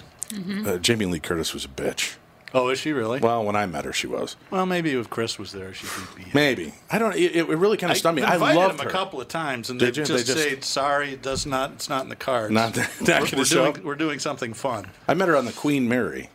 Uh, 0.65 0.77
Jamie 0.77 1.05
Lee 1.05 1.19
Curtis 1.19 1.53
was 1.53 1.65
a 1.65 1.69
bitch. 1.69 2.15
Oh, 2.51 2.69
is 2.69 2.79
she 2.79 2.93
really? 2.93 3.19
Well, 3.19 3.43
when 3.43 3.55
I 3.55 3.67
met 3.67 3.85
her, 3.85 3.93
she 3.93 4.07
was. 4.07 4.35
Well, 4.49 4.65
maybe 4.65 4.91
if 4.93 5.07
Chris 5.07 5.37
was 5.37 5.51
there, 5.51 5.71
she'd 5.71 5.87
be. 6.15 6.25
Maybe. 6.33 6.73
I 6.91 6.97
don't. 6.97 7.15
It, 7.15 7.35
it 7.35 7.47
really 7.47 7.77
kind 7.77 7.91
of 7.91 7.97
stunned 7.97 8.15
me. 8.15 8.23
I 8.23 8.33
invited 8.35 8.57
loved 8.57 8.73
him 8.79 8.79
her. 8.85 8.89
a 8.89 8.91
couple 8.91 9.21
of 9.21 9.27
times, 9.27 9.69
and 9.69 9.79
they 9.79 9.91
just, 9.91 10.11
They 10.11 10.23
just- 10.23 10.33
say, 10.37 10.59
"Sorry, 10.61 11.13
it 11.13 11.21
does 11.21 11.45
not. 11.45 11.73
It's 11.73 11.89
not 11.89 12.03
in 12.03 12.09
the 12.09 12.15
cards. 12.15 12.51
Not- 12.51 12.75
not 12.75 12.89
we're, 13.01 13.37
we're 13.39 13.45
show 13.45 13.71
doing, 13.71 13.85
we're 13.85 13.93
doing 13.95 14.17
something 14.17 14.53
fun." 14.53 14.87
I 15.07 15.13
met 15.13 15.27
her 15.27 15.35
on 15.37 15.45
the 15.45 15.51
Queen 15.51 15.87
Mary, 15.87 16.31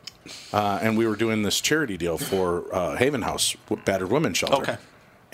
uh, 0.52 0.78
and 0.80 0.96
we 0.96 1.04
were 1.06 1.16
doing 1.16 1.42
this 1.42 1.60
charity 1.60 1.96
deal 1.96 2.16
for 2.16 2.72
uh, 2.72 2.94
Haven 2.96 3.22
House, 3.22 3.56
battered 3.84 4.10
Women 4.12 4.34
shelter. 4.34 4.62
Okay. 4.62 4.76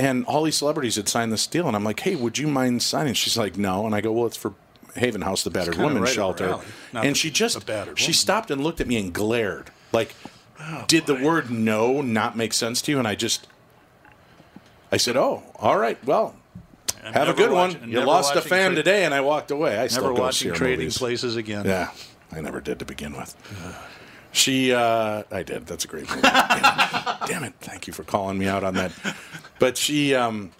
And 0.01 0.25
all 0.25 0.45
these 0.45 0.57
celebrities 0.57 0.97
had 0.97 1.09
signed 1.11 1.31
this 1.31 1.47
deal, 1.47 1.67
and 1.67 1.77
I'm 1.77 1.85
like, 1.85 2.01
"Hey, 2.01 2.15
would 2.17 2.39
you 2.39 2.49
mind 2.49 2.83
signing?" 2.83 3.13
She's 3.13 3.37
like, 3.37 3.59
"No," 3.59 3.85
and 3.85 3.95
I 3.95 4.01
go, 4.01 4.11
"Well, 4.13 4.27
it's 4.27 4.37
for 4.37 4.55
Haven 4.97 5.21
House, 5.21 5.43
the 5.45 5.51
battered 5.51 5.77
women's 5.77 6.01
right 6.01 6.15
shelter." 6.15 6.59
And 6.95 7.11
the- 7.11 7.15
she 7.15 7.31
just 7.31 7.69
she 7.97 8.13
stopped 8.15 8.51
and 8.51 8.65
looked 8.65 8.81
at 8.81 8.87
me 8.87 8.97
and 8.99 9.13
glared, 9.13 9.71
like, 9.93 10.15
"Did 10.87 11.05
the 11.05 11.17
word 11.17 11.51
no 11.51 12.01
not 12.01 12.35
make 12.35 12.55
sense 12.55 12.81
to 12.83 12.93
you?" 12.93 12.99
And 12.99 13.07
I 13.07 13.15
just, 13.15 13.47
I 14.91 14.97
said, 14.97 15.17
"Oh, 15.19 15.43
all 15.57 15.77
right, 15.77 16.03
well." 16.05 16.35
And 17.05 17.15
Have 17.15 17.29
a 17.29 17.35
good 17.35 17.51
watch- 17.51 17.77
one. 17.79 17.91
You 17.91 18.01
lost 18.01 18.35
a 18.37 18.41
fan 18.41 18.71
tra- 18.71 18.77
today, 18.77 19.05
and 19.05 19.13
I 19.13 19.21
walked 19.21 19.51
away. 19.51 19.79
I 19.79 19.87
still 19.89 20.05
Never 20.05 20.15
go 20.15 20.21
see 20.31 20.49
watching 20.49 20.53
Trading 20.55 20.79
movies. 20.81 20.97
Places 20.99 21.37
again. 21.37 21.67
Yeah, 21.67 21.91
I 22.33 22.41
never 22.41 22.61
did 22.63 22.79
to 22.79 22.85
begin 22.87 23.13
with. 23.17 23.35
She, 24.33 24.73
uh, 24.73 25.25
I 25.31 25.43
did. 25.43 25.67
That's 25.67 25.85
a 25.85 25.89
great 25.89 26.09
movie. 26.09 26.23
Damn 27.31 27.45
it! 27.45 27.55
Thank 27.61 27.87
you 27.87 27.93
for 27.93 28.03
calling 28.05 28.39
me 28.39 28.47
out 28.49 28.65
on 28.65 28.75
that. 28.75 28.93
But 29.59 29.77
she, 29.77 30.15
um, 30.15 30.51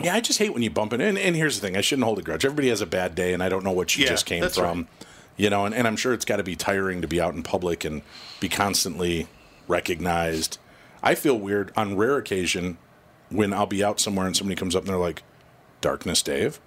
yeah, 0.00 0.14
I 0.14 0.20
just 0.20 0.38
hate 0.38 0.52
when 0.54 0.62
you 0.62 0.70
bump 0.70 0.92
it. 0.92 1.00
And, 1.00 1.18
and 1.18 1.36
here's 1.36 1.60
the 1.60 1.66
thing: 1.66 1.76
I 1.76 1.80
shouldn't 1.80 2.04
hold 2.04 2.18
a 2.18 2.22
grudge. 2.22 2.44
Everybody 2.44 2.68
has 2.68 2.80
a 2.80 2.86
bad 2.86 3.14
day, 3.14 3.32
and 3.34 3.42
I 3.42 3.48
don't 3.48 3.64
know 3.64 3.72
what 3.72 3.90
she 3.90 4.02
Yeah, 4.02 4.08
just 4.08 4.26
came 4.26 4.48
from. 4.48 4.78
right. 4.78 4.86
You 5.36 5.50
know, 5.50 5.64
and, 5.64 5.74
and 5.74 5.86
I'm 5.86 5.96
sure 5.96 6.12
it's 6.12 6.24
got 6.26 6.36
to 6.36 6.42
be 6.42 6.56
tiring 6.56 7.00
to 7.02 7.08
be 7.08 7.20
out 7.20 7.34
in 7.34 7.42
public 7.42 7.84
and 7.84 8.02
be 8.38 8.48
constantly 8.48 9.28
recognized. 9.66 10.58
I 11.02 11.14
feel 11.14 11.38
weird 11.38 11.72
on 11.76 11.96
rare 11.96 12.16
occasion 12.16 12.78
when 13.30 13.52
I'll 13.52 13.66
be 13.66 13.82
out 13.82 13.98
somewhere 13.98 14.26
and 14.26 14.36
somebody 14.36 14.56
comes 14.56 14.76
up 14.76 14.82
and 14.82 14.90
they're 14.90 14.98
like, 14.98 15.22
"Darkness, 15.80 16.22
Dave." 16.22 16.60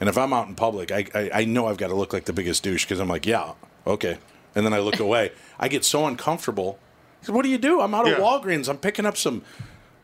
And 0.00 0.08
if 0.08 0.16
I'm 0.18 0.32
out 0.32 0.48
in 0.48 0.54
public, 0.56 0.90
I, 0.90 1.06
I, 1.14 1.30
I 1.32 1.44
know 1.44 1.68
I've 1.68 1.76
got 1.76 1.88
to 1.88 1.94
look 1.94 2.12
like 2.12 2.24
the 2.24 2.32
biggest 2.32 2.62
douche 2.64 2.84
because 2.84 2.98
I'm 2.98 3.06
like, 3.08 3.24
yeah, 3.24 3.52
okay. 3.86 4.18
And 4.54 4.66
then 4.66 4.72
I 4.72 4.80
look 4.80 4.98
away. 4.98 5.30
I 5.60 5.68
get 5.68 5.84
so 5.84 6.06
uncomfortable. 6.06 6.78
He 7.22 7.26
said, 7.26 7.34
What 7.36 7.44
do 7.44 7.48
you 7.50 7.58
do? 7.58 7.80
I'm 7.80 7.94
out 7.94 8.06
of 8.08 8.18
Yeah. 8.18 8.24
Walgreens. 8.24 8.68
I'm 8.68 8.78
picking 8.78 9.06
up 9.06 9.16
some, 9.16 9.42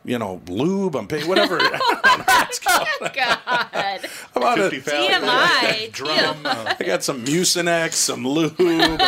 you 0.05 0.21
know, 0.21 0.41
lube. 0.49 0.95
I'm 0.95 1.09
picking 1.09 1.29
whatever. 1.29 1.59
God. 1.59 1.81
I'm 4.37 4.43
out 4.43 4.59
of, 4.61 4.71
50 4.71 4.89
pound 4.89 5.25
TMI. 5.25 5.93
drum. 5.93 6.47
uh, 6.47 6.75
I 6.79 6.85
got 6.85 7.03
some 7.03 7.25
Mucinex, 7.25 7.95
some 7.95 8.25
lube, 8.27 9.01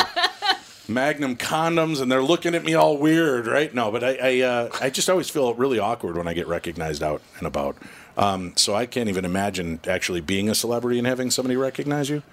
Magnum 0.88 1.37
condoms, 1.37 2.03
and 2.03 2.11
they're 2.11 2.23
looking 2.23 2.57
at 2.57 2.64
me 2.64 2.75
all 2.75 2.99
weird, 2.99 3.46
right? 3.46 3.73
No, 3.73 3.92
but 3.92 4.03
I 4.03 4.18
I, 4.20 4.40
uh, 4.40 4.70
I 4.81 4.90
just 4.90 5.09
always 5.09 5.31
feel 5.31 5.55
really 5.55 5.79
awkward 5.79 6.16
when 6.16 6.27
I 6.27 6.35
get 6.35 6.49
recognized 6.49 7.01
out 7.01 7.23
and 7.38 7.46
about. 7.46 7.77
Um, 8.16 8.55
so 8.57 8.75
I 8.75 8.87
can't 8.87 9.09
even 9.09 9.25
imagine 9.25 9.79
actually 9.87 10.20
being 10.20 10.49
a 10.49 10.55
celebrity 10.57 10.99
and 10.99 11.07
having 11.07 11.31
somebody 11.31 11.57
recognize 11.57 12.11
you. 12.11 12.25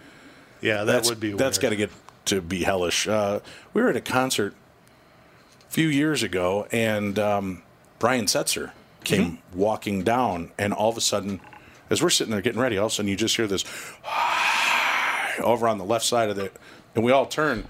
yeah, 0.59 0.77
that 0.77 0.85
that's, 0.85 1.09
would 1.09 1.19
be. 1.19 1.33
That's 1.33 1.59
got 1.59 1.69
to 1.69 1.75
get 1.75 1.91
to 2.25 2.41
be 2.41 2.63
hellish. 2.63 3.07
Uh, 3.07 3.41
we 3.75 3.83
were 3.83 3.89
at 3.89 3.95
a 3.95 4.01
concert 4.01 4.55
a 4.55 4.66
few 5.69 5.87
years 5.87 6.23
ago, 6.23 6.67
and 6.71 7.17
um, 7.19 7.63
Brian 7.99 8.25
Setzer 8.25 8.71
came 9.03 9.23
Mm-hmm. 9.23 9.59
walking 9.59 10.03
down, 10.03 10.51
and 10.57 10.73
all 10.73 10.89
of 10.89 10.97
a 10.97 11.01
sudden, 11.01 11.39
as 11.89 12.01
we're 12.01 12.09
sitting 12.09 12.31
there 12.31 12.41
getting 12.41 12.59
ready, 12.59 12.77
all 12.77 12.87
of 12.87 12.91
a 12.91 12.95
sudden 12.95 13.09
you 13.09 13.15
just 13.15 13.35
hear 13.37 13.47
this 13.47 13.63
over 15.39 15.67
on 15.67 15.77
the 15.77 15.85
left 15.85 16.05
side 16.05 16.29
of 16.29 16.35
the, 16.35 16.51
and 16.95 17.03
we 17.03 17.11
all 17.11 17.25
turn, 17.25 17.65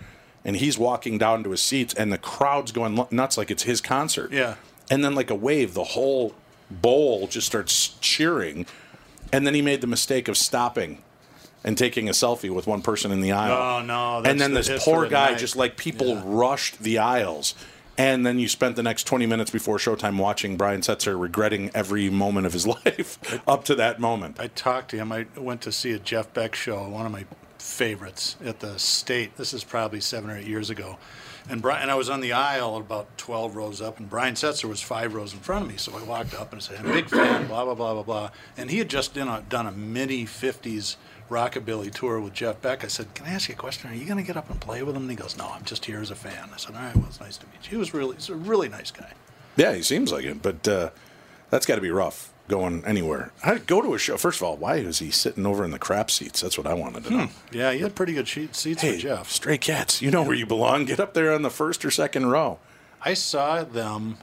and 0.45 0.55
he's 0.55 0.77
walking 0.77 1.17
down 1.17 1.43
to 1.43 1.51
his 1.51 1.61
seats, 1.61 1.93
and 1.93 2.11
the 2.11 2.17
crowd's 2.17 2.71
going 2.71 2.99
nuts 3.11 3.37
like 3.37 3.51
it's 3.51 3.63
his 3.63 3.81
concert. 3.81 4.31
Yeah. 4.31 4.55
And 4.89 5.03
then, 5.03 5.15
like 5.15 5.29
a 5.29 5.35
wave, 5.35 5.73
the 5.73 5.83
whole 5.83 6.33
bowl 6.71 7.27
just 7.27 7.45
starts 7.45 7.89
cheering. 7.99 8.65
And 9.33 9.45
then 9.45 9.53
he 9.53 9.61
made 9.61 9.81
the 9.81 9.87
mistake 9.87 10.29
of 10.29 10.37
stopping 10.37 11.03
and 11.65 11.77
taking 11.77 12.07
a 12.07 12.13
selfie 12.13 12.49
with 12.49 12.65
one 12.67 12.81
person 12.81 13.11
in 13.11 13.19
the 13.19 13.33
aisle. 13.33 13.81
Oh 13.81 13.85
no! 13.85 14.21
and 14.23 14.39
then 14.39 14.53
the 14.53 14.61
this 14.61 14.83
poor 14.85 15.05
guy, 15.09 15.31
night. 15.31 15.39
just 15.39 15.57
like 15.57 15.75
people 15.75 16.07
Yeah. 16.07 16.21
rushed 16.25 16.79
the 16.79 16.97
aisles. 16.99 17.53
And 17.97 18.25
then 18.25 18.37
you 18.37 18.47
spent 18.47 18.75
the 18.75 18.83
next 18.83 19.05
20 19.05 19.25
minutes 19.25 19.49
before 19.49 19.77
showtime 19.77 20.17
watching 20.17 20.55
Brian 20.55 20.81
Setzer 20.81 21.19
regretting 21.19 21.71
every 21.73 22.09
moment 22.09 22.45
of 22.45 22.53
his 22.53 22.67
life 22.85 23.41
up 23.47 23.63
to 23.65 23.75
that 23.75 23.99
moment. 23.99 24.39
I 24.39 24.47
talked 24.47 24.91
to 24.91 24.97
him. 24.97 25.11
I 25.11 25.25
went 25.35 25.61
to 25.61 25.71
see 25.71 25.91
a 25.93 25.99
Jeff 25.99 26.31
Beck 26.33 26.53
show. 26.53 26.87
One 26.87 27.05
of 27.05 27.11
my 27.11 27.25
favorites 27.57 28.35
at 28.45 28.59
the 28.59 28.77
state. 28.77 29.35
This 29.37 29.53
is 29.53 29.63
probably 29.63 29.99
seven 29.99 30.29
or 30.29 30.37
eight 30.37 30.47
years 30.47 30.69
ago. 30.69 30.97
And 31.49 31.61
Brian, 31.61 31.83
and 31.83 31.91
I 31.91 31.95
was 31.95 32.09
on 32.09 32.19
the 32.19 32.33
aisle 32.33 32.75
about 32.75 33.17
12 33.17 33.55
rows 33.55 33.81
up, 33.81 33.99
and 33.99 34.09
Brian 34.09 34.35
Setzer 34.35 34.65
was 34.65 34.81
five 34.81 35.13
rows 35.13 35.33
in 35.33 35.39
front 35.39 35.65
of 35.65 35.71
me. 35.71 35.77
So 35.77 35.97
I 35.97 36.03
walked 36.03 36.33
up 36.33 36.51
and 36.51 36.61
said, 36.61 36.77
I'm 36.79 36.89
a 36.89 36.93
big 36.93 37.09
fan, 37.09 37.47
blah, 37.47 37.63
blah, 37.63 37.73
blah, 37.73 37.93
blah, 37.93 38.03
blah. 38.03 38.29
And 38.57 38.69
he 38.69 38.79
had 38.79 38.89
just 38.89 39.13
done 39.13 39.29
a, 39.29 39.41
done 39.47 39.65
a 39.65 39.71
mini 39.71 40.25
50s 40.25 40.97
rockabilly 41.29 41.93
tour 41.93 42.19
with 42.19 42.33
Jeff 42.33 42.61
Beck. 42.61 42.83
I 42.83 42.87
said, 42.87 43.13
Can 43.13 43.25
I 43.25 43.31
ask 43.31 43.49
you 43.49 43.55
a 43.55 43.57
question? 43.57 43.89
Are 43.89 43.93
you 43.95 44.05
going 44.05 44.17
to 44.17 44.23
get 44.23 44.37
up 44.37 44.49
and 44.49 44.59
play 44.59 44.83
with 44.83 44.95
him? 44.95 45.03
And 45.03 45.11
he 45.11 45.15
goes, 45.17 45.37
No, 45.37 45.47
I'm 45.49 45.63
just 45.63 45.85
here 45.85 45.99
as 45.99 46.11
a 46.11 46.15
fan. 46.15 46.49
I 46.53 46.57
said, 46.57 46.75
All 46.75 46.81
right, 46.81 46.95
well, 46.95 47.05
it's 47.07 47.19
nice 47.19 47.37
to 47.37 47.45
meet 47.47 47.63
you. 47.65 47.69
He 47.71 47.77
was 47.77 47.93
really, 47.93 48.15
he's 48.15 48.29
a 48.29 48.35
really 48.35 48.69
nice 48.69 48.91
guy. 48.91 49.11
Yeah, 49.55 49.73
he 49.73 49.81
seems 49.81 50.11
like 50.11 50.25
it, 50.25 50.41
but 50.41 50.67
uh, 50.67 50.89
that's 51.49 51.65
got 51.65 51.75
to 51.75 51.81
be 51.81 51.89
rough 51.91 52.31
going 52.47 52.85
anywhere. 52.85 53.31
How 53.41 53.55
go 53.57 53.81
to 53.81 53.93
a 53.93 53.97
show? 53.97 54.15
First 54.17 54.39
of 54.39 54.43
all, 54.43 54.55
why 54.55 54.75
is 54.77 54.99
he 54.99 55.11
sitting 55.11 55.45
over 55.45 55.65
in 55.65 55.71
the 55.71 55.79
crap 55.79 56.09
seats? 56.11 56.41
That's 56.41 56.57
what 56.57 56.67
I 56.67 56.73
wanted 56.73 57.03
to 57.05 57.09
know. 57.13 57.27
Yeah, 57.51 57.71
he 57.73 57.79
had 57.79 57.93
pretty 57.95 58.13
good 58.13 58.27
sheet, 58.27 58.55
seats 58.55 58.81
Hey, 58.81 58.93
for 58.93 58.99
Jeff. 59.01 59.29
Stray 59.31 59.57
Cats, 59.57 60.01
you 60.01 60.11
know 60.11 60.23
where 60.23 60.35
you 60.35 60.45
belong. 60.45 60.85
Get 60.85 60.99
up 60.99 61.13
there 61.13 61.33
on 61.33 61.41
the 61.41 61.49
first 61.49 61.83
or 61.83 61.91
second 61.91 62.27
row. 62.27 62.59
I 63.01 63.15
saw 63.15 63.63
them. 63.63 64.17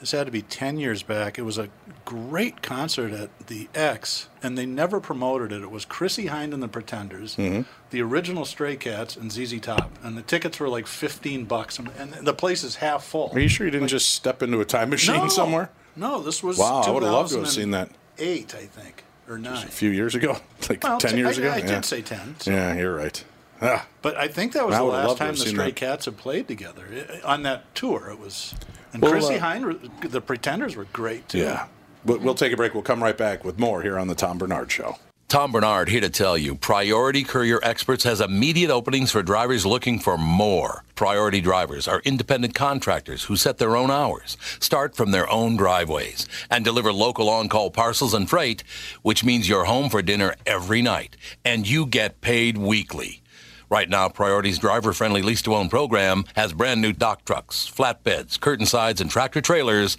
This 0.00 0.12
had 0.12 0.26
to 0.26 0.30
be 0.32 0.42
ten 0.42 0.78
years 0.78 1.02
back. 1.02 1.38
It 1.38 1.42
was 1.42 1.56
a 1.58 1.68
great 2.04 2.62
concert 2.62 3.12
at 3.12 3.46
the 3.46 3.68
X, 3.74 4.28
and 4.42 4.56
they 4.56 4.66
never 4.66 5.00
promoted 5.00 5.52
it. 5.52 5.62
It 5.62 5.70
was 5.70 5.84
Chrissie 5.84 6.26
Hynde 6.26 6.52
and 6.54 6.62
the 6.62 6.68
Pretenders, 6.68 7.36
Mm-hmm. 7.36 7.62
the 7.90 8.02
original 8.02 8.44
Stray 8.44 8.76
Cats, 8.76 9.16
and 9.16 9.32
ZZ 9.32 9.58
Top, 9.60 9.90
and 10.02 10.16
the 10.16 10.22
tickets 10.22 10.60
were 10.60 10.68
like 10.68 10.86
fifteen 10.86 11.44
bucks, 11.46 11.78
and, 11.78 11.88
the 12.22 12.34
place 12.34 12.62
is 12.62 12.76
half 12.76 13.04
full. 13.04 13.30
Are 13.32 13.38
you 13.40 13.48
sure 13.48 13.66
you 13.66 13.70
didn't 13.72 13.88
just 13.88 14.10
step 14.10 14.42
into 14.42 14.60
a 14.60 14.64
time 14.64 14.90
machine 14.90 15.16
no, 15.16 15.28
somewhere? 15.28 15.70
No, 15.96 16.20
this 16.20 16.42
was. 16.42 16.58
Wow, 16.58 16.82
I 16.82 16.90
would 16.90 17.02
have 17.02 17.12
loved 17.12 17.32
to 17.32 17.38
have 17.38 17.48
seen 17.48 17.70
that 17.70 17.88
Eight, 18.18 18.54
I 18.54 18.66
think, 18.66 19.02
or 19.28 19.38
nine. 19.38 19.66
a 19.66 19.70
few 19.70 19.90
years 19.90 20.14
ago, 20.14 20.36
like 20.68 20.82
Well, 20.84 20.98
ten 20.98 21.12
t- 21.12 21.16
years 21.18 21.38
I, 21.38 21.42
ago. 21.42 21.50
I 21.52 21.56
yeah. 21.58 21.66
did 21.66 21.84
say 21.84 22.02
ten. 22.02 22.36
so- 22.38 22.50
Yeah, 22.50 22.74
you're 22.74 22.94
right. 22.94 23.24
Ah, 23.62 23.86
But 24.02 24.16
I 24.16 24.28
think 24.28 24.52
that 24.52 24.66
was 24.66 24.74
I 24.74 24.78
the 24.78 24.84
last 24.84 25.16
time 25.18 25.34
the 25.34 25.40
Stray 25.46 25.66
that. 25.66 25.76
Cats 25.76 26.04
had 26.04 26.16
played 26.16 26.46
together 26.48 26.86
I- 27.24 27.26
on 27.32 27.42
that 27.44 27.74
tour. 27.74 28.08
It 28.10 28.18
was, 28.18 28.54
and 28.92 29.02
Well, 29.02 29.12
Chrissie 29.12 29.36
uh, 29.36 29.40
Hynde, 29.40 30.10
the 30.10 30.20
Pretenders 30.20 30.76
were 30.76 30.86
great 30.92 31.28
too. 31.28 31.38
yeah. 31.38 31.66
We'll, 32.04 32.18
we'll 32.18 32.34
take 32.34 32.52
a 32.52 32.56
break. 32.56 32.72
We'll 32.74 32.82
come 32.84 33.02
right 33.02 33.16
back 33.16 33.44
with 33.44 33.58
more 33.58 33.82
here 33.82 33.98
on 33.98 34.06
the 34.08 34.14
Tom 34.14 34.38
Barnard 34.38 34.70
Show. 34.70 34.96
Tom 35.28 35.50
Barnard 35.50 35.88
here 35.88 36.00
to 36.02 36.08
tell 36.08 36.38
you 36.38 36.54
Priority 36.54 37.24
Courier 37.24 37.58
Experts 37.64 38.04
has 38.04 38.20
immediate 38.20 38.70
openings 38.70 39.10
for 39.10 39.24
drivers 39.24 39.66
looking 39.66 39.98
for 39.98 40.16
more. 40.16 40.84
Priority 40.94 41.40
drivers 41.40 41.88
are 41.88 42.00
independent 42.04 42.54
contractors 42.54 43.24
who 43.24 43.34
set 43.34 43.58
their 43.58 43.74
own 43.76 43.90
hours, 43.90 44.36
start 44.60 44.94
from 44.94 45.10
their 45.10 45.28
own 45.28 45.56
driveways, 45.56 46.28
and 46.48 46.64
deliver 46.64 46.92
local 46.92 47.28
on 47.28 47.48
call 47.48 47.72
parcels 47.72 48.14
and 48.14 48.30
freight, 48.30 48.62
which 49.02 49.24
means 49.24 49.48
you're 49.48 49.64
home 49.64 49.90
for 49.90 50.00
dinner 50.00 50.36
every 50.46 50.80
night, 50.80 51.16
and 51.44 51.66
you 51.68 51.86
get 51.86 52.20
paid 52.20 52.56
weekly. 52.56 53.20
Right 53.68 53.88
now, 53.88 54.08
Priority's 54.08 54.60
driver 54.60 54.92
friendly 54.92 55.22
lease 55.22 55.42
to 55.42 55.54
own 55.56 55.68
program 55.68 56.24
has 56.36 56.52
brand 56.52 56.80
new 56.80 56.92
dock 56.92 57.24
trucks, 57.24 57.68
flatbeds, 57.68 58.38
curtain 58.38 58.64
sides, 58.64 59.00
and 59.00 59.10
tractor 59.10 59.40
trailers 59.40 59.98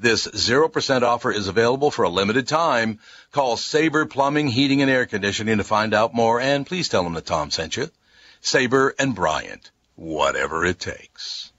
This 0.00 0.26
0% 0.26 1.02
offer 1.02 1.30
is 1.30 1.46
available 1.46 1.90
for 1.90 2.06
a 2.06 2.08
limited 2.08 2.48
time. 2.48 3.00
Call 3.32 3.58
Sabre 3.58 4.06
Plumbing, 4.06 4.48
Heating, 4.48 4.80
and 4.80 4.90
Air 4.90 5.04
Conditioning 5.04 5.58
to 5.58 5.64
find 5.64 5.92
out 5.92 6.14
more, 6.14 6.40
and 6.40 6.66
please 6.66 6.88
tell 6.88 7.04
them 7.04 7.12
that 7.12 7.26
Tom 7.26 7.50
sent 7.50 7.76
you. 7.76 7.90
Sabre 8.40 8.94
and 8.98 9.14
Bryant, 9.14 9.70
whatever 9.96 10.64
it 10.64 10.78
takes. 10.78 11.52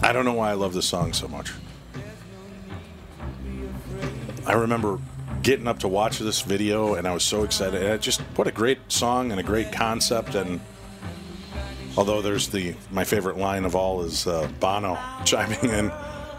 I 0.00 0.14
don't 0.14 0.24
know 0.24 0.32
why 0.32 0.48
I 0.48 0.54
love 0.54 0.72
this 0.72 0.88
song 0.88 1.12
so 1.12 1.28
much. 1.28 1.52
I 4.46 4.54
remember 4.54 4.98
getting 5.42 5.66
up 5.68 5.78
to 5.80 5.88
watch 5.88 6.18
this 6.18 6.42
video 6.42 6.94
and 6.94 7.06
I 7.06 7.12
was 7.12 7.22
so 7.24 7.42
excited. 7.44 7.82
And 7.82 7.92
it 7.92 8.00
just 8.00 8.20
what 8.36 8.46
a 8.46 8.52
great 8.52 8.78
song 8.88 9.30
and 9.30 9.40
a 9.40 9.42
great 9.44 9.72
concept 9.72 10.34
and 10.34 10.60
although 11.96 12.22
there's 12.22 12.48
the 12.48 12.74
my 12.90 13.04
favorite 13.04 13.36
line 13.38 13.64
of 13.64 13.74
all 13.74 14.02
is 14.02 14.26
uh, 14.26 14.48
Bono 14.60 14.98
chiming 15.24 15.70
in 15.70 15.92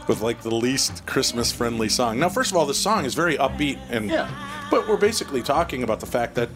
with 0.08 0.22
like 0.22 0.42
the 0.42 0.54
least 0.54 1.06
Christmas 1.06 1.52
friendly 1.52 1.90
song. 1.90 2.20
Now 2.20 2.30
first 2.30 2.52
of 2.52 2.58
all 2.58 2.66
this 2.66 2.80
song 2.80 3.06
is 3.06 3.14
very 3.14 3.38
upbeat 3.38 3.80
and 3.90 4.10
Yeah. 4.10 4.30
but 4.72 4.88
we're 4.88 4.98
basically 4.98 5.42
talking 5.42 5.84
about 5.84 6.00
the 6.00 6.06
fact 6.08 6.36
that 6.36 6.50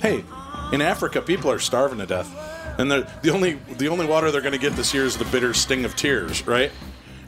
hey, 0.00 0.24
in 0.72 0.80
Africa 0.82 1.20
people 1.22 1.50
are 1.50 1.58
starving 1.58 1.98
to 1.98 2.06
death. 2.06 2.30
And 2.78 2.90
the 2.90 3.06
the 3.20 3.30
only 3.30 3.54
the 3.76 3.88
only 3.88 4.06
water 4.06 4.30
they're 4.30 4.40
going 4.40 4.52
to 4.54 4.58
get 4.58 4.74
this 4.76 4.94
year 4.94 5.04
is 5.04 5.18
the 5.18 5.26
bitter 5.26 5.52
sting 5.52 5.84
of 5.84 5.94
tears, 5.94 6.46
right? 6.46 6.72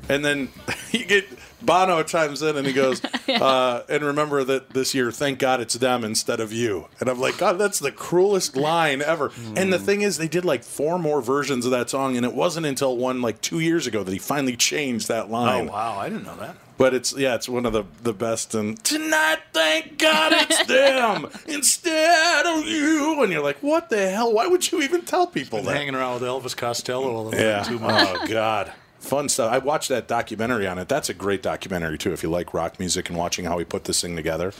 And 0.09 0.24
then 0.24 0.48
you 0.92 1.05
get 1.07 1.26
Bono 1.62 2.02
chimes 2.02 2.42
in 2.42 2.57
and 2.57 2.66
he 2.66 2.72
goes, 2.72 3.02
uh, 3.28 3.82
and 3.88 4.02
remember 4.05 4.44
that 4.44 4.70
this 4.70 4.94
year, 4.94 5.11
thank 5.11 5.38
God 5.38 5.61
it's 5.61 5.74
them 5.74 6.05
instead 6.05 6.40
of 6.40 6.52
you. 6.52 6.88
And 7.00 7.09
I'm 7.09 7.18
like, 7.18 7.38
God, 7.38 7.55
that's 7.55 7.78
the 7.78 7.90
cruelest 7.92 8.57
line 8.57 9.00
ever. 9.00 9.30
And 9.57 9.72
the 9.72 9.78
thing 9.78 10.02
is, 10.02 10.18
they 10.18 10.28
did 10.28 10.44
like 10.44 10.62
four 10.62 10.98
more 10.98 11.22
versions 11.22 11.64
of 11.64 11.70
that 11.70 11.88
song, 11.90 12.16
and 12.16 12.26
it 12.26 12.34
wasn't 12.34 12.66
until 12.66 12.96
one 12.96 13.22
like 13.22 13.40
two 13.40 13.61
years 13.61 13.86
ago 13.86 14.02
that 14.02 14.12
he 14.12 14.18
finally 14.18 14.57
changed 14.57 15.09
that 15.09 15.30
line. 15.30 15.68
Oh 15.68 15.72
wow, 15.72 15.98
I 15.98 16.09
didn't 16.11 16.24
know 16.24 16.36
that. 16.36 16.57
But 16.76 16.92
it's 16.92 17.16
yeah, 17.16 17.36
it's 17.36 17.48
one 17.48 17.66
of 17.66 17.72
the 17.72 17.84
the 18.02 18.12
best. 18.12 18.55
And 18.55 18.82
tonight, 18.84 19.38
thank 19.52 19.96
God 19.96 20.32
it's 20.34 20.64
them 20.66 21.28
instead 21.46 22.46
of 22.46 22.66
you. 22.66 23.22
And 23.22 23.32
you're 23.32 23.42
like, 23.42 23.59
what 23.62 23.90
the 23.90 24.11
hell? 24.11 24.32
Why 24.32 24.46
would 24.48 24.70
you 24.70 24.82
even 24.82 25.02
tell 25.02 25.26
people 25.26 25.62
that? 25.62 25.76
Hanging 25.76 25.94
around 25.94 26.20
with 26.20 26.28
Elvis 26.28 26.57
Costello 26.57 27.16
a 27.16 27.22
little 27.22 27.40
Yeah. 27.40 27.61
bit 27.62 27.68
too 27.68 27.78
much. 27.78 28.09
Oh 28.20 28.26
God. 28.26 28.72
Fun 29.05 29.28
stuff. 29.28 29.52
I 29.52 29.59
watched 29.59 29.88
that 29.90 30.09
documentary 30.09 30.66
on 30.66 30.78
it. 30.78 30.88
That's 30.88 31.09
a 31.09 31.14
great 31.14 31.42
documentary 31.42 31.98
too. 31.98 32.12
If 32.12 32.22
you 32.22 32.30
like 32.30 32.55
rock 32.55 32.78
music 32.78 33.09
and 33.09 33.18
watching 33.18 33.44
how 33.44 33.59
he 33.59 33.64
put 33.64 33.84
this 33.84 34.00
thing 34.00 34.16
together 34.16 34.52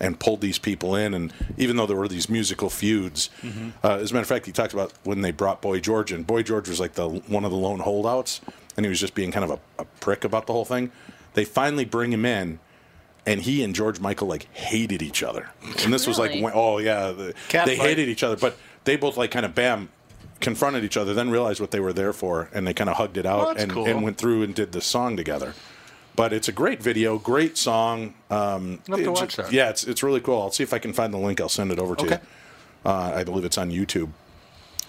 and 0.00 0.18
pulled 0.18 0.40
these 0.40 0.58
people 0.58 0.94
in, 0.94 1.14
and 1.14 1.32
even 1.56 1.76
though 1.76 1.86
there 1.86 1.96
were 1.96 2.08
these 2.08 2.28
musical 2.28 2.70
feuds, 2.70 3.30
uh, 3.84 3.96
as 3.96 4.10
a 4.10 4.14
matter 4.14 4.22
of 4.22 4.28
fact, 4.28 4.46
he 4.46 4.52
talked 4.52 4.72
about 4.72 4.92
when 5.04 5.20
they 5.22 5.30
brought 5.30 5.62
Boy 5.62 5.80
George 5.80 6.12
in. 6.12 6.22
Boy 6.24 6.42
George 6.42 6.68
was 6.68 6.80
like 6.80 6.94
the 6.94 7.08
one 7.08 7.44
of 7.44 7.50
the 7.50 7.56
lone 7.56 7.80
holdouts, 7.80 8.40
and 8.76 8.84
he 8.84 8.90
was 8.90 9.00
just 9.00 9.14
being 9.14 9.30
kind 9.32 9.44
of 9.44 9.50
a, 9.50 9.82
a 9.82 9.84
prick 10.00 10.24
about 10.24 10.46
the 10.46 10.52
whole 10.52 10.64
thing. 10.64 10.90
They 11.34 11.44
finally 11.44 11.84
bring 11.84 12.12
him 12.12 12.24
in, 12.24 12.58
and 13.26 13.40
he 13.42 13.62
and 13.62 13.74
George 13.74 14.00
Michael 14.00 14.26
like 14.28 14.52
hated 14.54 15.02
each 15.02 15.22
other. 15.22 15.50
And 15.84 15.92
this 15.92 16.06
was 16.06 16.18
like, 16.18 16.32
when- 16.42 16.52
oh 16.54 16.78
yeah, 16.78 17.12
the, 17.12 17.34
they 17.50 17.76
fight. 17.76 17.78
hated 17.78 18.08
each 18.08 18.22
other, 18.24 18.36
but 18.36 18.56
they 18.84 18.96
both 18.96 19.16
like 19.16 19.30
kind 19.30 19.46
of 19.46 19.54
bam 19.54 19.88
confronted 20.40 20.84
each 20.84 20.96
other, 20.96 21.14
then 21.14 21.30
realized 21.30 21.60
what 21.60 21.70
they 21.70 21.80
were 21.80 21.92
there 21.92 22.12
for, 22.12 22.48
and 22.54 22.66
they 22.66 22.74
kind 22.74 22.88
of 22.90 22.96
hugged 22.96 23.16
it 23.16 23.26
out 23.26 23.56
Oh, 23.56 23.60
and, 23.60 23.72
cool. 23.72 23.86
and 23.86 24.02
went 24.02 24.18
through 24.18 24.42
and 24.42 24.54
did 24.54 24.72
the 24.72 24.80
song 24.80 25.16
together. 25.16 25.54
But 26.16 26.32
it's 26.32 26.48
a 26.48 26.52
great 26.52 26.82
video, 26.82 27.18
great 27.18 27.56
song. 27.56 28.14
Um, 28.30 28.80
have 28.88 28.98
to 28.98 29.12
watch 29.12 29.36
that. 29.36 29.52
Yeah, 29.52 29.70
it's 29.70 29.84
it's 29.84 30.02
really 30.02 30.20
cool. 30.20 30.42
I'll 30.42 30.50
see 30.50 30.64
if 30.64 30.72
I 30.72 30.78
can 30.80 30.92
find 30.92 31.14
the 31.14 31.18
link. 31.18 31.40
I'll 31.40 31.48
send 31.48 31.70
it 31.70 31.78
over 31.78 31.94
to 31.94 32.04
Okay. 32.04 32.14
you. 32.84 32.90
Uh, 32.90 33.12
I 33.16 33.24
believe 33.24 33.44
it's 33.44 33.58
on 33.58 33.70
YouTube. 33.70 34.10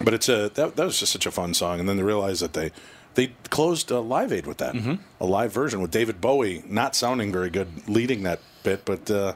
But 0.02 0.14
it's 0.14 0.28
a 0.28 0.48
that, 0.54 0.74
that 0.76 0.84
was 0.84 0.98
just 0.98 1.12
such 1.12 1.26
a 1.26 1.30
fun 1.30 1.54
song, 1.54 1.78
and 1.78 1.88
then 1.88 1.96
they 1.96 2.02
realized 2.02 2.42
that 2.42 2.52
they 2.54 2.72
they 3.14 3.28
closed 3.50 3.92
uh, 3.92 4.00
Live 4.00 4.32
Aid 4.32 4.46
with 4.46 4.58
that, 4.58 4.74
Mm-hmm. 4.74 4.94
a 5.20 5.26
live 5.26 5.52
version 5.52 5.80
with 5.80 5.90
David 5.92 6.20
Bowie 6.20 6.62
not 6.66 6.96
sounding 6.96 7.30
very 7.32 7.50
good 7.50 7.88
leading 7.88 8.22
that 8.24 8.40
bit, 8.64 8.84
but 8.84 9.08
uh, 9.10 9.34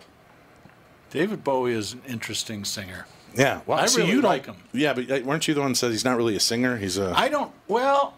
David 1.10 1.44
Bowie 1.44 1.74
is 1.74 1.92
an 1.92 2.02
interesting 2.08 2.64
singer. 2.64 3.06
Yeah, 3.34 3.60
well, 3.66 3.78
I 3.78 3.86
see, 3.86 4.00
really 4.00 4.10
you 4.12 4.20
don't- 4.22 4.30
like 4.30 4.46
him. 4.46 4.56
Yeah, 4.72 4.92
but 4.94 5.10
uh, 5.10 5.20
weren't 5.24 5.46
you 5.48 5.54
the 5.54 5.60
one 5.60 5.70
who 5.70 5.74
said 5.74 5.90
he's 5.90 6.04
not 6.04 6.16
really 6.16 6.36
a 6.36 6.40
singer? 6.40 6.76
He's 6.76 6.98
a 6.98 7.12
I 7.16 7.28
don't. 7.28 7.52
Well, 7.68 8.14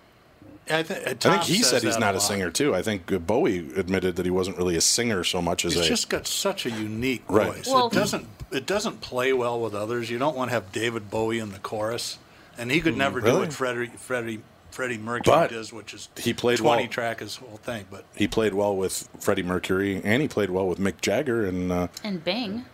I, 0.71 0.83
th- 0.83 1.07
I 1.07 1.15
think 1.15 1.43
he 1.45 1.63
said 1.63 1.83
he's 1.83 1.99
not 1.99 2.15
a 2.17 2.21
singer 2.21 2.51
too. 2.51 2.75
I 2.75 2.83
think 2.83 3.13
uh, 3.13 3.19
Bowie 3.19 3.59
admitted 3.77 4.17
that 4.17 4.25
he 4.27 4.31
wasn't 4.33 4.57
really 4.57 4.77
a 4.77 4.81
singer 4.81 5.23
so 5.25 5.41
much 5.41 5.65
as 5.65 5.75
He's 5.75 5.85
a. 5.85 5.89
just 5.89 6.09
got 6.09 6.27
such 6.27 6.67
a 6.67 6.71
unique 6.71 7.23
Right. 7.29 7.55
voice. 7.55 7.69
Well- 7.69 7.87
it 7.89 7.93
doesn't 7.93 8.27
it 8.53 8.67
doesn't 8.67 9.01
play 9.01 9.33
well 9.33 9.61
with 9.61 9.75
others. 9.75 10.09
You 10.11 10.19
don't 10.19 10.37
want 10.37 10.51
to 10.51 10.55
have 10.55 10.71
David 10.73 11.11
Bowie 11.11 11.39
in 11.41 11.51
the 11.53 11.59
chorus, 11.59 12.19
and 12.59 12.71
he 12.71 12.81
could 12.81 12.97
never 12.97 13.21
do 13.21 13.27
Mm, 13.27 13.31
really? 13.31 13.41
what 13.41 13.53
Freddie 13.53 13.91
Freddie 13.97 14.41
Freddie 14.71 14.99
Mercury 14.99 15.35
But 15.37 15.51
does, 15.51 15.73
which 15.73 15.95
is 15.95 16.09
he 16.19 16.35
played 16.35 16.59
twenty 16.59 16.83
well. 16.85 16.91
track 16.93 17.21
his 17.21 17.37
whole 17.37 17.59
thing. 17.63 17.87
But 17.91 18.05
he 18.15 18.27
played 18.29 18.53
well 18.55 18.77
with 18.77 19.09
Freddie 19.21 19.43
Mercury, 19.45 20.01
and 20.05 20.21
he 20.21 20.29
played 20.29 20.51
well 20.51 20.67
with 20.69 20.79
Mick 20.79 21.01
Jagger. 21.01 21.45
And 21.47 21.73
uh, 21.73 21.89
And 22.05 22.23
Bing. 22.25 22.67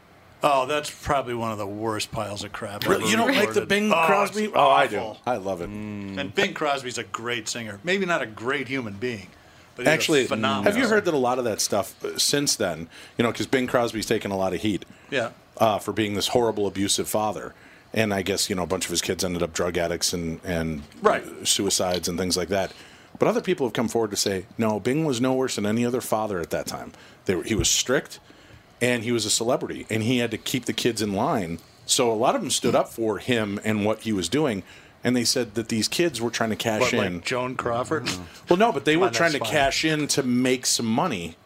Oh, 0.43 0.67
that's 0.67 0.91
probably 0.91 1.35
one 1.35 1.53
of 1.53 1.59
the 1.59 1.67
worst 1.67 2.11
piles 2.13 2.45
of 2.45 2.53
crap. 2.53 2.85
Really? 2.87 3.03
ever 3.03 3.11
You 3.11 3.17
don't 3.17 3.35
like 3.35 3.53
the. 3.55 3.67
Bing 3.67 3.93
Oh, 3.93 4.05
Crosby? 4.07 4.51
Oh, 4.55 4.71
I 4.71 4.87
do. 4.87 5.17
I 5.27 5.37
love 5.37 5.61
it. 5.61 5.69
And 5.69 6.35
Bing 6.35 6.55
Crosby's 6.55 6.99
a 6.99 7.05
great 7.05 7.49
singer. 7.49 7.81
Maybe 7.85 8.07
not 8.07 8.23
a 8.23 8.27
great 8.27 8.69
human 8.69 8.95
being, 8.95 9.29
but 9.77 9.87
he's 9.87 9.93
Actually, 9.93 10.25
a 10.25 10.29
phenomenal. 10.29 10.71
have 10.73 10.81
you 10.81 10.89
heard 10.89 11.05
that 11.05 11.15
a 11.15 11.19
lot 11.19 11.39
of 11.39 11.45
that 11.45 11.61
stuff 11.61 12.03
uh, 12.05 12.19
since 12.19 12.57
then? 12.57 12.89
You 13.19 13.23
know, 13.25 13.31
because 13.33 13.47
Bing 13.47 13.67
Crosby's 13.67 14.07
taken 14.07 14.31
a 14.31 14.37
lot 14.37 14.53
of 14.55 14.61
heat 14.63 14.85
Yeah. 15.11 15.31
uh, 15.59 15.79
for 15.79 15.93
being 15.93 16.15
this 16.15 16.29
horrible, 16.29 16.67
abusive 16.67 17.09
father. 17.09 17.55
And 17.95 18.15
I 18.15 18.23
guess 18.23 18.49
you 18.49 18.57
know 18.57 18.63
a 18.63 18.67
bunch 18.67 18.87
of 18.87 18.91
his 18.91 19.03
kids 19.03 19.23
ended 19.23 19.43
up 19.43 19.53
drug 19.53 19.77
addicts 19.77 20.13
and 20.15 20.41
and 20.45 20.83
Right. 21.03 21.23
suicides 21.47 22.09
and 22.09 22.19
things 22.19 22.37
like 22.39 22.49
that. 22.49 22.73
But 23.19 23.29
other 23.29 23.43
people 23.43 23.67
have 23.67 23.75
come 23.75 23.89
forward 23.89 24.11
to 24.13 24.17
say 24.17 24.47
no, 24.57 24.81
Bing 24.81 25.05
was 25.05 25.21
no 25.21 25.35
worse 25.35 25.57
than 25.57 25.67
any 25.67 25.85
other 25.85 26.01
father 26.01 26.41
at 26.41 26.49
that 26.51 26.67
time. 26.67 26.93
They 27.27 27.35
were, 27.35 27.43
he 27.45 27.55
was 27.55 27.69
strict, 27.71 28.19
and 28.83 29.03
he 29.05 29.13
was 29.13 29.25
a 29.25 29.31
celebrity, 29.31 29.87
and 29.89 30.03
he 30.03 30.19
had 30.19 30.31
to 30.33 30.37
keep 30.39 30.67
the 30.67 30.75
kids 30.75 31.01
in 31.01 31.15
line. 31.15 31.59
So 31.87 32.13
a 32.13 32.15
lot 32.15 32.35
of 32.35 32.43
them 32.43 32.51
stood 32.51 32.75
up 32.75 32.89
for 32.91 33.17
him 33.19 33.59
and 33.65 33.87
what 33.87 34.01
he 34.01 34.13
was 34.13 34.29
doing, 34.29 34.63
and 35.03 35.17
they 35.17 35.25
said 35.25 35.55
that 35.55 35.69
these 35.69 35.89
kids 35.89 36.21
were 36.21 36.31
trying 36.31 36.51
to 36.51 36.57
cash 36.57 36.81
What, 36.81 36.93
in. 36.95 37.15
like 37.15 37.25
Joan 37.25 37.55
Crawford? 37.57 38.11
well, 38.51 38.59
no, 38.59 38.73
but 38.73 38.85
they 38.85 38.97
were 38.99 39.09
trying 39.11 39.33
to 39.33 39.39
fine. 39.39 39.49
cash 39.51 39.85
in 39.85 40.07
to 40.09 40.23
make 40.23 40.67
some 40.67 40.87
money 40.87 41.37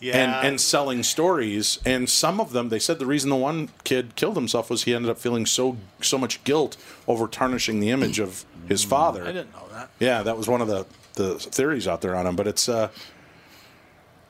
Yeah. 0.00 0.16
and, 0.16 0.46
and 0.48 0.60
selling 0.60 1.02
stories. 1.02 1.78
And 1.84 2.08
some 2.08 2.40
of 2.40 2.52
them, 2.52 2.68
they 2.70 2.78
said 2.80 2.98
the 2.98 3.06
reason 3.06 3.30
the 3.30 3.36
one 3.36 3.68
kid 3.84 4.16
killed 4.16 4.36
himself 4.36 4.70
was 4.70 4.84
he 4.84 4.94
ended 4.94 5.10
up 5.10 5.18
feeling 5.18 5.46
so 5.46 5.76
so 6.00 6.16
much 6.18 6.42
guilt 6.44 6.76
over 7.06 7.26
tarnishing 7.28 7.80
the 7.80 7.90
image 7.90 8.18
of 8.18 8.44
his 8.68 8.82
father. 8.82 9.22
I 9.24 9.32
didn't 9.32 9.52
know 9.52 9.66
that. 9.72 9.90
Yeah, 10.00 10.22
that 10.22 10.36
was 10.36 10.48
one 10.48 10.60
of 10.62 10.68
the, 10.68 10.86
the 11.14 11.38
theories 11.38 11.86
out 11.86 12.00
there 12.00 12.16
on 12.16 12.26
him. 12.26 12.34
But 12.36 12.46
it's, 12.48 12.68
uh, 12.68 12.88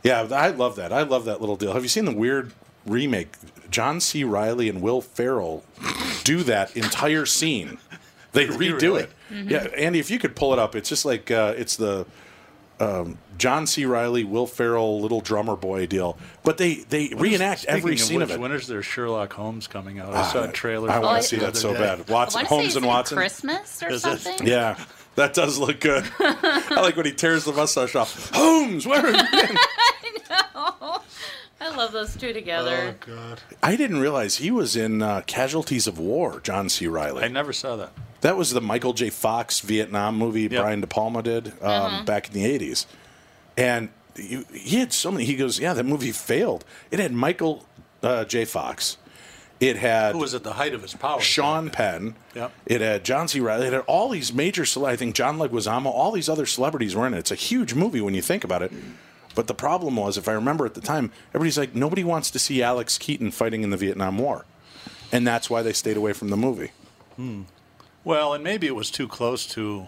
yeah, 0.03 0.27
I 0.31 0.49
love 0.51 0.77
that. 0.77 0.93
I 0.93 1.03
love 1.03 1.25
that 1.27 1.41
little 1.41 1.57
deal. 1.57 1.73
Have 1.73 1.83
you 1.83 1.89
seen 1.89 2.05
the 2.05 2.13
weird 2.15 2.53
remake? 2.87 3.35
John 3.71 4.01
C. 4.01 4.25
Reilly 4.25 4.69
and 4.69 4.83
Will 4.83 5.01
Ferrell 5.01 5.63
do 6.25 6.43
that 6.45 6.77
entire 6.77 7.25
scene. 7.27 7.79
They 8.33 8.47
redo 8.47 8.81
Really? 8.83 9.03
it. 9.03 9.11
Yeah, 9.31 9.65
Andy, 9.77 9.99
if 10.01 10.11
you 10.11 10.19
could 10.19 10.35
pull 10.35 10.53
it 10.53 10.59
up, 10.59 10.75
it's 10.75 10.89
just 10.89 11.05
like 11.05 11.31
uh, 11.31 11.55
it's 11.57 11.77
the 11.77 12.05
um, 12.81 13.19
John 13.39 13.67
C. 13.67 13.85
Reilly, 13.85 14.25
Will 14.25 14.47
Ferrell, 14.47 15.01
little 15.01 15.21
drummer 15.21 15.55
boy 15.55 15.87
deal. 15.87 16.19
But 16.43 16.57
they 16.59 16.77
they 16.89 17.13
reenact 17.17 17.65
every 17.67 17.97
Speaking 17.97 17.99
scene 17.99 18.23
of 18.23 18.31
of 18.31 18.37
it. 18.37 18.41
When 18.41 18.53
is 18.53 18.67
their 18.67 18.83
Sherlock 18.83 19.33
Holmes 19.33 19.67
coming 19.69 20.01
out? 20.01 20.15
I 20.15 20.31
saw 20.33 20.45
a 20.45 20.53
trailer. 20.53 20.91
I 20.91 20.95
for 20.97 21.01
want 21.03 21.23
to 21.23 21.29
see 21.29 21.37
that 21.37 21.57
so 21.57 21.73
day. 21.75 21.79
bad. 21.81 22.09
Watson, 22.09 22.39
I 22.39 22.43
want 22.43 22.49
to 22.49 22.55
Holmes 22.55 22.73
say 22.73 22.79
and 22.79 22.87
Watson. 22.87 23.17
Christmas 23.19 23.83
or 23.83 23.91
Is 23.91 24.05
it? 24.07 24.19
something. 24.21 24.47
Yeah, 24.49 24.79
that 25.17 25.35
does 25.35 25.59
look 25.59 25.79
good. 25.81 26.11
I 26.19 26.81
like 26.81 26.97
when 26.97 27.07
he 27.07 27.13
tears 27.13 27.45
the 27.45 27.53
mustache 27.53 27.95
off. 27.95 28.31
Holmes, 28.35 28.87
where 28.87 29.01
have 29.13 29.29
you 29.33 29.41
been? 29.49 29.57
I 31.71 31.77
love 31.77 31.93
those 31.93 32.17
two 32.17 32.33
together. 32.33 32.97
Oh 33.01 33.15
God! 33.15 33.41
I 33.63 33.77
didn't 33.77 34.01
realize 34.01 34.37
he 34.37 34.51
was 34.51 34.77
in 34.77 35.03
uh, 35.03 35.23
Casualties 35.27 35.87
of 35.87 35.99
War. 35.99 36.41
John 36.41 36.69
C. 36.69 36.87
Reilly. 36.87 37.25
I 37.25 37.29
never 37.29 37.53
saw 37.53 37.77
that. 37.77 37.93
That 38.23 38.37
was 38.37 38.51
the 38.53 38.61
Michael 38.61 38.93
J. 38.93 39.09
Fox 39.11 39.61
Vietnam 39.61 40.17
movie 40.17 40.43
Yep. 40.43 40.51
Brian 40.63 40.81
De 40.81 40.87
Palma 40.87 41.23
did 41.23 41.49
um, 41.49 41.55
Uh-huh. 41.63 42.05
back 42.05 42.27
in 42.29 42.35
the 42.35 42.45
'80s, 42.45 42.87
and 43.57 43.89
you, 44.17 44.45
he 44.53 44.79
had 44.79 44.93
so 44.93 45.11
many. 45.11 45.25
He 45.25 45.37
goes, 45.37 45.59
"Yeah, 45.59 45.73
that 45.75 45.85
movie 45.87 46.13
failed. 46.13 46.65
It 46.91 46.99
had 46.99 47.13
Michael 47.13 47.65
uh, 48.03 48.25
J. 48.25 48.45
Fox. 48.45 48.97
It 49.61 49.77
had 49.77 50.13
Who 50.13 50.19
was 50.19 50.35
at 50.35 50.43
the 50.43 50.55
height 50.55 50.73
of 50.73 50.81
his 50.81 50.95
power? 50.95 51.21
Sean 51.21 51.69
Penn. 51.69 52.15
Yep. 52.35 52.51
It 52.65 52.81
had 52.81 53.05
John 53.05 53.29
C. 53.29 53.41
Reilly. 53.41 53.67
It 53.67 53.75
had 53.75 53.83
all 53.83 54.09
these 54.09 54.33
major. 54.33 54.65
Cele- 54.65 54.87
I 54.87 54.97
think 54.97 55.15
John 55.15 55.37
Leguizamo. 55.39 55.85
All 55.87 56.13
these 56.13 56.31
other 56.31 56.47
celebrities 56.47 56.97
were 56.97 57.07
in 57.07 57.13
it. 57.13 57.19
It's 57.19 57.31
a 57.31 57.35
huge 57.35 57.75
movie 57.75 58.01
when 58.01 58.15
you 58.15 58.23
think 58.23 58.43
about 58.43 58.63
it. 58.63 58.73
But 59.35 59.47
the 59.47 59.55
problem 59.55 59.97
was, 59.97 60.17
if 60.19 60.29
I 60.29 60.33
remember 60.33 60.67
at 60.67 60.75
the 60.75 60.81
time, 60.81 61.13
everybody's 61.31 61.57
like, 61.59 61.75
nobody 61.75 62.03
wants 62.05 62.31
to 62.33 62.39
see 62.39 62.63
Alex 62.63 62.99
Keaton 62.99 63.31
fighting 63.31 63.63
in 63.63 63.71
the 63.71 63.77
Vietnam 63.77 64.19
War, 64.19 64.45
and 65.13 65.27
that's 65.27 65.49
why 65.49 65.63
they 65.63 65.73
stayed 65.73 65.97
away 65.97 66.13
from 66.13 66.29
the 66.31 66.37
movie. 66.37 66.73
Well, 68.05 68.33
and 68.35 68.43
maybe 68.43 68.67
it 68.67 68.75
was 68.75 68.91
too 68.91 69.07
close 69.07 69.47
to, 69.49 69.87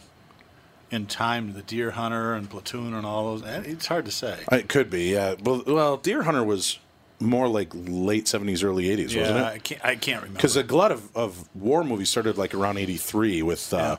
in 0.90 1.07
time, 1.07 1.49
to 1.49 1.53
the 1.55 1.62
Deer 1.62 1.93
Hunter 1.93 2.34
and 2.34 2.49
Platoon 2.49 2.93
and 2.95 3.07
all 3.07 3.36
those. 3.36 3.43
Eh, 3.45 3.62
It's 3.66 3.86
hard 3.86 4.05
to 4.05 4.11
say. 4.12 4.38
It 4.53 4.68
could 4.68 4.90
be, 4.90 5.12
yeah. 5.12 5.34
Well, 5.43 5.62
well, 5.66 5.97
Deer 5.97 6.22
Hunter 6.22 6.45
was 6.45 6.78
more 7.20 7.49
like 7.49 7.68
late 7.72 8.28
seventies, 8.28 8.62
early 8.62 8.90
eighties, 8.90 9.14
wasn't 9.16 9.38
it? 9.38 9.45
I 9.45 9.59
can't. 9.59 9.84
I 9.84 9.97
can't 9.97 10.20
remember. 10.22 10.36
Because 10.38 10.57
a 10.57 10.62
glut 10.62 10.93
of, 10.93 11.16
of 11.16 11.49
war 11.57 11.84
movies 11.84 12.11
started 12.11 12.36
like 12.36 12.53
around 12.53 12.78
'83 12.78 13.43
with 13.43 13.72
uh, 13.72 13.97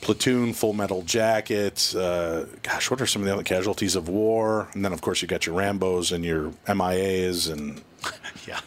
Platoon, 0.00 0.52
Full 0.52 0.72
Metal 0.72 1.02
Jacket. 1.02 1.94
Uh, 1.94 2.44
gosh, 2.62 2.90
what 2.90 3.00
are 3.00 3.06
some 3.06 3.22
of 3.22 3.26
the 3.26 3.34
other 3.34 3.42
casualties 3.42 3.96
of 3.96 4.08
war? 4.08 4.68
And 4.72 4.84
then, 4.84 4.92
of 4.92 5.00
course, 5.00 5.20
you 5.22 5.28
got 5.28 5.46
your 5.46 5.54
Rambo's 5.56 6.12
and 6.12 6.24
your 6.24 6.52
MIA's 6.72 7.46
and 7.48 7.82
yeah, 8.46 8.60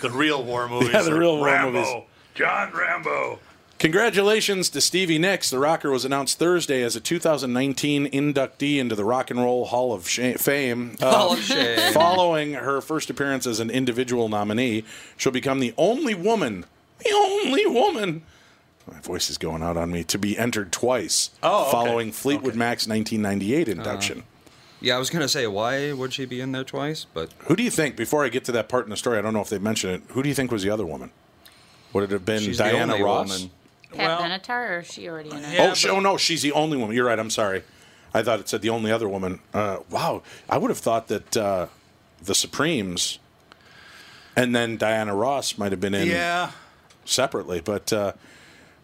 the 0.00 0.10
real 0.10 0.42
war 0.42 0.68
movies. 0.70 0.90
Yeah, 0.92 1.02
the 1.02 1.18
real 1.18 1.36
war 1.36 1.46
Rambo, 1.46 1.72
movies. 1.80 2.04
John 2.34 2.72
Rambo. 2.72 3.38
Congratulations 3.78 4.70
to 4.70 4.80
Stevie 4.80 5.18
Nicks. 5.18 5.50
The 5.50 5.58
rocker 5.58 5.90
was 5.90 6.06
announced 6.06 6.38
Thursday 6.38 6.82
as 6.82 6.96
a 6.96 7.00
2019 7.00 8.06
inductee 8.10 8.78
into 8.78 8.94
the 8.94 9.04
Rock 9.04 9.30
and 9.30 9.38
Roll 9.38 9.66
Hall 9.66 9.92
of 9.92 10.08
Sha- 10.08 10.38
Fame. 10.38 10.96
Uh, 10.98 11.10
Hall 11.14 11.32
of 11.34 11.40
Shame. 11.40 11.92
Following 11.92 12.54
her 12.54 12.80
first 12.80 13.10
appearance 13.10 13.46
as 13.46 13.60
an 13.60 13.68
individual 13.68 14.30
nominee, 14.30 14.84
she'll 15.18 15.30
become 15.30 15.60
the 15.60 15.74
only 15.76 16.14
woman, 16.14 16.64
the 17.04 17.12
only 17.12 17.66
woman. 17.66 18.22
My 18.90 19.00
voice 19.00 19.30
is 19.30 19.38
going 19.38 19.62
out 19.62 19.76
on 19.76 19.90
me 19.90 20.04
to 20.04 20.18
be 20.18 20.38
entered 20.38 20.72
twice. 20.72 21.30
Oh, 21.42 21.62
okay. 21.62 21.70
following 21.72 22.12
Fleetwood 22.12 22.54
Mac's 22.54 22.86
1998 22.86 23.68
induction. 23.68 24.22
Yeah, 24.80 24.96
I 24.96 24.98
was 24.98 25.10
gonna 25.10 25.28
say 25.28 25.46
why 25.46 25.92
would 25.92 26.12
she 26.12 26.24
be 26.26 26.40
in 26.40 26.52
there 26.52 26.62
twice, 26.64 27.06
but 27.12 27.32
Who 27.46 27.56
do 27.56 27.62
you 27.62 27.70
think? 27.70 27.96
Before 27.96 28.24
I 28.24 28.28
get 28.28 28.44
to 28.44 28.52
that 28.52 28.68
part 28.68 28.84
in 28.84 28.90
the 28.90 28.96
story, 28.96 29.18
I 29.18 29.22
don't 29.22 29.32
know 29.32 29.40
if 29.40 29.48
they 29.48 29.58
mentioned 29.58 29.94
it. 29.94 30.02
Who 30.10 30.22
do 30.22 30.28
you 30.28 30.34
think 30.34 30.52
was 30.52 30.62
the 30.62 30.70
other 30.70 30.84
woman? 30.86 31.10
Would 31.92 32.04
it 32.04 32.10
have 32.10 32.24
been 32.24 32.40
she's 32.42 32.58
the 32.58 32.64
Diana 32.64 32.92
only 32.92 33.04
Ross? 33.04 33.28
woman. 33.32 33.50
Pat 33.94 34.20
Well- 34.20 34.20
Benatar, 34.20 34.70
or 34.70 34.78
is 34.80 34.86
she 34.92 35.08
already 35.08 35.30
in 35.30 35.36
it? 35.38 35.54
Yeah, 35.54 35.70
oh, 35.70 35.74
she, 35.74 35.88
oh 35.88 35.98
no, 36.00 36.16
she's 36.16 36.42
the 36.42 36.52
only 36.52 36.76
woman. 36.76 36.94
You're 36.94 37.06
right. 37.06 37.18
I'm 37.18 37.30
sorry. 37.30 37.62
I 38.12 38.22
thought 38.22 38.38
it 38.40 38.48
said 38.48 38.62
the 38.62 38.68
only 38.70 38.92
other 38.92 39.08
woman. 39.08 39.40
Uh, 39.52 39.78
wow, 39.90 40.22
I 40.48 40.58
would 40.58 40.70
have 40.70 40.78
thought 40.78 41.08
that 41.08 41.36
uh, 41.36 41.66
the 42.22 42.34
Supremes 42.34 43.18
and 44.36 44.54
then 44.54 44.76
Diana 44.76 45.14
Ross 45.14 45.56
might 45.58 45.72
have 45.72 45.80
been 45.80 45.94
in 45.94 46.08
Yeah, 46.08 46.50
separately, 47.04 47.60
but 47.60 47.92
uh, 47.92 48.12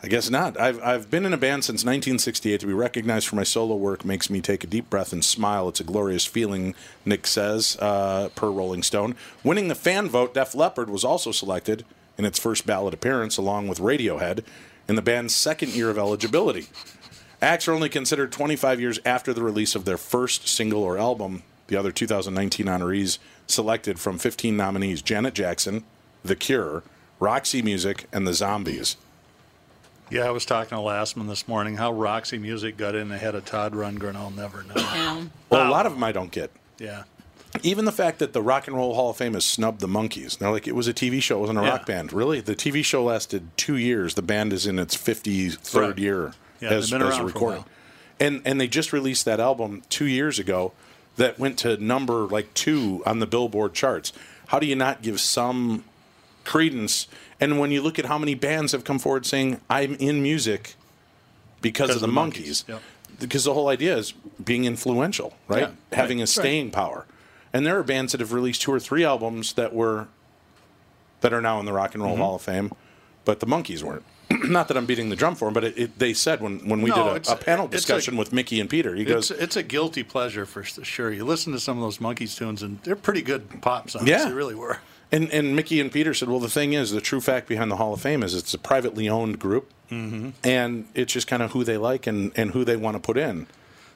I 0.04 0.08
guess 0.08 0.28
not. 0.28 0.58
I've 0.58 0.82
I've 0.82 1.10
been 1.10 1.24
in 1.24 1.32
a 1.32 1.38
band 1.38 1.64
since 1.64 1.84
1968. 1.84 2.60
To 2.60 2.66
be 2.66 2.72
recognized 2.72 3.28
for 3.28 3.36
my 3.36 3.44
solo 3.44 3.76
work 3.76 4.04
makes 4.04 4.28
me 4.28 4.40
take 4.40 4.64
a 4.64 4.66
deep 4.66 4.90
breath 4.90 5.12
and 5.12 5.24
smile. 5.24 5.68
It's 5.68 5.78
a 5.78 5.84
glorious 5.84 6.26
feeling, 6.26 6.74
Nicks 7.04 7.30
says, 7.30 7.76
uh, 7.80 8.30
per 8.34 8.50
Rolling 8.50 8.82
Stone. 8.82 9.14
Winning 9.44 9.68
the 9.68 9.76
fan 9.76 10.08
vote, 10.08 10.34
Def 10.34 10.56
Leppard 10.56 10.90
was 10.90 11.04
also 11.04 11.30
selected 11.30 11.84
in 12.18 12.24
its 12.24 12.38
first 12.38 12.66
ballot 12.66 12.94
appearance, 12.94 13.36
along 13.36 13.68
with 13.68 13.78
Radiohead, 13.78 14.44
in 14.88 14.96
the 14.96 15.02
band's 15.02 15.36
second 15.36 15.72
year 15.72 15.88
of 15.88 15.98
eligibility. 15.98 16.66
Acts 17.40 17.68
are 17.68 17.72
only 17.72 17.88
considered 17.88 18.32
25 18.32 18.80
years 18.80 18.98
after 19.04 19.32
the 19.32 19.42
release 19.42 19.76
of 19.76 19.84
their 19.84 19.96
first 19.96 20.48
single 20.48 20.82
or 20.82 20.98
album. 20.98 21.44
The 21.68 21.76
other 21.76 21.92
2019 21.92 22.66
honorees 22.66 23.18
selected 23.46 24.00
from 24.00 24.18
15 24.18 24.56
nominees 24.56 25.00
Janet 25.00 25.34
Jackson, 25.34 25.84
The 26.24 26.36
Cure, 26.36 26.82
Roxy 27.20 27.62
Music, 27.62 28.06
and 28.12 28.26
The 28.26 28.34
Zombies. 28.34 28.96
Yeah. 30.12 30.26
I 30.26 30.30
was 30.30 30.44
talking 30.44 30.76
to 30.76 30.82
Lastman 30.82 31.28
this 31.28 31.46
morning. 31.48 31.76
How 31.76 31.92
Roxy 31.92 32.38
Music 32.38 32.76
got 32.76 32.94
in 32.94 33.10
ahead 33.12 33.34
of 33.34 33.44
Todd 33.44 33.72
Rundgren, 33.72 34.14
I'll 34.16 34.30
never 34.30 34.62
know. 34.62 34.74
Yeah. 34.76 35.22
Well, 35.50 35.68
a 35.68 35.70
lot 35.70 35.86
of 35.86 35.92
them 35.92 36.04
I 36.04 36.12
don't 36.12 36.30
get. 36.30 36.50
yeah, 36.78 37.04
Even 37.62 37.84
the 37.84 37.92
fact 37.92 38.18
that 38.20 38.32
the 38.32 38.40
Rock 38.42 38.66
and 38.66 38.76
Roll 38.76 38.94
Hall 38.94 39.10
of 39.10 39.16
Fame 39.16 39.34
has 39.34 39.44
snubbed 39.44 39.80
the 39.80 39.86
Monkees. 39.88 40.38
They're 40.38 40.50
like, 40.50 40.66
it 40.68 40.74
was 40.74 40.88
a 40.88 40.94
TV 40.94 41.20
show, 41.22 41.38
it 41.38 41.40
wasn't 41.40 41.58
a 41.58 41.62
Yeah. 41.62 41.70
rock 41.70 41.86
band. 41.86 42.12
Really? 42.12 42.40
The 42.40 42.54
TV 42.56 42.82
show 42.84 43.04
lasted 43.04 43.48
two 43.56 43.76
years. 43.76 44.14
The 44.14 44.22
band 44.22 44.52
is 44.52 44.66
in 44.66 44.78
its 44.78 44.96
53rd 44.96 45.74
Right. 45.90 45.98
year 45.98 46.32
Yeah, 46.60 46.70
as, 46.70 46.90
they've 46.90 46.98
been 46.98 47.06
as 47.08 47.14
around 47.14 47.18
for 47.18 47.22
a 47.22 47.26
recording. 47.34 47.58
while. 47.60 47.68
And, 48.20 48.42
and 48.44 48.60
they 48.60 48.68
just 48.68 48.92
released 48.92 49.24
that 49.24 49.40
album 49.40 49.82
two 49.88 50.06
years 50.06 50.38
ago 50.38 50.72
that 51.16 51.38
went 51.38 51.58
to 51.58 51.76
number 51.76 52.26
like 52.26 52.54
two 52.54 53.02
on 53.04 53.18
the 53.18 53.26
Billboard 53.26 53.74
charts. 53.74 54.12
How 54.48 54.58
do 54.58 54.66
you 54.66 54.76
not 54.76 55.02
give 55.02 55.20
some 55.20 55.84
credence? 56.44 57.06
And 57.42 57.58
when 57.58 57.70
you 57.72 57.82
look 57.82 57.98
at 57.98 58.04
how 58.06 58.18
many 58.18 58.34
bands 58.34 58.70
have 58.72 58.84
come 58.84 58.98
forward 59.00 59.26
saying, 59.26 59.60
I'm 59.68 59.94
in 59.96 60.22
music 60.22 60.76
because, 61.60 61.90
of 61.90 62.00
the, 62.00 62.06
Monkees, 62.06 62.68
Yep. 62.68 62.80
because 63.20 63.44
the 63.44 63.52
whole 63.54 63.68
idea 63.68 63.96
is 63.96 64.12
being 64.44 64.64
influential, 64.64 65.34
right? 65.48 65.62
Yeah, 65.90 65.96
Having 65.96 66.18
right, 66.18 66.24
a 66.24 66.26
staying 66.28 66.70
power. 66.70 67.04
And 67.52 67.66
there 67.66 67.76
are 67.78 67.82
bands 67.82 68.12
that 68.12 68.20
have 68.20 68.32
released 68.32 68.62
two 68.62 68.72
or 68.72 68.78
three 68.80 69.04
albums 69.04 69.54
that 69.54 69.74
were 69.74 70.06
that 71.20 71.32
are 71.32 71.40
now 71.40 71.58
in 71.60 71.66
the 71.66 71.72
Rock 71.72 71.94
and 71.94 72.02
Roll 72.02 72.12
Mm-hmm. 72.14 72.22
Hall 72.22 72.34
of 72.36 72.42
Fame, 72.42 72.72
but 73.24 73.40
the 73.40 73.46
Monkees 73.46 73.82
weren't. 73.82 74.04
not 74.48 74.68
that 74.68 74.76
I'm 74.76 74.86
beating 74.86 75.08
the 75.08 75.16
drum 75.16 75.34
for 75.34 75.48
him, 75.48 75.54
but 75.54 75.62
it, 75.64 75.78
it, 75.78 75.98
they 75.98 76.14
said 76.14 76.40
when, 76.40 76.58
when 76.68 76.80
we 76.80 76.90
No, 76.90 77.14
did 77.14 77.28
a, 77.28 77.32
a 77.32 77.36
panel 77.36 77.66
it's 77.66 77.74
a- 77.74 77.78
discussion 77.78 78.16
with 78.16 78.32
Mickey 78.32 78.60
and 78.60 78.70
Peter, 78.70 78.94
he 78.94 79.02
It's, 79.02 79.10
goes, 79.10 79.30
it's 79.32 79.56
a 79.56 79.62
guilty 79.62 80.02
pleasure 80.04 80.46
for 80.46 80.62
sure. 80.64 81.12
You 81.12 81.24
listen 81.24 81.52
to 81.52 81.60
some 81.60 81.76
of 81.76 81.82
those 81.82 81.98
Monkees 81.98 82.36
tunes, 82.36 82.62
and 82.62 82.80
they're 82.82 82.96
pretty 82.96 83.22
good 83.22 83.60
pop 83.62 83.90
songs. 83.90 84.08
Yeah. 84.08 84.24
They 84.26 84.32
really 84.32 84.54
were. 84.54 84.78
And, 85.12 85.30
and 85.30 85.54
Mickey 85.54 85.80
and 85.80 85.92
Peter 85.92 86.14
said, 86.14 86.28
well, 86.28 86.40
the 86.40 86.48
thing 86.48 86.72
is, 86.72 86.90
the 86.90 87.00
true 87.00 87.20
fact 87.20 87.46
behind 87.46 87.70
the 87.70 87.76
Hall 87.76 87.92
of 87.92 88.00
Fame 88.00 88.22
is 88.22 88.34
it's 88.34 88.54
a 88.54 88.58
privately 88.58 89.08
owned 89.08 89.38
group, 89.38 89.70
Mm-hmm. 89.90 90.30
and 90.42 90.88
it's 90.94 91.12
just 91.12 91.26
kind 91.26 91.42
of 91.42 91.50
who 91.52 91.64
they 91.64 91.76
like 91.76 92.06
and, 92.06 92.32
and 92.34 92.52
who 92.52 92.64
they 92.64 92.76
want 92.76 92.94
to 92.96 93.00
put 93.00 93.18
in. 93.18 93.46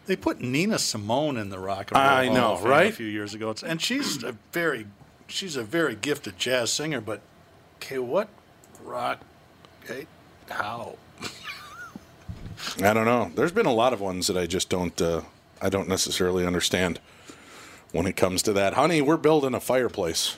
They 0.05 0.15
put 0.15 0.43
Nina 0.43 0.79
Simone 0.79 1.39
in 1.39 1.49
the 1.49 1.59
Rock 1.59 1.91
and 1.91 1.99
Roll 1.99 2.07
I 2.07 2.27
Hall 2.27 2.35
know, 2.35 2.53
of 2.53 2.61
Fame 2.61 2.69
right? 2.71 2.91
A 2.91 2.95
few 2.95 3.07
years 3.07 3.33
ago, 3.33 3.51
It's- 3.51 3.69
and 3.69 3.81
she's 3.81 4.23
a 4.23 4.37
very, 4.53 4.87
she's 5.27 5.57
a 5.57 5.63
very 5.65 5.97
gifted 5.97 6.39
jazz 6.39 6.71
singer. 6.71 7.01
But 7.01 7.23
okay, 7.77 7.99
what 7.99 8.29
rock? 8.85 9.21
Okay, 9.85 10.07
how? 10.51 10.97
I 12.83 12.93
don't 12.93 13.07
know. 13.07 13.31
There's 13.35 13.53
been 13.53 13.67
a 13.67 13.73
lot 13.73 13.93
of 13.95 14.01
ones 14.01 14.27
that 14.27 14.37
I 14.37 14.47
just 14.47 14.69
don't, 14.69 15.01
uh, 15.01 15.23
I 15.63 15.69
don't 15.71 15.89
necessarily 15.89 16.47
understand 16.47 17.01
when 17.93 18.07
it 18.07 18.17
comes 18.17 18.43
to 18.43 18.53
that. 18.53 18.75
Honey, 18.75 19.01
we're 19.01 19.17
building 19.17 19.55
a 19.55 19.61
fireplace. 19.61 20.37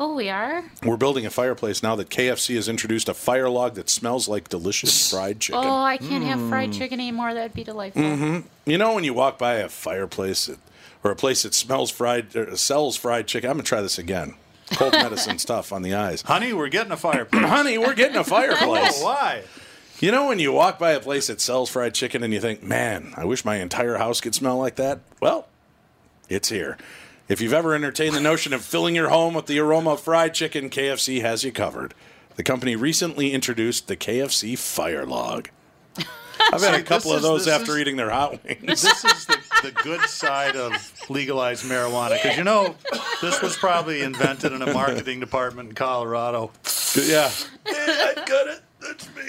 Oh, 0.00 0.14
we 0.14 0.28
are. 0.30 0.62
We're 0.84 0.96
building 0.96 1.26
a 1.26 1.30
fireplace 1.30 1.82
now 1.82 1.96
that 1.96 2.08
KFC 2.08 2.54
has 2.54 2.68
introduced 2.68 3.08
a 3.08 3.14
fire 3.14 3.48
log 3.50 3.74
that 3.74 3.90
smells 3.90 4.28
like 4.28 4.48
delicious 4.48 5.10
fried 5.10 5.40
chicken. 5.40 5.60
Oh, 5.64 5.82
I 5.82 5.96
can't 5.96 6.22
have 6.22 6.40
fried 6.48 6.72
chicken 6.72 7.00
anymore. 7.00 7.34
That'd 7.34 7.52
be 7.52 7.64
delightful. 7.64 8.02
hmm 8.02 8.38
You 8.64 8.78
know 8.78 8.94
when 8.94 9.02
you 9.02 9.12
walk 9.12 9.38
by 9.38 9.54
a 9.54 9.68
fireplace 9.68 10.46
that, 10.46 10.58
or 11.02 11.10
a 11.10 11.16
place 11.16 11.42
that 11.42 11.52
smells 11.52 11.90
fried 11.90 12.36
or 12.36 12.56
sells 12.56 12.96
fried 12.96 13.26
chicken, 13.26 13.50
I'm 13.50 13.56
gonna 13.56 13.64
try 13.64 13.80
this 13.82 13.98
again. 13.98 14.34
Cold 14.74 14.92
medicine 15.02 15.38
stuff 15.40 15.72
on 15.72 15.82
the 15.82 15.94
eyes. 15.94 16.22
Honey, 16.22 16.52
we're 16.52 16.68
getting 16.68 16.92
a 16.92 16.96
fireplace. 16.96 17.44
Honey, 17.46 17.76
we're 17.76 17.94
getting 17.94 18.16
a 18.18 18.24
fireplace. 18.36 19.00
Oh, 19.00 19.04
why? 19.04 19.42
You 19.98 20.12
know 20.12 20.28
when 20.28 20.38
you 20.38 20.52
walk 20.52 20.78
by 20.78 20.92
a 20.92 21.00
place 21.00 21.26
that 21.26 21.40
sells 21.40 21.70
fried 21.70 21.92
chicken 21.94 22.22
and 22.22 22.32
you 22.32 22.40
think, 22.40 22.62
"Man, 22.62 23.14
I 23.16 23.24
wish 23.24 23.44
my 23.44 23.56
entire 23.56 23.96
house 23.96 24.20
could 24.20 24.32
smell 24.36 24.58
like 24.58 24.76
that." 24.76 25.00
Well, 25.20 25.48
it's 26.28 26.50
here. 26.50 26.78
If 27.28 27.40
you've 27.42 27.52
ever 27.52 27.74
entertained 27.74 28.14
the 28.14 28.20
notion 28.20 28.52
of 28.54 28.62
filling 28.64 28.94
your 28.94 29.10
home 29.10 29.34
with 29.34 29.46
the 29.46 29.58
aroma 29.58 29.90
of 29.90 30.00
fried 30.00 30.32
chicken, 30.34 30.70
KFC 30.70 31.20
has 31.20 31.44
you 31.44 31.52
covered. 31.52 31.92
The 32.36 32.42
company 32.42 32.74
recently 32.74 33.32
introduced 33.32 33.86
the 33.86 33.96
KFC 33.96 34.56
Fire 34.56 35.04
Log. 35.04 35.48
I've 36.52 36.62
had 36.62 36.74
a 36.74 36.82
couple 36.82 37.12
of 37.12 37.20
those 37.20 37.44
this 37.44 37.52
after 37.54 37.72
is- 37.72 37.78
eating 37.80 37.96
their 37.96 38.10
hot 38.10 38.42
wings. 38.44 38.80
This 38.82 39.04
is 39.04 39.26
the, 39.26 39.38
the 39.62 39.72
good 39.72 40.00
side 40.02 40.56
of 40.56 40.72
legalized 41.10 41.64
marijuana 41.66 42.14
because 42.22 42.38
you 42.38 42.44
know 42.44 42.76
this 43.20 43.42
was 43.42 43.56
probably 43.56 44.00
invented 44.02 44.52
in 44.52 44.62
a 44.62 44.72
marketing 44.72 45.20
department 45.20 45.70
in 45.70 45.74
Colorado. 45.74 46.50
Yeah. 46.96 47.30
I 47.66 48.14
got 48.26 48.46
it. 48.46 48.60
That's 48.88 49.08
me. 49.14 49.22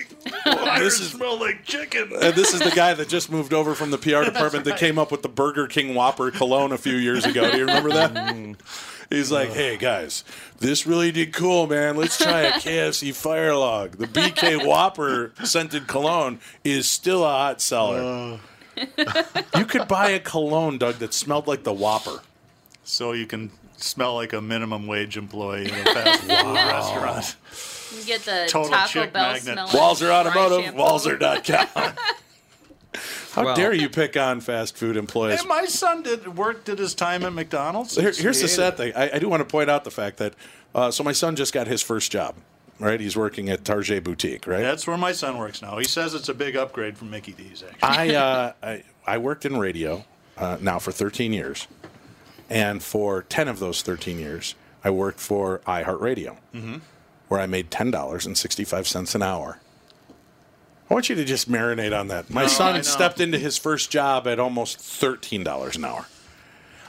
This 0.80 1.00
is- 1.00 1.12
smell 1.12 1.40
like 1.40 1.66
chicken. 1.66 2.12
And 2.22 2.34
this 2.34 2.54
is 2.54 2.62
the 2.62 2.72
guy 2.72 2.94
that 2.94 3.10
just 3.10 3.30
moved 3.32 3.54
over 3.54 3.76
from 3.76 3.92
the 3.92 3.98
PR 3.98 4.24
department 4.32 4.66
that 4.66 4.78
came 4.78 4.98
up 4.98 5.12
with 5.12 5.22
the 5.22 5.30
Burger 5.30 5.68
King 5.68 5.94
Whopper 5.96 6.32
cologne 6.32 6.72
a 6.72 6.78
few 6.78 6.96
years 6.96 7.26
ago. 7.26 7.52
Do 7.52 7.58
you 7.58 7.66
remember 7.66 7.90
that? 7.92 8.14
Mm-hmm. 8.14 8.54
He's 9.14 9.32
like, 9.32 9.50
hey 9.50 9.76
guys, 9.78 10.24
this 10.60 10.86
really 10.86 11.12
did 11.12 11.34
cool, 11.34 11.66
man. 11.68 11.98
Let's 11.98 12.18
try 12.18 12.42
a 12.42 12.52
KFC 12.54 13.14
Fire 13.14 13.56
Log. 13.56 13.98
The 13.98 14.06
BK 14.06 14.66
Whopper 14.66 15.34
scented 15.44 15.88
cologne 15.88 16.40
is 16.64 16.88
still 16.88 17.24
a 17.26 17.30
hot 17.30 17.62
seller. 17.62 18.40
Uh. 18.78 19.24
you 19.58 19.66
could 19.66 19.88
buy 19.88 20.12
a 20.12 20.20
cologne, 20.20 20.78
Doug, 20.78 20.96
that 20.96 21.14
smelled 21.14 21.48
like 21.48 21.64
the 21.64 21.74
Whopper. 21.74 22.22
So 22.84 23.12
you 23.14 23.26
can 23.26 23.52
smell 23.78 24.16
like 24.16 24.32
a 24.34 24.42
minimum 24.42 24.86
wage 24.88 25.18
employee 25.18 25.66
in 25.70 25.74
a 25.74 25.84
fast 25.86 26.22
food 26.22 26.30
restaurant. 26.56 27.36
You 27.96 28.04
get 28.06 28.22
the 28.22 28.46
Total 28.50 28.70
Taco 28.72 28.88
chick 28.88 29.14
Bell 29.14 29.34
magnet. 29.34 29.44
smell. 29.44 29.68
Walser 29.70 30.10
Automotive, 30.12 30.74
Walser.com. 30.76 31.94
How 33.34 33.46
Well- 33.46 33.56
dare 33.56 33.74
you 33.74 33.90
pick 33.90 34.18
on 34.18 34.42
fast 34.42 34.76
food 34.76 34.98
employees? 34.98 35.42
Hey, 35.42 35.48
my 35.48 35.66
son 35.66 36.02
did 36.04 36.36
worked 36.38 36.68
at 36.70 36.80
his 36.80 36.94
time 36.96 37.24
at 37.24 37.34
McDonald's. 37.34 37.96
Here- 37.96 38.12
here's 38.12 38.38
He 38.38 38.44
the 38.44 38.48
sad 38.48 38.78
thing. 38.78 38.94
I, 38.96 39.12
I 39.16 39.20
do 39.20 39.30
want 39.30 39.42
to 39.42 39.46
point 39.46 39.70
out 39.70 39.84
the 39.84 39.92
fact 39.92 40.18
that 40.18 40.34
uh, 40.76 40.92
so 40.92 41.04
my 41.04 41.12
son 41.14 41.36
just 41.36 41.54
got 41.54 41.68
his 41.68 41.82
first 41.82 42.12
job. 42.12 42.36
Right, 42.82 43.02
he's 43.02 43.18
working 43.18 43.50
at 43.50 43.66
Target 43.66 44.06
Boutique. 44.06 44.48
Right, 44.48 44.62
That's 44.62 44.88
where 44.88 44.98
my 44.98 45.12
son 45.12 45.38
works 45.38 45.62
now. 45.62 45.78
He 45.80 45.84
says 45.84 46.14
it's 46.14 46.30
a 46.30 46.34
big 46.34 46.56
upgrade 46.56 46.98
from 46.98 47.10
Mickey 47.10 47.34
D's. 47.34 47.62
Actually, 47.82 48.16
I, 48.16 48.20
uh, 48.22 48.54
I 48.64 48.84
I 49.06 49.18
worked 49.18 49.46
in 49.46 49.58
radio 49.58 50.06
uh, 50.38 50.58
now 50.62 50.80
for 50.80 50.94
13 50.94 51.34
years, 51.34 51.68
and 52.50 52.82
for 52.82 53.24
10 53.24 53.50
of 53.50 53.60
those 53.60 53.82
13 53.82 54.18
years, 54.18 54.56
I 54.82 54.92
worked 54.92 55.20
for 55.20 55.60
iHeartRadio, 55.68 56.38
Mhm. 56.56 56.80
Where 57.30 57.40
I 57.40 57.46
made 57.46 57.72
ten 57.72 57.90
dollars 57.92 58.26
and 58.26 58.38
65 58.38 58.88
cents 58.88 59.16
an 59.16 59.24
hour. 59.24 59.60
I 60.90 60.94
want 60.94 61.08
you 61.08 61.16
to 61.16 61.24
just 61.24 61.50
marinate 61.50 61.98
on 61.98 62.08
that. 62.10 62.30
My 62.30 62.42
No, 62.44 62.48
son 62.48 62.84
stepped 62.84 63.20
into 63.22 63.38
his 63.38 63.58
first 63.58 63.90
job 63.92 64.28
at 64.28 64.40
almost 64.40 64.80
thirteen 64.80 65.44
dollars 65.44 65.78
an 65.78 65.86
hour. 65.86 66.06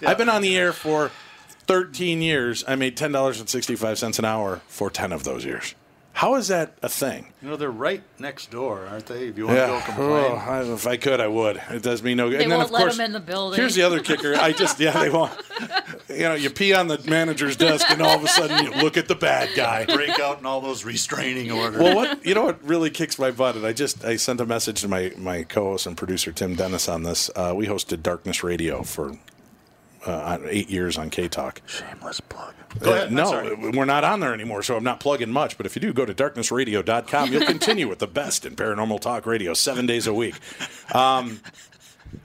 I've 0.05 0.18
been 0.18 0.30
on 0.30 0.41
the 0.43 0.57
air 0.57 0.72
for 0.72 1.11
13 1.66 2.22
years. 2.22 2.64
I 2.66 2.74
made 2.74 2.97
$10.65 2.97 4.18
an 4.18 4.24
hour 4.24 4.62
for 4.66 4.91
10 4.91 5.12
of 5.12 5.24
those 5.24 5.45
years. 5.45 5.74
How 6.21 6.35
is 6.35 6.49
that 6.49 6.75
a 6.83 6.89
thing? 6.91 7.33
you 7.41 7.49
know 7.49 7.57
they're 7.57 7.71
right 7.71 8.03
next 8.18 8.51
door, 8.51 8.87
aren't 8.91 9.07
they? 9.07 9.29
If 9.29 9.39
you 9.39 9.47
want 9.47 9.59
to 9.59 9.66
go 9.68 9.81
complain. 9.87 10.33
Oh, 10.33 10.35
I- 10.37 10.75
if 10.75 10.87
I 10.87 10.99
could, 10.99 11.18
I 11.18 11.29
would. 11.29 11.59
It 11.71 11.83
does 11.83 12.03
me 12.03 12.14
no 12.14 12.29
good. 12.29 12.41
They 12.41 12.45
and 12.45 12.53
then, 12.53 12.59
won't 12.59 12.68
of 12.68 12.73
let 12.75 12.81
course, 12.83 12.99
him 12.99 13.07
in 13.07 13.12
the 13.12 13.21
building. 13.21 13.59
Here's 13.59 13.75
the 13.75 13.83
other 13.85 14.01
kicker. 14.11 14.35
I 14.37 14.53
just, 14.53 14.79
yeah, 14.79 14.93
they 15.03 15.09
won't. 15.09 15.33
You 16.11 16.18
know, 16.25 16.35
you 16.35 16.51
pee 16.51 16.75
on 16.75 16.89
the 16.89 16.99
manager's 17.09 17.57
desk, 17.57 17.91
and 17.91 18.03
all 18.03 18.16
of 18.18 18.23
a 18.23 18.29
sudden 18.29 18.66
you 18.66 18.83
look 18.83 18.99
at 18.99 19.09
the 19.09 19.14
bad 19.14 19.49
guy. 19.57 19.87
break 19.87 20.18
out 20.21 20.41
in 20.41 20.45
all 20.45 20.61
those 20.61 20.85
restraining 20.85 21.51
orders. 21.51 21.81
Well, 21.81 21.97
what 21.97 22.27
you 22.27 22.35
know 22.35 22.45
what 22.45 22.62
really 22.62 22.91
kicks 22.91 23.18
my 23.18 23.31
butt, 23.31 23.57
and 23.57 23.64
I 23.66 23.73
just 23.73 24.05
I 24.05 24.16
sent 24.16 24.43
a 24.43 24.47
message 24.47 24.83
to 24.83 24.89
my 24.89 25.12
my 25.16 25.45
co-host 25.45 25.87
and 25.87 25.97
producer 25.97 26.33
Tim 26.33 26.55
Dennis 26.55 26.87
on 26.87 27.03
this. 27.03 27.31
Uh, 27.35 27.55
we 27.57 27.66
hosted 27.66 28.03
Darkness 28.03 28.45
Radio 28.45 28.83
for 28.83 29.16
uh, 30.07 30.38
eight 30.48 30.70
years 30.70 30.96
on 30.98 31.11
K 31.11 31.28
Talk. 31.28 31.61
Shameless 31.66 32.20
plug. 32.20 32.55
Uh, 32.80 32.84
Go 32.84 32.92
ahead. 32.94 33.09
I'm 33.09 33.14
no, 33.14 33.70
we're 33.74 33.84
not 33.84 34.05
on 34.05 34.20
there 34.20 34.32
anymore, 34.32 34.62
so 34.62 34.76
I'm 34.76 34.84
not 34.84 35.01
plugging 35.01 35.30
much. 35.30 35.57
But 35.57 35.66
if 35.66 35.74
you 35.76 35.80
do, 35.80 35.92
go 35.92 36.05
to 36.07 36.14
darknessradio.com. 36.14 37.32
You'll 37.32 37.44
continue 37.46 37.88
with 37.88 37.98
the 37.98 38.07
best 38.07 38.46
in 38.46 38.57
paranormal 38.57 39.01
talk 39.01 39.26
radio 39.26 39.55
seven 39.55 39.86
days 39.86 40.07
a 40.07 40.14
week. 40.14 40.34
Um, 40.94 41.40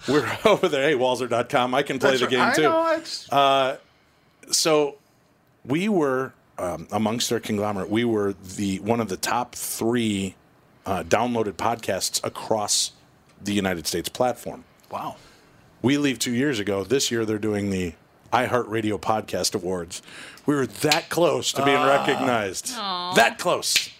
we're 0.07 0.29
over 0.45 0.67
there. 0.67 0.87
Hey, 0.89 0.95
Walser.com. 0.95 1.73
I 1.73 1.83
can 1.83 1.99
play 1.99 2.11
That's 2.17 2.21
the 2.21 2.25
right. 2.27 2.31
game 2.31 2.41
I 2.41 2.53
too. 2.53 2.61
know, 2.63 2.87
it's- 2.93 3.27
Uh, 3.31 3.77
so 4.51 4.95
we 5.65 5.89
were 5.89 6.33
um, 6.59 6.87
amongst 6.91 7.31
our 7.33 7.39
conglomerate. 7.39 7.89
We 7.89 8.05
were 8.05 8.33
the 8.55 8.79
one 8.79 8.99
of 9.01 9.09
the 9.09 9.17
top 9.17 9.55
three 9.55 10.35
uh, 10.85 11.01
downloaded 11.03 11.53
podcasts 11.53 12.23
across 12.23 12.91
the 13.43 13.53
United 13.53 13.87
States 13.87 14.07
platform. 14.07 14.63
Wow. 14.91 15.15
We 15.85 15.99
leave 15.99 16.17
two 16.17 16.31
years 16.33 16.57
ago. 16.57 16.83
This 16.83 17.11
year 17.11 17.25
they're 17.25 17.37
doing 17.37 17.69
the 17.69 17.93
iHeartRadio 18.33 18.99
Podcast 18.99 19.53
Awards. 19.53 20.01
We 20.47 20.55
were 20.55 20.65
that 20.65 21.09
close 21.09 21.51
to 21.51 21.63
being 21.63 21.77
Ah. 21.77 21.85
recognized. 22.03 22.71
Aw. 22.75 23.13
That 23.13 23.37
close. 23.37 23.91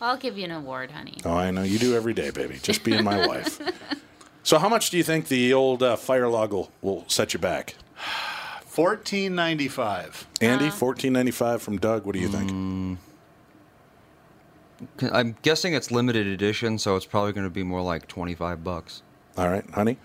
I'll 0.00 0.16
give 0.16 0.38
you 0.38 0.44
an 0.44 0.52
award, 0.52 0.92
honey. 0.92 1.18
Oh, 1.24 1.34
I 1.34 1.50
know 1.50 1.64
you 1.64 1.80
do 1.80 1.96
every 1.96 2.14
day, 2.14 2.30
baby. 2.30 2.60
Just 2.62 2.84
being 2.84 3.02
my 3.02 3.26
wife. 3.26 3.60
So, 4.44 4.56
how 4.60 4.68
much 4.68 4.90
do 4.90 4.96
you 4.96 5.02
think 5.02 5.26
the 5.26 5.52
old 5.52 5.82
uh, 5.82 5.96
fire 5.96 6.28
log 6.28 6.52
will, 6.52 6.70
will 6.80 7.04
set 7.08 7.34
you 7.34 7.40
back? 7.40 7.74
Fourteen 8.64 9.34
ninety 9.34 9.66
five. 9.66 10.28
Andy, 10.40 10.70
fourteen 10.70 11.12
ninety 11.12 11.32
five 11.32 11.60
from 11.60 11.76
Doug. 11.78 12.06
What 12.06 12.12
do 12.14 12.20
you 12.20 12.28
think? 12.28 12.52
Mm. 12.52 12.98
I'm 15.12 15.34
guessing 15.42 15.74
it's 15.74 15.90
limited 15.90 16.28
edition, 16.28 16.78
so 16.78 16.94
it's 16.94 17.06
probably 17.06 17.32
going 17.32 17.46
to 17.46 17.50
be 17.50 17.64
more 17.64 17.82
like 17.82 18.06
25 18.06 18.62
bucks. 18.62 19.02
All 19.36 19.48
right, 19.48 19.68
honey. 19.70 19.98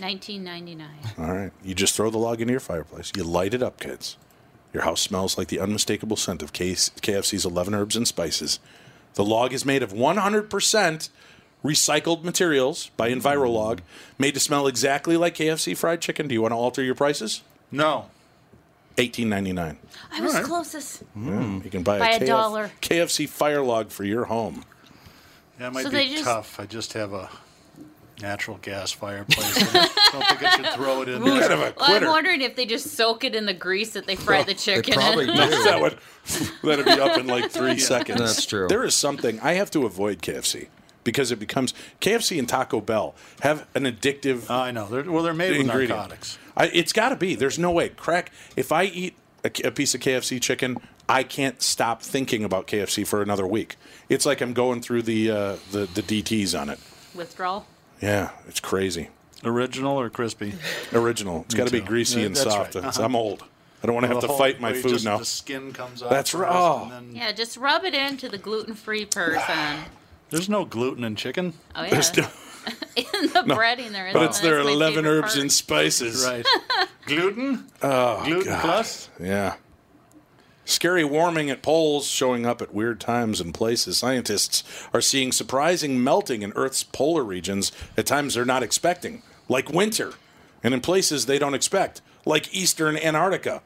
1999. 0.00 0.88
All 1.18 1.34
right. 1.34 1.52
You 1.62 1.74
just 1.74 1.94
throw 1.94 2.10
the 2.10 2.18
log 2.18 2.40
into 2.40 2.52
your 2.52 2.60
fireplace. 2.60 3.12
You 3.16 3.24
light 3.24 3.54
it 3.54 3.62
up, 3.62 3.78
kids. 3.80 4.16
Your 4.72 4.84
house 4.84 5.00
smells 5.00 5.36
like 5.36 5.48
the 5.48 5.58
unmistakable 5.60 6.16
scent 6.16 6.42
of 6.42 6.52
KFC's 6.52 7.44
11 7.44 7.74
herbs 7.74 7.96
and 7.96 8.06
spices. 8.06 8.60
The 9.14 9.24
log 9.24 9.52
is 9.52 9.64
made 9.64 9.82
of 9.82 9.92
100% 9.92 11.08
recycled 11.64 12.22
materials 12.24 12.90
by 12.96 13.10
Envirolog, 13.10 13.80
made 14.18 14.34
to 14.34 14.40
smell 14.40 14.66
exactly 14.66 15.16
like 15.16 15.34
KFC 15.34 15.76
fried 15.76 16.00
chicken. 16.00 16.28
Do 16.28 16.34
you 16.34 16.42
want 16.42 16.52
to 16.52 16.56
alter 16.56 16.82
your 16.82 16.94
prices? 16.94 17.42
No. 17.70 18.06
18.99. 18.96 19.76
I 20.12 20.20
was 20.20 20.30
All 20.32 20.40
right. 20.40 20.46
closest. 20.46 21.02
Yeah, 21.16 21.58
you 21.64 21.70
can 21.70 21.82
buy 21.82 21.98
By 21.98 22.10
a, 22.12 22.22
a 22.22 22.26
dollar. 22.26 22.70
KFC 22.80 23.28
fire 23.28 23.62
log 23.62 23.90
for 23.90 24.04
your 24.04 24.26
home. 24.26 24.64
Yeah, 25.58 25.68
it 25.68 25.72
might 25.72 25.82
So 25.84 25.90
be 25.90 26.08
just- 26.08 26.24
tough. 26.24 26.58
I 26.60 26.66
just 26.66 26.92
have 26.94 27.12
a 27.12 27.28
natural 28.22 28.58
gas 28.62 28.90
fireplace. 28.92 29.56
I 29.74 29.88
don't 30.12 30.26
think 30.26 30.42
I 30.42 30.56
should 30.56 30.66
throw 30.74 31.02
it 31.02 31.08
in. 31.08 31.24
You're 31.24 31.38
there. 31.38 31.48
kind 31.48 31.52
of 31.54 31.58
a 31.60 31.62
Well, 31.62 31.74
I'm 31.80 31.90
quitter. 31.92 32.06
wondering 32.08 32.40
if 32.42 32.56
they 32.56 32.66
just 32.66 32.88
soak 32.96 33.24
it 33.24 33.34
in 33.34 33.46
the 33.46 33.54
grease 33.54 33.92
that 33.92 34.06
they 34.06 34.16
fry 34.16 34.42
the 34.42 34.54
chicken 34.54 34.94
probably 34.94 35.24
in. 35.28 35.30
do. 35.36 35.36
that 35.64 35.80
would 35.80 35.98
that'd 36.62 36.84
be 36.84 36.90
up 36.92 37.18
in 37.18 37.26
like 37.26 37.50
three 37.50 37.78
seconds. 37.78 38.18
That's 38.20 38.46
true. 38.46 38.68
There 38.68 38.84
is 38.84 38.94
something 38.94 39.40
I 39.40 39.52
have 39.54 39.70
to 39.72 39.86
avoid 39.86 40.20
KFC 40.22 40.68
because 41.04 41.32
it 41.32 41.38
becomes 41.38 41.72
KFC 42.00 42.38
and 42.38 42.48
Taco 42.48 42.80
Bell 42.80 43.14
have 43.40 43.66
an 43.74 43.84
addictive 43.84 44.50
I 44.50 44.70
know. 44.70 44.86
They're, 44.86 45.10
well, 45.10 45.22
they're 45.22 45.32
made 45.34 45.52
with 45.52 45.60
ingredient. 45.62 45.90
narcotics. 45.96 46.38
I, 46.56 46.66
it's 46.66 46.92
got 46.92 47.08
to 47.10 47.16
be. 47.16 47.34
There's 47.34 47.58
no 47.58 47.70
way. 47.70 47.88
Crack. 47.90 48.30
If 48.56 48.70
I 48.72 48.84
eat 48.84 49.14
a, 49.44 49.50
a 49.64 49.70
piece 49.70 49.94
of 49.94 50.00
KFC 50.02 50.40
chicken, 50.42 50.76
I 51.08 51.22
can't 51.22 51.62
stop 51.62 52.02
thinking 52.02 52.44
about 52.44 52.66
KFC 52.66 53.06
for 53.06 53.22
another 53.22 53.46
week. 53.46 53.76
It's 54.08 54.26
like 54.26 54.40
I'm 54.42 54.52
going 54.52 54.82
through 54.82 55.02
the 55.02 55.30
uh, 55.30 55.56
the 55.72 55.86
the 55.86 56.02
DTS 56.02 56.60
on 56.60 56.68
it. 56.68 56.78
Withdrawal. 57.14 57.66
Yeah, 58.00 58.30
it's 58.48 58.60
crazy. 58.60 59.08
Original 59.44 59.98
or 59.98 60.10
crispy? 60.10 60.54
Original. 60.92 61.42
It's 61.46 61.54
got 61.54 61.66
to 61.66 61.72
be 61.72 61.80
greasy 61.80 62.20
Yeah, 62.20 62.26
and 62.26 62.36
that's 62.36 62.44
soft. 62.50 62.74
right. 62.74 62.76
It's- 62.84 62.96
Uh-huh. 62.98 63.06
I'm 63.06 63.16
old. 63.16 63.44
I 63.82 63.86
don't 63.86 63.94
want 63.94 64.04
to 64.04 64.12
have 64.12 64.20
to 64.20 64.26
whole- 64.26 64.36
fight 64.38 64.60
my 64.60 64.68
where 64.68 64.76
you 64.76 64.82
food 64.82 64.92
just- 64.92 65.04
now. 65.06 65.16
The 65.18 65.24
skin 65.24 65.72
comes 65.72 66.02
off. 66.02 66.10
That's 66.10 66.30
first, 66.30 66.42
right. 66.42 66.52
Oh. 66.52 66.88
then- 66.90 67.14
Yeah, 67.14 67.32
just 67.32 67.56
rub 67.56 67.84
it 67.84 67.94
into 67.94 68.28
the 68.28 68.36
gluten-free 68.38 69.06
person. 69.06 69.84
There's 70.30 70.48
no 70.48 70.64
gluten 70.66 71.02
in 71.04 71.16
chicken. 71.16 71.54
Oh 71.74 71.82
yeah. 71.84 71.90
There's 71.90 72.14
no- 72.16 72.28
in 72.96 73.04
the 73.32 73.44
breading 73.54 73.90
there 73.92 74.08
is. 74.08 74.12
but 74.12 74.22
it's 74.24 74.38
that's 74.38 74.40
their 74.40 74.62
my 74.62 74.70
11 74.70 74.94
favorite 75.04 75.10
herbs 75.10 75.32
part. 75.32 75.40
and 75.42 75.50
spices. 75.52 76.24
Right. 76.26 76.46
gluten? 77.06 77.66
Oh, 77.82 78.22
gluten 78.24 78.44
God. 78.44 78.60
plus? 78.60 79.08
Yeah. 79.18 79.54
Scary 80.70 81.02
warming 81.02 81.50
at 81.50 81.62
poles 81.62 82.06
showing 82.06 82.46
up 82.46 82.62
at 82.62 82.72
weird 82.72 83.00
times 83.00 83.40
and 83.40 83.52
places. 83.52 83.98
Scientists 83.98 84.62
are 84.94 85.00
seeing 85.00 85.32
surprising 85.32 86.02
melting 86.02 86.42
in 86.42 86.52
Earth's 86.54 86.84
polar 86.84 87.24
regions 87.24 87.72
at 87.96 88.06
times 88.06 88.34
they're 88.34 88.44
not 88.44 88.62
expecting, 88.62 89.22
like 89.48 89.68
winter, 89.68 90.12
and 90.62 90.72
in 90.72 90.80
places 90.80 91.26
they 91.26 91.40
don't 91.40 91.54
expect, 91.54 92.02
like 92.24 92.54
eastern 92.54 92.96
Antarctica. 92.96 93.62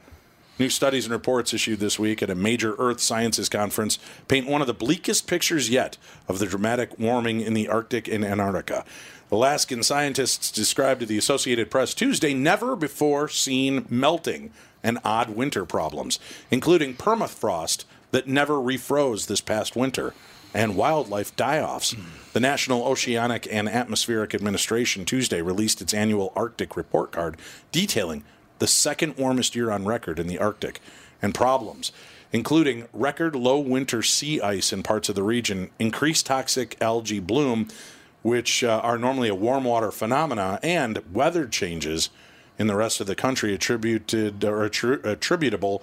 New 0.59 0.71
studies 0.71 1.05
and 1.05 1.13
reports 1.13 1.53
issued 1.53 1.79
this 1.79 1.99
week 1.99 2.23
at 2.23 2.31
a 2.31 2.35
major 2.35 2.75
Earth 2.79 3.01
Sciences 3.01 3.51
conference 3.51 3.99
paint 4.29 4.47
one 4.47 4.63
of 4.63 4.67
the 4.67 4.73
bleakest 4.73 5.27
pictures 5.27 5.69
yet 5.69 5.99
of 6.27 6.39
the 6.39 6.47
dramatic 6.47 6.99
warming 6.99 7.43
in 7.43 7.53
the 7.53 7.69
Arctic 7.69 8.09
and 8.09 8.25
Antarctica. 8.25 8.85
Alaskan 9.31 9.83
scientists 9.83 10.51
described 10.51 11.01
to 11.01 11.07
the 11.07 11.19
Associated 11.19 11.71
Press 11.71 11.93
Tuesday 11.93 12.33
never 12.33 12.77
before 12.77 13.29
seen 13.29 13.85
melting 13.91 14.53
and 14.85 14.99
odd 15.05 15.30
winter 15.30 15.64
problems, 15.64 16.20
including 16.51 16.95
permafrost 16.95 17.85
that 18.12 18.28
never 18.28 18.55
refroze 18.55 19.26
this 19.26 19.41
past 19.41 19.74
winter 19.74 20.14
and 20.55 20.76
wildlife 20.76 21.35
die 21.35 21.61
offs. 21.61 21.97
The 22.32 22.39
National 22.39 22.85
Oceanic 22.85 23.49
and 23.51 23.68
Atmospheric 23.68 24.35
Administration 24.35 25.05
Tuesday 25.05 25.43
released 25.43 25.82
its 25.82 25.93
annual 25.93 26.32
Arctic 26.37 26.76
report 26.76 27.11
card 27.11 27.37
detailing 27.72 28.22
the 28.61 28.68
second 28.68 29.16
warmest 29.16 29.57
year 29.57 29.72
on 29.72 29.85
record 29.85 30.20
in 30.20 30.28
the 30.28 30.39
Arctic 30.39 30.80
and 31.20 31.35
problems, 31.35 31.91
including 32.32 32.87
record 32.93 33.35
low 33.35 33.59
winter 33.59 34.03
sea 34.03 34.41
ice 34.41 34.72
in 34.72 34.85
parts 34.85 35.09
of 35.09 35.16
the 35.16 35.24
region, 35.24 35.70
increased 35.80 36.26
toxic 36.26 36.80
algae 36.80 37.18
bloom, 37.18 37.68
which 38.22 38.62
uh, 38.62 38.80
are 38.82 38.97
normally 38.97 39.28
a 39.28 39.35
warm 39.35 39.64
water 39.64 39.91
phenomena, 39.91 40.61
and 40.62 41.03
weather 41.12 41.47
changes 41.47 42.11
in 42.59 42.67
the 42.67 42.77
rest 42.77 43.01
of 43.01 43.07
the 43.07 43.15
country 43.15 43.55
attributed 43.55 44.45
or 44.45 44.69
attri- 44.69 45.05
attributable 45.05 45.83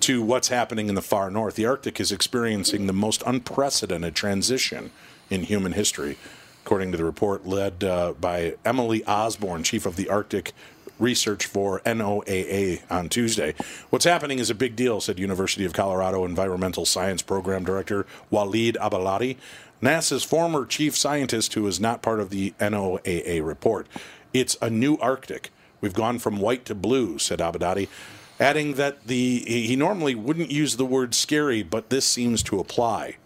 to 0.00 0.22
what's 0.22 0.48
happening 0.48 0.88
in 0.88 0.94
the 0.94 1.02
far 1.02 1.30
north. 1.30 1.56
The 1.56 1.66
Arctic 1.66 2.00
is 2.00 2.12
experiencing 2.12 2.86
the 2.86 2.92
most 2.92 3.22
unprecedented 3.26 4.14
transition 4.14 4.90
in 5.30 5.44
human 5.44 5.72
history, 5.72 6.18
according 6.64 6.92
to 6.92 6.98
the 6.98 7.04
report 7.04 7.46
led 7.46 7.84
uh, 7.84 8.14
by 8.20 8.54
Emily 8.64 9.04
Osborne, 9.04 9.62
chief 9.62 9.86
of 9.86 9.96
the 9.96 10.08
Arctic 10.08 10.52
research 10.98 11.46
for 11.46 11.80
NOAA 11.80 12.82
on 12.90 13.08
Tuesday. 13.08 13.54
What's 13.90 14.04
happening 14.04 14.38
is 14.38 14.50
a 14.50 14.54
big 14.54 14.76
deal, 14.76 15.00
said 15.00 15.18
University 15.18 15.64
of 15.64 15.72
Colorado 15.72 16.24
Environmental 16.24 16.86
Science 16.86 17.22
Program 17.22 17.64
Director 17.64 18.06
Waleed 18.30 18.76
Abdalati, 18.76 19.36
NASA's 19.82 20.22
former 20.22 20.64
chief 20.64 20.96
scientist 20.96 21.54
who 21.54 21.66
is 21.66 21.80
not 21.80 22.02
part 22.02 22.20
of 22.20 22.30
the 22.30 22.52
NOAA 22.60 23.44
report. 23.44 23.88
It's 24.32 24.56
a 24.62 24.70
new 24.70 24.96
Arctic. 24.98 25.50
We've 25.82 25.92
gone 25.92 26.18
from 26.18 26.38
white 26.38 26.64
to 26.66 26.74
blue, 26.74 27.18
said 27.18 27.40
Abdalati, 27.40 27.88
adding 28.40 28.74
that 28.74 29.06
the 29.06 29.40
he 29.40 29.76
normally 29.76 30.14
wouldn't 30.14 30.50
use 30.50 30.76
the 30.76 30.86
word 30.86 31.14
scary, 31.14 31.62
but 31.62 31.90
this 31.90 32.06
seems 32.06 32.42
to 32.44 32.58
apply. 32.58 33.16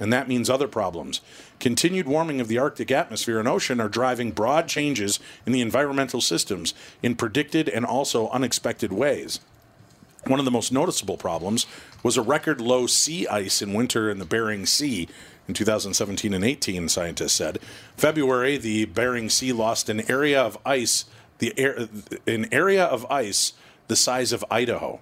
And 0.00 0.10
that 0.12 0.28
means 0.28 0.48
other 0.48 0.66
problems. 0.66 1.20
Continued 1.60 2.08
warming 2.08 2.40
of 2.40 2.48
the 2.48 2.58
Arctic 2.58 2.90
atmosphere 2.90 3.38
and 3.38 3.46
ocean 3.46 3.80
are 3.80 3.88
driving 3.88 4.30
broad 4.30 4.66
changes 4.66 5.20
in 5.44 5.52
the 5.52 5.60
environmental 5.60 6.22
systems 6.22 6.72
in 7.02 7.14
predicted 7.16 7.68
and 7.68 7.84
also 7.84 8.30
unexpected 8.30 8.94
ways. 8.94 9.40
One 10.26 10.38
of 10.38 10.46
the 10.46 10.50
most 10.50 10.72
noticeable 10.72 11.18
problems 11.18 11.66
was 12.02 12.16
a 12.16 12.22
record 12.22 12.62
low 12.62 12.86
sea 12.86 13.26
ice 13.26 13.60
in 13.60 13.74
winter 13.74 14.10
in 14.10 14.18
the 14.18 14.24
Bering 14.24 14.64
Sea 14.64 15.06
in 15.46 15.54
2017 15.54 16.32
and 16.32 16.44
18, 16.44 16.88
scientists 16.88 17.32
said. 17.32 17.58
February, 17.96 18.56
the 18.56 18.86
Bering 18.86 19.28
Sea 19.28 19.52
lost 19.52 19.88
an 19.88 20.10
area 20.10 20.40
of 20.40 20.56
ice, 20.64 21.04
the 21.40 21.52
air, 21.58 21.88
an 22.26 22.46
area 22.52 22.84
of 22.84 23.04
ice 23.10 23.52
the 23.88 23.96
size 23.96 24.32
of 24.32 24.44
Idaho. 24.50 25.00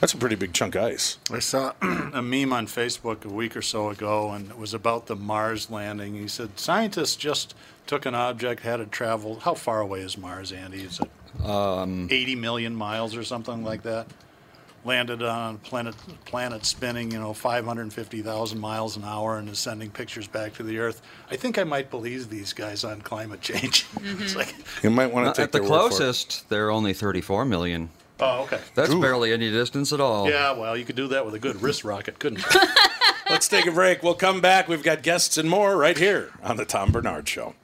That's 0.00 0.12
a 0.12 0.16
pretty 0.16 0.34
big 0.34 0.52
chunk 0.52 0.74
of 0.74 0.82
ice. 0.82 1.18
I 1.30 1.38
saw 1.38 1.74
a 1.80 2.20
meme 2.20 2.52
on 2.52 2.66
Facebook 2.66 3.24
a 3.24 3.28
week 3.28 3.56
or 3.56 3.62
so 3.62 3.88
ago, 3.90 4.32
and 4.32 4.50
it 4.50 4.58
was 4.58 4.74
about 4.74 5.06
the 5.06 5.14
Mars 5.14 5.70
landing. 5.70 6.16
He 6.16 6.26
said 6.26 6.58
scientists 6.58 7.14
just 7.14 7.54
took 7.86 8.04
an 8.04 8.14
object, 8.16 8.62
had 8.62 8.80
it 8.80 8.90
travel. 8.90 9.38
How 9.38 9.54
far 9.54 9.80
away 9.80 10.00
is 10.00 10.18
Mars, 10.18 10.50
Andy? 10.50 10.82
Is 10.82 10.98
it 10.98 11.08
Um, 11.48 12.08
80 12.10 12.34
million 12.34 12.74
miles 12.74 13.14
or 13.14 13.22
something 13.22 13.62
like 13.62 13.82
that? 13.84 14.08
Landed 14.84 15.22
on 15.22 15.54
a 15.54 15.58
planet, 15.58 15.94
planet 16.24 16.64
spinning, 16.64 17.12
you 17.12 17.18
know, 17.20 17.32
550,000 17.32 18.58
miles 18.58 18.96
an 18.96 19.04
hour, 19.04 19.38
and 19.38 19.48
is 19.48 19.60
sending 19.60 19.90
pictures 19.90 20.26
back 20.26 20.54
to 20.54 20.64
the 20.64 20.78
Earth. 20.78 21.02
I 21.30 21.36
think 21.36 21.56
I 21.56 21.64
might 21.64 21.88
believe 21.88 22.28
these 22.28 22.52
guys 22.52 22.82
on 22.82 23.00
climate 23.00 23.40
change. 23.40 23.86
it's 23.96 24.34
mm-hmm. 24.34 24.38
like, 24.38 24.54
You 24.82 24.90
might 24.90 25.12
want 25.12 25.32
to 25.32 25.40
take 25.40 25.44
at 25.44 25.52
the 25.52 25.60
their 25.60 25.70
word 25.70 25.78
for 25.78 25.86
it. 25.86 25.88
closest, 25.90 26.48
they're 26.48 26.70
only 26.70 26.94
34 26.94 27.44
million. 27.44 27.90
oh, 28.18 28.42
okay. 28.42 28.60
That's 28.74 28.94
barely 28.94 29.32
any 29.32 29.52
distance 29.52 29.92
at 29.92 30.00
all. 30.00 30.28
Yeah, 30.28 30.52
well, 30.52 30.76
you 30.76 30.84
could 30.84 30.96
do 30.96 31.08
that 31.08 31.24
with 31.24 31.34
a 31.34 31.38
good 31.38 31.62
wrist 31.62 31.84
rocket, 31.84 32.18
couldn't 32.18 32.40
you? 32.40 32.60
Let's 33.30 33.48
take 33.48 33.66
a 33.66 33.72
break. 33.72 34.02
We'll 34.02 34.14
come 34.14 34.40
back. 34.40 34.68
We've 34.68 34.82
got 34.82 35.02
guests 35.02 35.38
and 35.38 35.48
more 35.48 35.76
right 35.76 35.96
here 35.96 36.30
on 36.42 36.56
the 36.56 36.64
Tom 36.64 36.90
Barnard 36.90 37.28
Show. 37.28 37.54